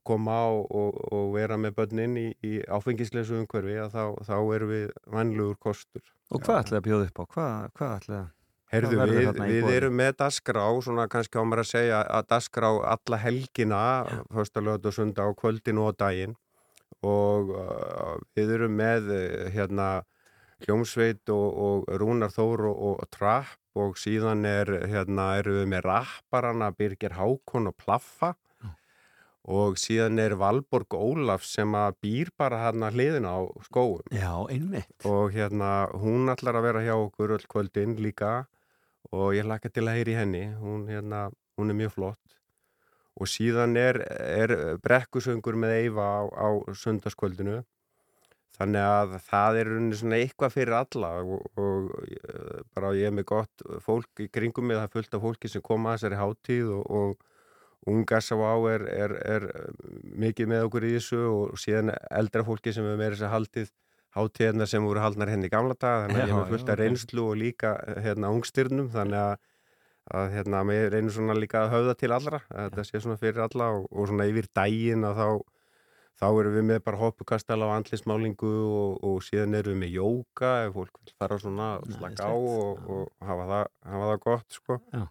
[0.08, 4.72] koma og, og, og vera með börnin í, í áfengislausu umhverfi að þá, þá erum
[4.72, 6.04] við vannlugur kostur.
[6.32, 7.24] Og hvað ætlaði að bjóða upp á?
[7.34, 8.34] Hvað, hvað ætlaði að...
[8.68, 13.20] Herðu, við, við erum með dasgrá, svona kannski á mér að segja að dasgrá alla
[13.22, 13.80] helgina,
[14.34, 16.34] fyrsta lögut og sunda á kvöldin og á daginn.
[17.06, 19.22] Og uh, við erum með uh,
[19.54, 19.88] hérna
[20.66, 25.86] hljómsveit og, og Rúnar Þór og, og Trapp og síðan er, hérna, erum við með
[25.86, 28.34] rapparana Birgir Hákon og Plaffa.
[29.48, 34.02] Og síðan er Valborg Ólaf sem að býr bara hérna hliðina á skóum.
[34.12, 34.90] Já, einmitt.
[35.08, 38.42] Og hérna, hún ætlar að vera hjá okkur öll kvöldin líka
[39.14, 41.28] og ég laka til að heyri henni, hún, hérna,
[41.58, 42.36] hún er mjög flott.
[43.18, 44.54] Og síðan er, er
[44.84, 47.62] brekkusöngur með Eyva á, á sundarskvöldinu,
[48.58, 49.72] þannig að það er
[50.18, 54.78] eitthvað fyrir alla og, og eh, bara ég er með gott fólk í kringum mig,
[54.78, 57.26] það er fullt af fólki sem koma að þessari hátíð og, og
[57.88, 58.54] Unga S.A.A.
[58.74, 59.46] Er, er, er
[60.18, 63.70] mikið með okkur í þessu og síðan eldra fólki sem er með þess að haldið
[64.16, 67.26] hátíðina sem voru haldnar henni í gamla dag þannig að ég með fullt af reynslu
[67.28, 67.74] og líka
[68.04, 69.34] hérna ungstyrnum þannig að,
[70.18, 73.44] að hérna, mér reynir svona líka að höfða til allra að þetta sé svona fyrir
[73.44, 75.28] alla og, og svona yfir daginn að þá
[76.18, 80.54] þá erum við með bara hoppukastala á andlismálingu og, og síðan erum við með jóka
[80.64, 84.58] ef fólk vil fara svona að slaka á og, og hafa, það, hafa það gott
[84.58, 84.78] sko.
[84.94, 85.04] Já.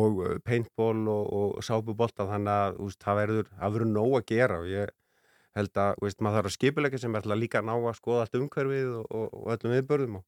[0.00, 4.28] og uh, paintball og, og sápubolta þannig að úst, það verður, það verður nóg að
[4.32, 4.94] gera og ég
[5.58, 8.38] held að, veist, maður þarf að skipulegja sem er líka að ná að skoða allt
[8.40, 10.24] umhverfið og, og, og öllum viðbörðum og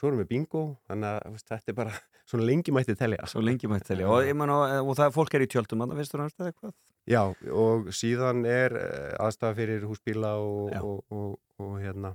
[0.00, 1.96] svo erum við bingo, þannig að veist, þetta er bara
[2.30, 3.26] svona lengi mætti telja.
[3.30, 6.14] Svo lengi mætti telja og, man, og, og það fólk er í tjöldum þannig finnst
[6.14, 6.76] þú eða eitthvað?
[7.10, 7.22] Já,
[7.56, 11.32] og síðan er eh, aðstæða fyrir húsbíla og, og, og,
[11.62, 12.12] og hérna,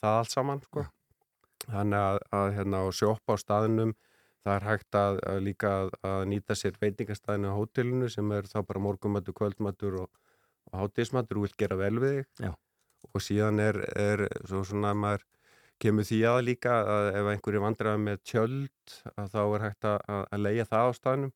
[0.00, 0.86] það allt saman, sko.
[1.66, 3.92] Þannig að, að hérna, og sjoppa á staðinum,
[4.46, 8.48] það er hægt að, að líka að, að nýta sér veitingastæðinu á hótelinu sem er
[8.48, 10.22] þá bara morgumatur, kvöldmatur og,
[10.72, 12.30] og hátíðismatur og vilt gera vel við þig.
[12.46, 12.52] Já.
[13.14, 15.26] Og síðan er, er svo svona að maður
[15.80, 20.00] kemur því að líka að ef einhverju vandræði með tjöld að þá er hægt að,
[20.18, 21.32] að- leia það á staðnum.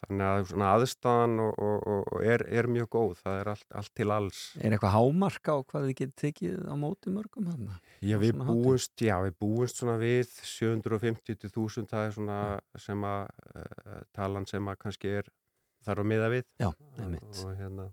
[0.00, 3.90] Þannig að svona aðstæðan og, og, og, er, er mjög góð, það er allt, allt
[4.00, 4.38] til alls.
[4.56, 7.76] Er eitthvað hámark á hvað þið getið tekið á móti mörgum þarna?
[8.00, 12.38] Já, Á við búumst, já, við búumst svona við 750 til 1000, það er svona
[12.80, 13.28] sem að
[13.60, 15.28] uh, talan sem að kannski er
[15.84, 16.48] þarf að miða við.
[16.64, 17.42] Já, einmitt.
[17.44, 17.90] Og hérna,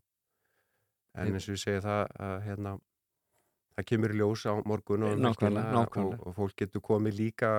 [1.17, 2.75] en eins og ég segi það, að hérna,
[3.77, 6.21] það kemur í ljós á morgun og, um Nákvæmlega, nákvæmlega.
[6.21, 7.51] og, og fólk getur komið líka,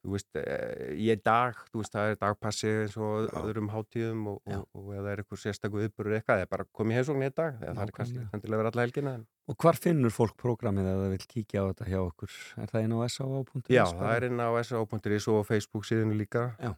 [0.00, 4.62] veist, eh, í einn dag, veist, það er dagpassi eins og öðrum hátíðum og, og,
[4.72, 7.58] og ef það er eitthvað sérstakur viðburur eitthvað, það er bara komið heimsókn í dag,
[7.60, 8.38] það er kannski Nákvæmlega.
[8.38, 9.14] endilega verið alla helgina.
[9.20, 12.34] En, Og hvar finnur fólk prógramið ef það vil kíkja á þetta hjá okkur?
[12.62, 13.70] Er það inn á SAA.is?
[13.74, 16.72] Já, það er inn á SA.is og Facebook síðinu líka, Já.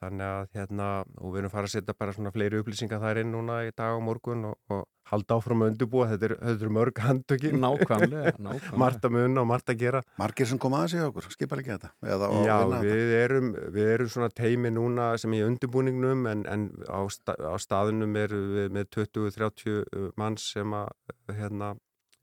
[0.00, 0.84] Þannig að hérna,
[1.20, 3.98] og við erum farið að setja bara svona fleiri upplýsingar þar inn núna í dag
[3.98, 7.58] og morgun og, og halda áfram að undirbúa, þetta er, þetta er mörg handtökin.
[7.60, 8.78] Nákvæmlega, nákvæmlega.
[8.80, 10.00] Margt að munna og margt að gera.
[10.22, 12.56] Margir sem koma aðeins í okkur, skipa ekki þetta eða Já,
[12.86, 17.36] við erum, við erum svona teimi núna sem er í undirbúningnum en, en á, sta,
[17.36, 20.88] á staðinum eru við með 20-30 manns sem að
[21.36, 21.74] hérna,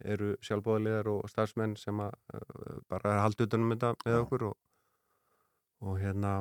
[0.06, 4.58] eru sjálfbóðaliðar og starfsmenn sem að uh, bara er utanum þetta með okkur og,
[5.86, 6.34] og hérna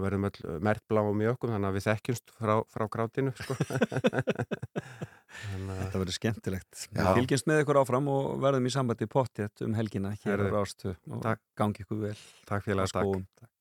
[0.00, 3.34] við verðum öll mert blá og mjög okkur þannig að við þekkjumst frá, frá grátinu
[3.38, 3.56] sko.
[5.30, 6.86] Þetta verður skemmtilegt.
[6.90, 11.22] Fylgjumst með ykkur áfram og verðum í sambandi pottjett um helgina hér á Rástu og
[11.24, 11.42] takk.
[11.60, 12.16] gangi ykkur vel.
[12.50, 13.24] Takk félaga, Á skógum.
[13.38, 13.54] takk.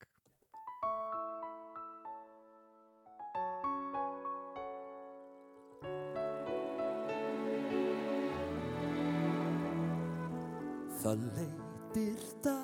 [11.00, 12.56] Það leitirta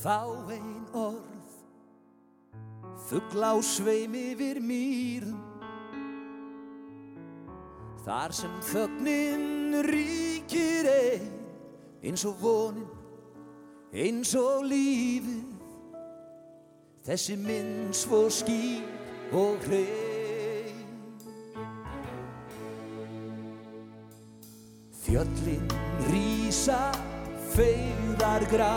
[0.00, 0.16] þá
[0.56, 1.39] ein orð
[3.10, 5.34] Fugla á sveim yfir mýrum.
[8.06, 11.40] Þar sem þögnin ríkir ein
[12.00, 12.86] Eins og vonin,
[13.92, 15.42] eins og lífið.
[17.04, 18.86] Þessi minn svo skýr
[19.36, 20.80] og hrein.
[25.02, 25.66] Fjöllin
[26.08, 26.82] rísa
[27.52, 28.76] feigðar grá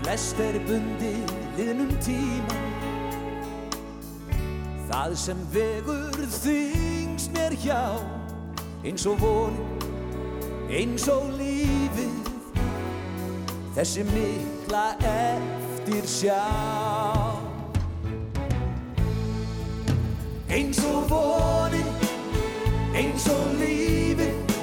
[0.00, 2.56] Flest er bundið liðnum tíma.
[4.90, 7.82] Það sem vegur þingst mér hjá
[8.80, 9.82] Eins og vonin,
[10.72, 12.30] eins og lífið.
[13.76, 16.40] Þessi mikla eftir sjá.
[20.48, 21.92] Eins og vonin,
[22.96, 24.56] eins og lífið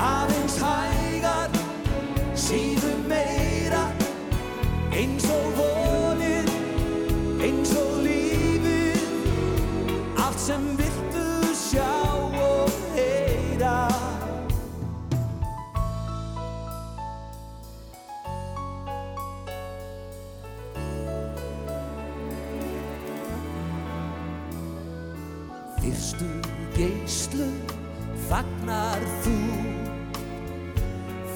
[0.00, 1.52] aðeins hægar
[2.36, 3.05] síðum
[4.96, 6.46] eins og vonin
[7.44, 9.02] eins og lífið
[10.24, 11.90] allt sem viltu sjá
[12.40, 13.74] og heyra.
[25.82, 26.32] Fyrstu
[26.78, 27.52] geislu
[28.30, 29.38] fagnar þú.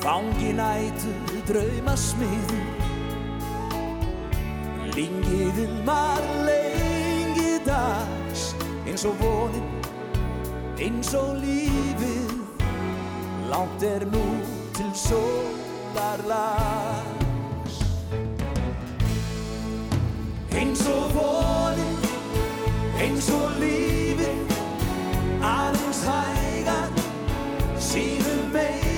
[0.00, 1.12] Fangi nætu
[5.00, 8.40] Lingið ilmar lengi dags
[8.84, 9.68] Eins og vonin,
[10.76, 12.34] eins og lífið.
[13.48, 14.24] Langt er nú
[14.76, 16.60] til sólarlags.
[20.52, 21.98] Eins og vonin,
[23.00, 24.52] eins og lífið
[25.40, 26.92] Aðeins hægar,
[27.88, 28.89] síðum meira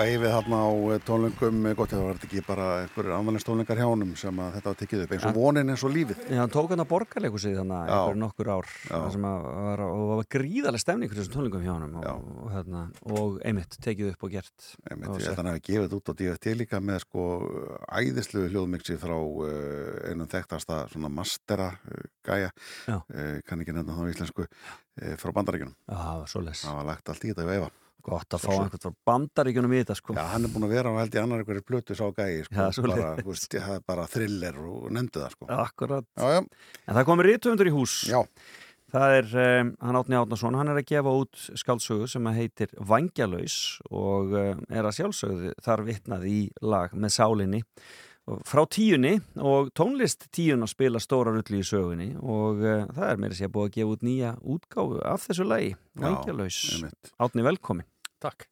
[0.00, 3.76] Já, Eyfið þarna á eh, tónlingum, eh, gott, það var ekki bara einhverjir anvælins tónlingar
[3.76, 6.22] hjá honum sem að þetta var tekið upp, eins og vonin eins og lífið.
[6.24, 7.92] Já, hann tók hann að borgarleikusið þannig Já.
[7.96, 8.70] einhver nokkur ár
[9.20, 13.76] var, og var gríðarlega stemning fyrir þessum tónlingum hjá hann og, og, hérna, og einmitt
[13.84, 16.80] tekið upp og gert Einmitt, og held að hefði gefið þetta út á DFT líka
[16.80, 17.26] með sko
[18.00, 22.54] æðislu hljóðmixi frá uh, einum þekktasta svona mastera uh, gæja,
[22.88, 23.04] uh,
[23.44, 24.48] kann ekki nefna þá á íslensku,
[25.20, 25.76] frá bandaríkjunum.
[25.84, 26.58] Já, það var.
[26.64, 27.70] Það lagt allt í þetta við Eyva.
[28.04, 30.16] Gott að fá einhvern frá bandaríkjunum í þetta sko.
[30.16, 32.56] Já, hann er búin að vera á held í annar einhverju plötu sá gæi, sko,
[32.56, 35.50] Já, bara, veist, það er bara thriller og nefndu það, sko.
[35.60, 36.08] Akkurat.
[36.16, 36.40] Já, já.
[36.86, 37.96] En það komir rítumundur í hús.
[38.10, 38.20] Já.
[38.90, 42.72] Það er um, hann Átni Átnason, hann er að gefa út skáldsögu sem að heitir
[42.90, 47.60] Vangjalaus og um, er að sjálfsögðu þar vitnað í lag með sálinni
[48.46, 53.22] frá tíunni og tónlist tíun að spila stóra rulli í sögunni og uh, það er
[53.22, 57.14] meira sér búið að gefa út nýja útgáfu af þessu lagi, einmitt.
[57.18, 57.88] Átni, velkomin.
[58.22, 58.46] Takk.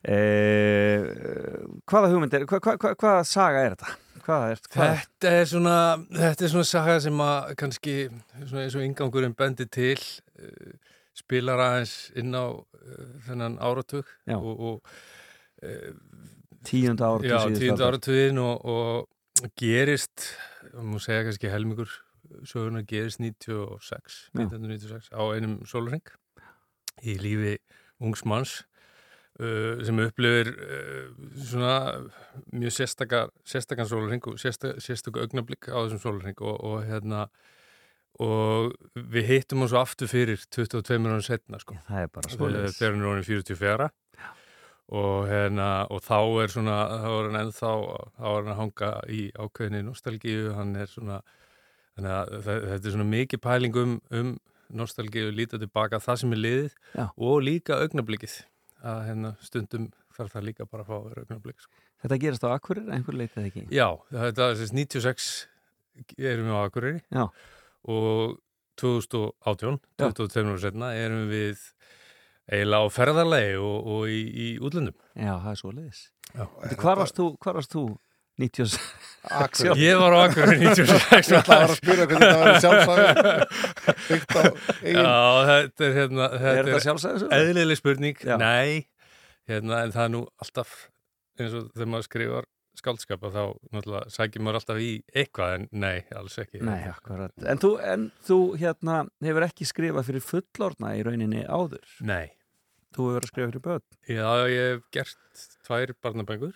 [0.00, 1.02] Eh,
[1.90, 3.96] hvaða hugmynd er, hva, hva, hva, hvaða saga er þetta?
[4.20, 5.00] Er, hvað?
[5.02, 5.76] Þetta er svona,
[6.14, 7.94] þetta er svona saga sem að kannski,
[8.44, 9.98] svona eins og ingangurinn bendi til,
[10.38, 10.74] uh,
[11.18, 14.36] spilar aðeins inn á uh, þennan áratug Já.
[14.38, 14.92] og, og
[15.66, 15.90] uh,
[16.66, 20.30] Tíunda áratug Já, tíunda áratugin og, og gerist,
[20.76, 21.92] má segja kannski helmingur
[22.44, 24.42] söguna gerist 96, Já.
[24.44, 26.04] 1996 á einum sólring
[27.00, 27.56] í lífi
[28.00, 28.58] ungs manns
[29.40, 31.06] uh, sem upplifir uh,
[31.48, 31.76] svona
[32.52, 37.28] mjög sérstakar, sérstakann sólring og sérsta, sérstakur augnablík á þessum sólring og, og hérna
[38.20, 41.78] og við hittum hann svo aftur fyrir 22 minútur setna sko.
[41.86, 42.76] Það er bara svoleiðis.
[42.76, 43.90] þegar hann er orðin 44
[44.90, 47.72] og, hérna, og þá er svona þá er hann ennþá
[48.18, 51.20] þá er hann að hanga í ákveðinni nostalgíu hann er svona
[51.96, 54.32] þannig að þe- þetta er svona mikið pæling um, um
[54.70, 57.06] nostalgíu, líta tilbaka það sem er liðið Já.
[57.16, 58.34] og líka augnablikið
[58.86, 61.72] að hérna, stundum þarf það líka bara að fá að vera augnablik sko.
[62.00, 63.64] Þetta gerist á Akkurir, einhver leitið ekki?
[63.74, 65.26] Já, þetta er þessi 96
[66.16, 67.24] erum við á Akureyri Já.
[67.92, 68.38] og
[68.80, 70.06] 2018, Já.
[70.08, 71.60] 22 ára setna erum við
[72.50, 74.96] eiginlega á ferðarlegi og, og í, í útlöndum.
[75.14, 76.04] Já, það er svo leiðis.
[76.34, 76.44] Já.
[76.82, 77.84] Hvar varst þú, hvar varst þú
[78.40, 78.76] 96?
[79.36, 79.82] Akureyri.
[79.84, 81.32] Ég var á Akureyri 96.
[81.34, 83.10] Ég ætlaði að vera að spyrja hvernig.
[84.08, 84.42] Byggt á
[84.80, 85.18] eigin- Já,
[85.50, 87.34] þetta er hérna þetta Er þetta sögur?
[87.40, 88.36] Eðlileg spurning, Já.
[88.40, 88.86] nei
[89.50, 90.72] hérna, en það er nú alltaf
[91.40, 92.48] eins og þegar maður skrifar
[92.80, 93.42] skáldskap að þá
[93.74, 94.90] náttúrulega sækir maður alltaf í
[95.20, 97.32] eitthvað en nei, alls ekki Nei, akkurat.
[97.44, 101.84] En þú, en þú hérna hefur ekki skrifað fyrir fullorna í rauninni áður?
[102.08, 102.30] Nei.
[102.90, 103.84] Þú hefur verið að skrifa fyrir börn?
[104.10, 106.54] Já, ég hef gert tvær barnabængur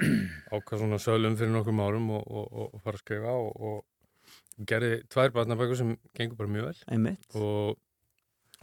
[0.56, 4.66] ákvað svona sölum fyrir nokkrum árum og, og, og, og fara að skrifa og, og
[4.66, 7.28] gerði tvær barnabængur sem gengur bara mjög vel Einmitt.
[7.38, 7.76] og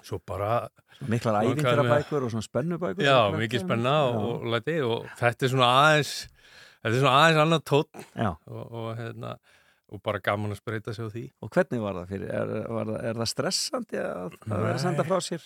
[0.04, 0.68] svo bara
[1.08, 3.06] Miklar mig að- ævintýrabækur og svona spennubækur?
[3.08, 6.14] Já, svona mikið spenna og, læti og þetta er svona aðeins
[6.84, 8.04] þetta er svona aðeins annað tótt
[8.52, 9.38] og, hérna,
[9.94, 12.32] og bara gaman að spreita sig á því Og hvernig var það fyrir?
[12.34, 15.46] Er, var, er það stressandi að það verið að senda frá sér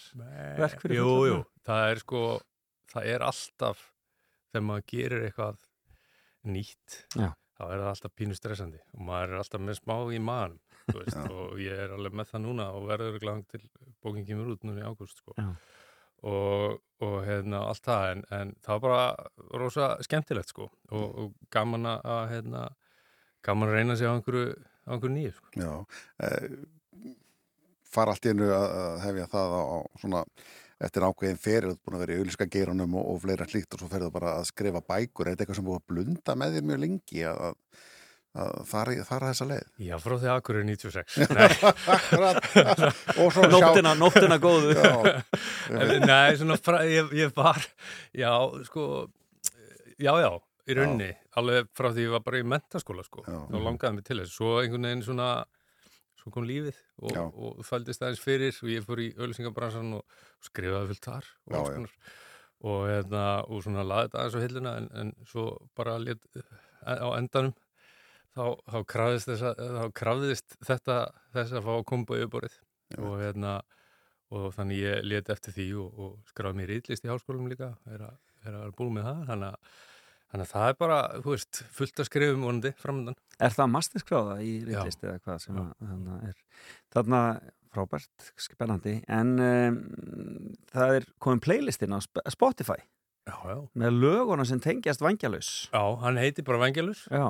[0.62, 2.22] verk fyrir Jú, jú, það er sko
[2.94, 3.82] það er alltaf
[4.54, 5.60] þegar maður gerir eitthvað
[6.48, 7.32] nýtt Já.
[7.58, 10.60] þá er það alltaf pínu stressandi og maður er alltaf með smá í maðan
[10.96, 13.64] veist, og ég er alveg með það núna og verður glang til
[14.06, 15.34] bókin kemur út núna í ágúst sko.
[15.36, 15.50] Já.
[16.32, 21.34] og, og hérna, allt það en, en það var bara rosa skemmtilegt sko og, og
[21.54, 22.64] gaman að- að hérna,
[23.46, 25.52] gaman að reyna sig á einhverju, á einhverju nýju sko.
[25.58, 25.74] Já,
[26.24, 27.14] eh,
[27.88, 30.24] fara allt í einu að, hefja það á, á svona
[30.78, 33.74] eftir ákveðin fyrir, þú ert búin að vera í auðlíska geirunum og, og fleira slíkt
[33.74, 36.58] og svo ferðu bara að skrifa bækur, er þetta eitthvað sem búið að blunda með
[36.58, 37.56] þér mjög lengi að, að,
[38.44, 39.64] að fara, fara þessa leið?
[39.88, 41.18] Já, frá því akkur er 96
[41.96, 42.42] Akkurat.
[43.18, 44.76] Og svo sjá- Nóttina- nóttina góðu.
[44.78, 45.24] Já.
[46.12, 47.58] Nei, svona fra, ég, ég var
[48.14, 48.34] Já,
[48.70, 49.08] sko
[49.98, 50.30] Já, já,
[50.68, 53.24] í rauninni Alveg frá því ég var bara í mentaskóla sko.
[53.28, 54.36] og langaði mig til þess.
[54.36, 55.30] Svo einhvern veginn svona
[56.18, 56.76] Svo kom lífið
[57.06, 57.22] og, Já.
[57.24, 61.78] og fældist aðeins fyrir og ég fór í ölsingabransan og skrifaði fullt þar og, Já,
[61.78, 61.86] já.
[62.68, 65.46] og, hérna, og svona laði þetta aðeins á hilluna en, en svo
[65.78, 66.20] bara lét,
[66.84, 67.54] á endanum
[68.36, 70.98] þá, þá krafðist, þessa, þá krafðist þetta
[71.38, 72.58] þess að fá að koma på yfirborið
[72.98, 73.54] og, hérna,
[74.34, 78.04] og þannig ég let eftir því og, og skráði mér rýtlist í háskólum líka er
[78.10, 79.24] að, er að vera búin með það.
[79.32, 79.80] Þannig að,
[80.32, 84.36] þannig að það er bara, þú veist, fullt að skrifum vonandi framöndan Er það masterskráða
[84.42, 86.38] í reyndlist eða hvað sem að, þarna er?
[86.96, 87.20] Þarna
[87.78, 88.94] frábært, spennandi.
[89.14, 89.76] En um,
[90.74, 92.80] það er komin playlistin á Sp- Spotify.
[93.28, 93.58] Já, já.
[93.78, 95.50] með löguna sem tengjast vangjalus.
[95.74, 97.28] Já, hann heiti bara Vangelus Já.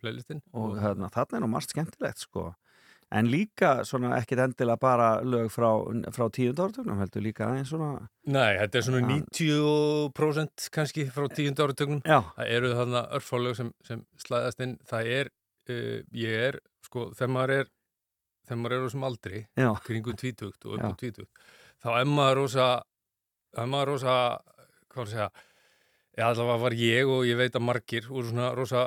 [0.00, 2.48] Playlistin og þarna, þarna er nú margt skemmtilegt sko
[3.14, 5.68] en líka svona ekkit endilega bara lög frá,
[6.14, 7.90] frá tíund áratugnum heldur líka aðeins svona
[8.26, 9.20] Nei, þetta er svona Já.
[9.38, 12.20] 90% kannski frá tíund áratögnum Já.
[12.36, 17.34] það eru þarna örfálög sem, sem slæðast inn, það er uh, ég er, sko, þegar
[17.36, 17.70] maður er
[18.44, 19.70] þegar maður er á þessum aldri Já.
[19.86, 21.46] kringum tvítugt og á tvítugt
[21.84, 22.68] þá er maður rosa
[23.54, 24.16] er maður rosa,
[24.90, 25.30] hvað var að segja
[26.14, 28.84] eða allavega var ég og ég veit að margir voru svona rosa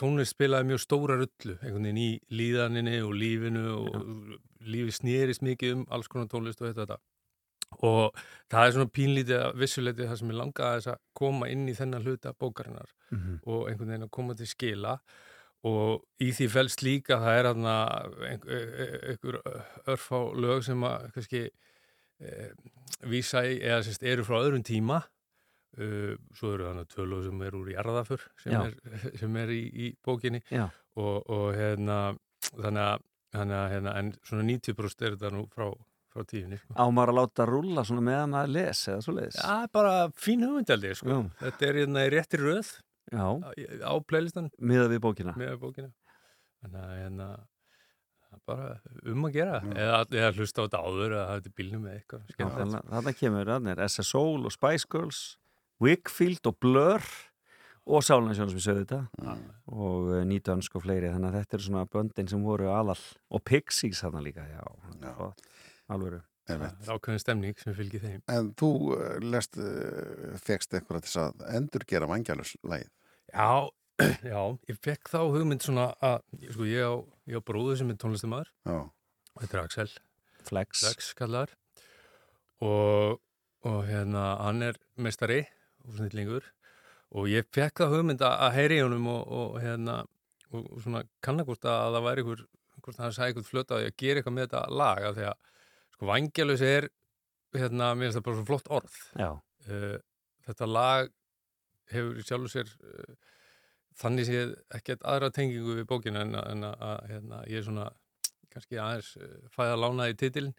[0.00, 5.74] tónlist spilaði mjög stóra rullu einhvern veginn í líðaninni og lífinu og lífi snýrist mikið
[5.76, 6.98] um alls konar tónlist og þetta, þetta.
[7.88, 8.16] Og
[8.52, 12.04] það er svona pínlítið að vissuleiti það sem ég langaði að koma inn í þennan
[12.04, 13.38] hluta bókarinnar Mhm.
[13.46, 14.98] og einhvern veginn að koma til skila.
[15.64, 17.74] Og í því felst líka það er aðna
[18.32, 19.38] einhver
[19.86, 21.42] örfá lög sem að kannski
[22.20, 22.50] e,
[23.06, 25.02] vísa í eða sérst eru frá öðrum tíma
[25.78, 28.76] uh, svo eru þannig tvö lög sem eru úr jarðafur sem er,
[29.20, 30.42] sem er í, í bókinni.
[31.00, 32.02] Og, og hérna
[32.50, 35.68] þannig að, þannig að hérna, en svona 90% er þetta nú frá,
[36.12, 36.74] frá tíunni sko.
[36.76, 40.44] á maður að láta rúlla svona meðan maður les eða svo leiðis Já, bara fín
[40.46, 41.22] hugmyndaldi sko.
[41.40, 42.74] Þetta er hérna í rétti röð
[43.12, 43.24] Já.
[43.24, 43.48] á,
[43.88, 45.34] á playlistan miða við bókina?
[45.38, 45.90] Með bókina.
[46.62, 47.28] Þannig að hérna
[48.32, 48.68] það er bara
[49.12, 49.60] um að gera.
[49.72, 53.74] Eða, eða hlusta á þetta áður eða hafa þetta bílnum með eitthvað þarna kemur þarna
[53.74, 55.22] er SS Soul og Spice Girls
[55.82, 57.06] Wickfield og Blur
[57.82, 59.36] og Sálansjón sem við sögðu þetta.
[59.72, 63.42] Og uh, Nýtönsk og fleiri þannig að þetta eru svona böndin sem voru aðal og
[63.48, 64.62] Pixies þarna líka já,
[65.02, 65.14] já.
[65.90, 66.22] alvöru.
[66.46, 68.22] Það er ákveðin stemning sem fylgir þeim.
[68.30, 72.90] En þú uh, lest, uh, fegst eitthvað til að endur gera vangjaluslægið
[73.32, 73.70] Já,
[74.32, 76.94] já, ég fekk þá hugmynd svona að, sko, ég á,
[77.30, 78.78] ég á bróðu sem er tónlistamæður Já.
[79.38, 79.88] Þetta er Axel.
[80.42, 81.54] Flex, Flex kallar
[82.62, 83.22] og,
[83.62, 85.44] og hérna, hann er mestari
[85.86, 86.46] og snillingur
[87.12, 89.98] og ég fekk þá hugmynd að, heyri í honum og, og hérna
[90.52, 92.44] og, og svona kannakvort að það væri ykkur
[92.82, 95.26] hvort hann sagði ykkur flöta að ég að gera eitthvað með þetta lag af því
[95.28, 95.50] að
[95.96, 96.88] sko vangjalus er
[97.54, 98.94] hérna, mér finnst það bara svo flott orð.
[99.68, 99.98] Uh,
[100.48, 101.10] þetta lag
[101.92, 103.12] hefur sjálfur sér uh,
[104.02, 107.66] þannig séð ekkert aðra tengingu við bókina en, að- en að, að hérna, ég er
[107.68, 107.90] svona
[108.52, 110.54] kannski aðeins uh, fæða lánaði titilin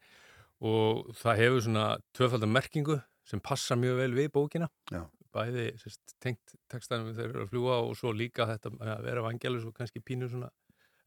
[0.64, 5.04] og það hefur svona tvöfaldar merkingu sem passa mjög vel við bókina Já.
[5.34, 9.24] bæði sérst, tengt textanum þegar þeir eru að fljúa og svo líka þetta að vera
[9.26, 10.50] vangelus og kannski pínu svona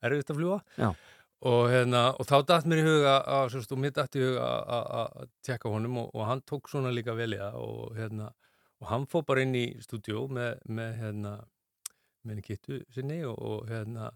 [0.02, 0.88] erfitt að fljúa Já.
[1.46, 4.46] og, hérna, og þá datt mér í huga að, sérst, og mér datt í huga
[4.48, 7.94] að- að að tjekka honum og, og hann tók svona líka vel í það og,
[7.96, 8.30] hérna,
[8.80, 11.34] og hann fór bara inn í stúdíó með, með hérna
[12.26, 14.08] með kittu sinni og, og hérna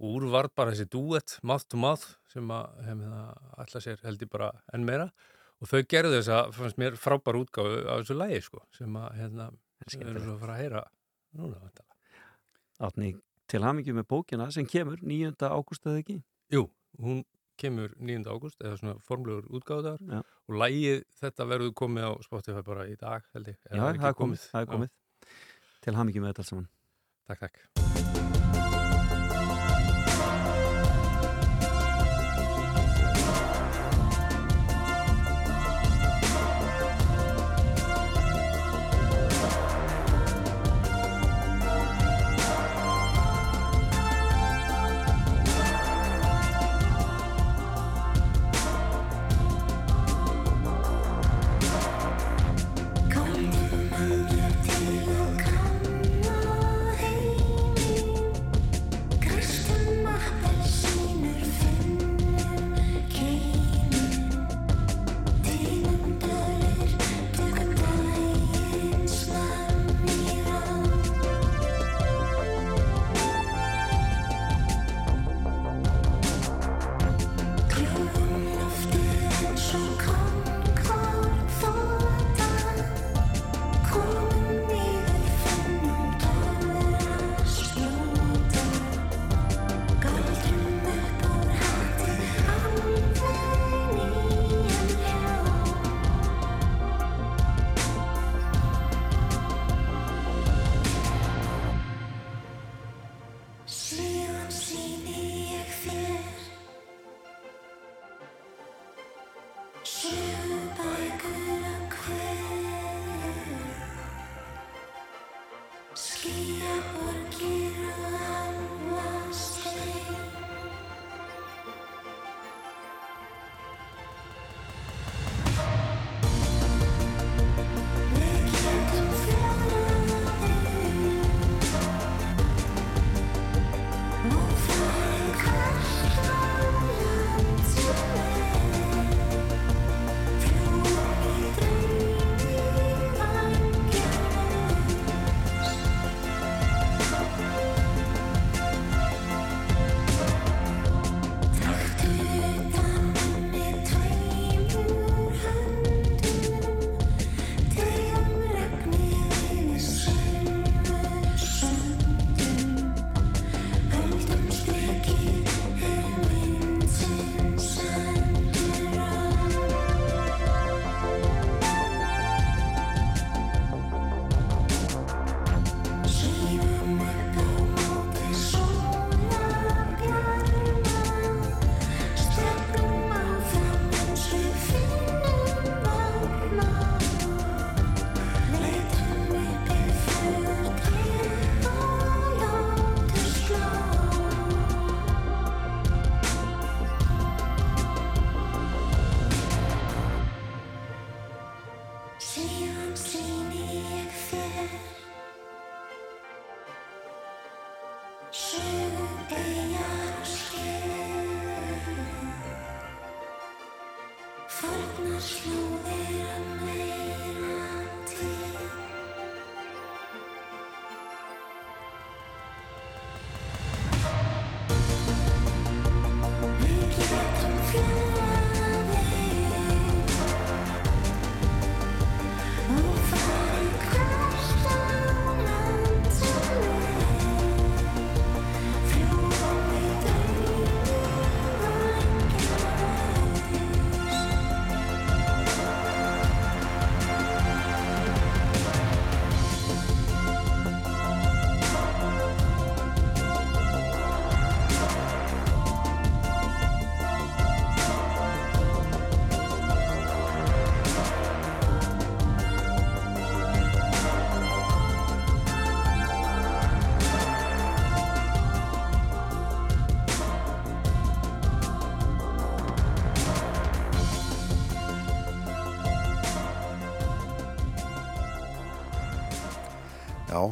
[0.00, 2.02] og úr var bara þessi duett mouth to mouth
[2.32, 3.20] sem að hérna,
[3.56, 5.06] alla sér held ég bara enn meira
[5.60, 9.08] og þau gerðu þess að fannst mér frábær útgáfu af þessu lægi sko sem að
[9.20, 9.48] hérna
[9.86, 10.82] við erum svo að fara að heyra
[11.36, 11.70] núna.
[12.86, 13.14] Átni
[13.50, 15.32] til hamingju með bókina sem kemur 9.
[15.48, 16.18] ágúst eða ekki
[16.52, 16.66] Jú,
[17.00, 17.24] hún
[17.60, 18.26] kemur 9.
[18.28, 20.20] ágúst eða svona formlegur útgáðar Já.
[20.22, 24.18] og lægið þetta verður komið á Spotify bara í dag held ég Já, það er
[24.22, 24.96] komið, það er komið.
[25.86, 26.72] til hamingju með þetta allt saman
[27.26, 27.95] Takk, takk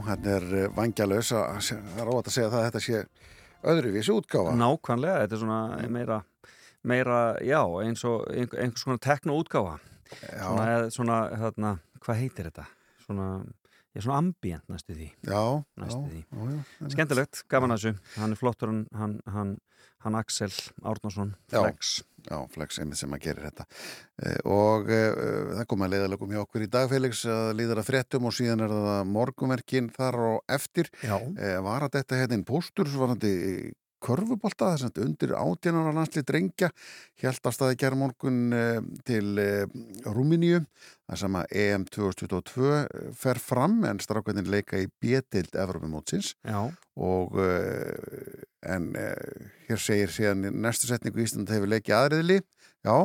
[0.07, 0.45] hann er
[0.77, 3.03] vangjalaus að það er óvægt að segja það að þetta sé
[3.73, 4.55] öðruvísi útgáfa.
[4.61, 5.59] Nákvæmlega, þetta er svona
[5.95, 6.19] meira,
[6.85, 9.77] meira já, eins og einhver, einhvers svona teknoútgáfa
[10.21, 12.67] svona, eða svona, þarna, hvað heitir þetta?
[13.07, 13.29] Svona,
[13.95, 15.41] já, svona ambient næstu því Já,
[15.81, 16.25] næstu já, því.
[16.25, 16.91] já, já.
[16.95, 19.55] Skemmtilegt, gaman að þessu hann er flottur, hann, hann,
[20.05, 20.53] hann, Axel
[20.85, 22.05] Árnason, Flex Já,
[22.55, 23.67] Flex, einmitt sem að gerir þetta.
[24.23, 28.29] Eh, Og uh, það kom að leiðalegum hjá okkur í dag, Felix, að að fréttum
[28.31, 30.91] og síðan er það morgumerkin þar og eftir.
[31.03, 31.17] Já.
[31.39, 33.33] Eh, var að þetta hérna inn póstur svarandi
[34.05, 36.69] körfubolta, þess að undir átjánar landslið drengja
[37.23, 39.31] held að staði gerð morgun eh, til
[40.05, 40.59] Rúminíu
[41.09, 42.75] það sem að EM 2022
[43.21, 46.67] fer fram en strákvæðin leika í B-dild Evropamótsins Já.
[46.97, 47.41] og
[48.71, 49.13] en uh,
[49.69, 52.39] hér segir síðan næstu setningu Ísland hefur leikið aðriðli
[52.85, 52.97] já,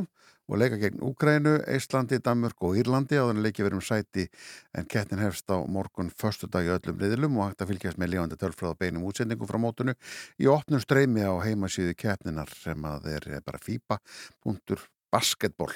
[0.49, 4.25] og leika gegn Úkrænu, Íslandi, Danmörk og Írlandi á þannig leikið verið um sæti.
[4.73, 8.11] En kettin hefst á morgun förstu dag í öllum riðlum og hægt að fylgjast með
[8.15, 9.93] lífandi tölfræð á beinum útsendingu frá mótunu
[10.41, 15.73] í opnum streymi á heimasíðu keppninar sem að er bara fípa.basketball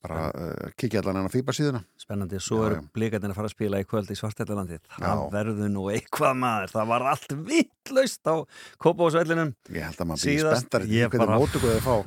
[0.00, 1.82] bara uh, kikið allan enn á fípa síðuna.
[2.00, 5.22] Spennandi, svo Já, eru blikarnir að fara að spila í kvöld í Svartællalandi það Já.
[5.34, 6.74] verður nú eitthvað maður.
[6.74, 8.34] Það var allt vittlaust á
[8.80, 11.40] Kópavósvellinum Ég held að maður býði spenntar ég bara,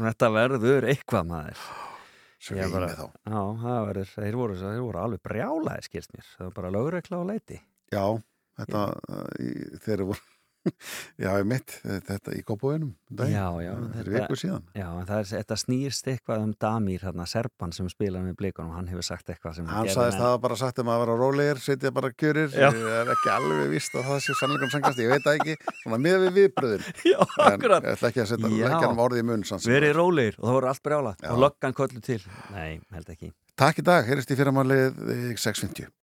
[0.09, 1.65] þetta verður eitthvað maður.
[2.43, 3.05] Svo Ég með þá.
[3.23, 7.19] Já, það verður, þeir voru, þeir voru alveg brjálaði skilst mér, það var bara lögregla
[7.21, 7.59] á leiti.
[7.93, 8.05] Já,
[8.59, 8.81] þetta
[9.39, 9.51] í,
[9.85, 10.32] þeir voru
[11.19, 16.45] Já, ég mitt, þetta í kópavöginum Já, já, er þetta- Já, er, þetta snýrst eitthvað
[16.45, 20.21] um Damir, hérna, Serban sem spilaði með blikunum, hann hefur sagt eitthvað sem Hann sagðist
[20.21, 22.69] það bara sagt um að vera rólegir, setja bara kjörir, Já.
[22.71, 26.01] það er ekki alveg vist að það sé sannleikum sangast, ég veit það ekki, svona
[26.07, 26.89] með við viðbröðin.
[27.11, 27.19] Já,
[27.49, 27.83] akkurat.
[27.83, 28.65] Ég ætla ekki að setja Já.
[28.71, 31.31] leggja um orðið í sem Verið rólegir og það voru allt brjála Já.
[31.33, 32.21] og löggan kollu til
[32.55, 34.95] Nei, held ekki Takk í dag, heyrist í fyrramálið
[35.37, 35.91] 6.50.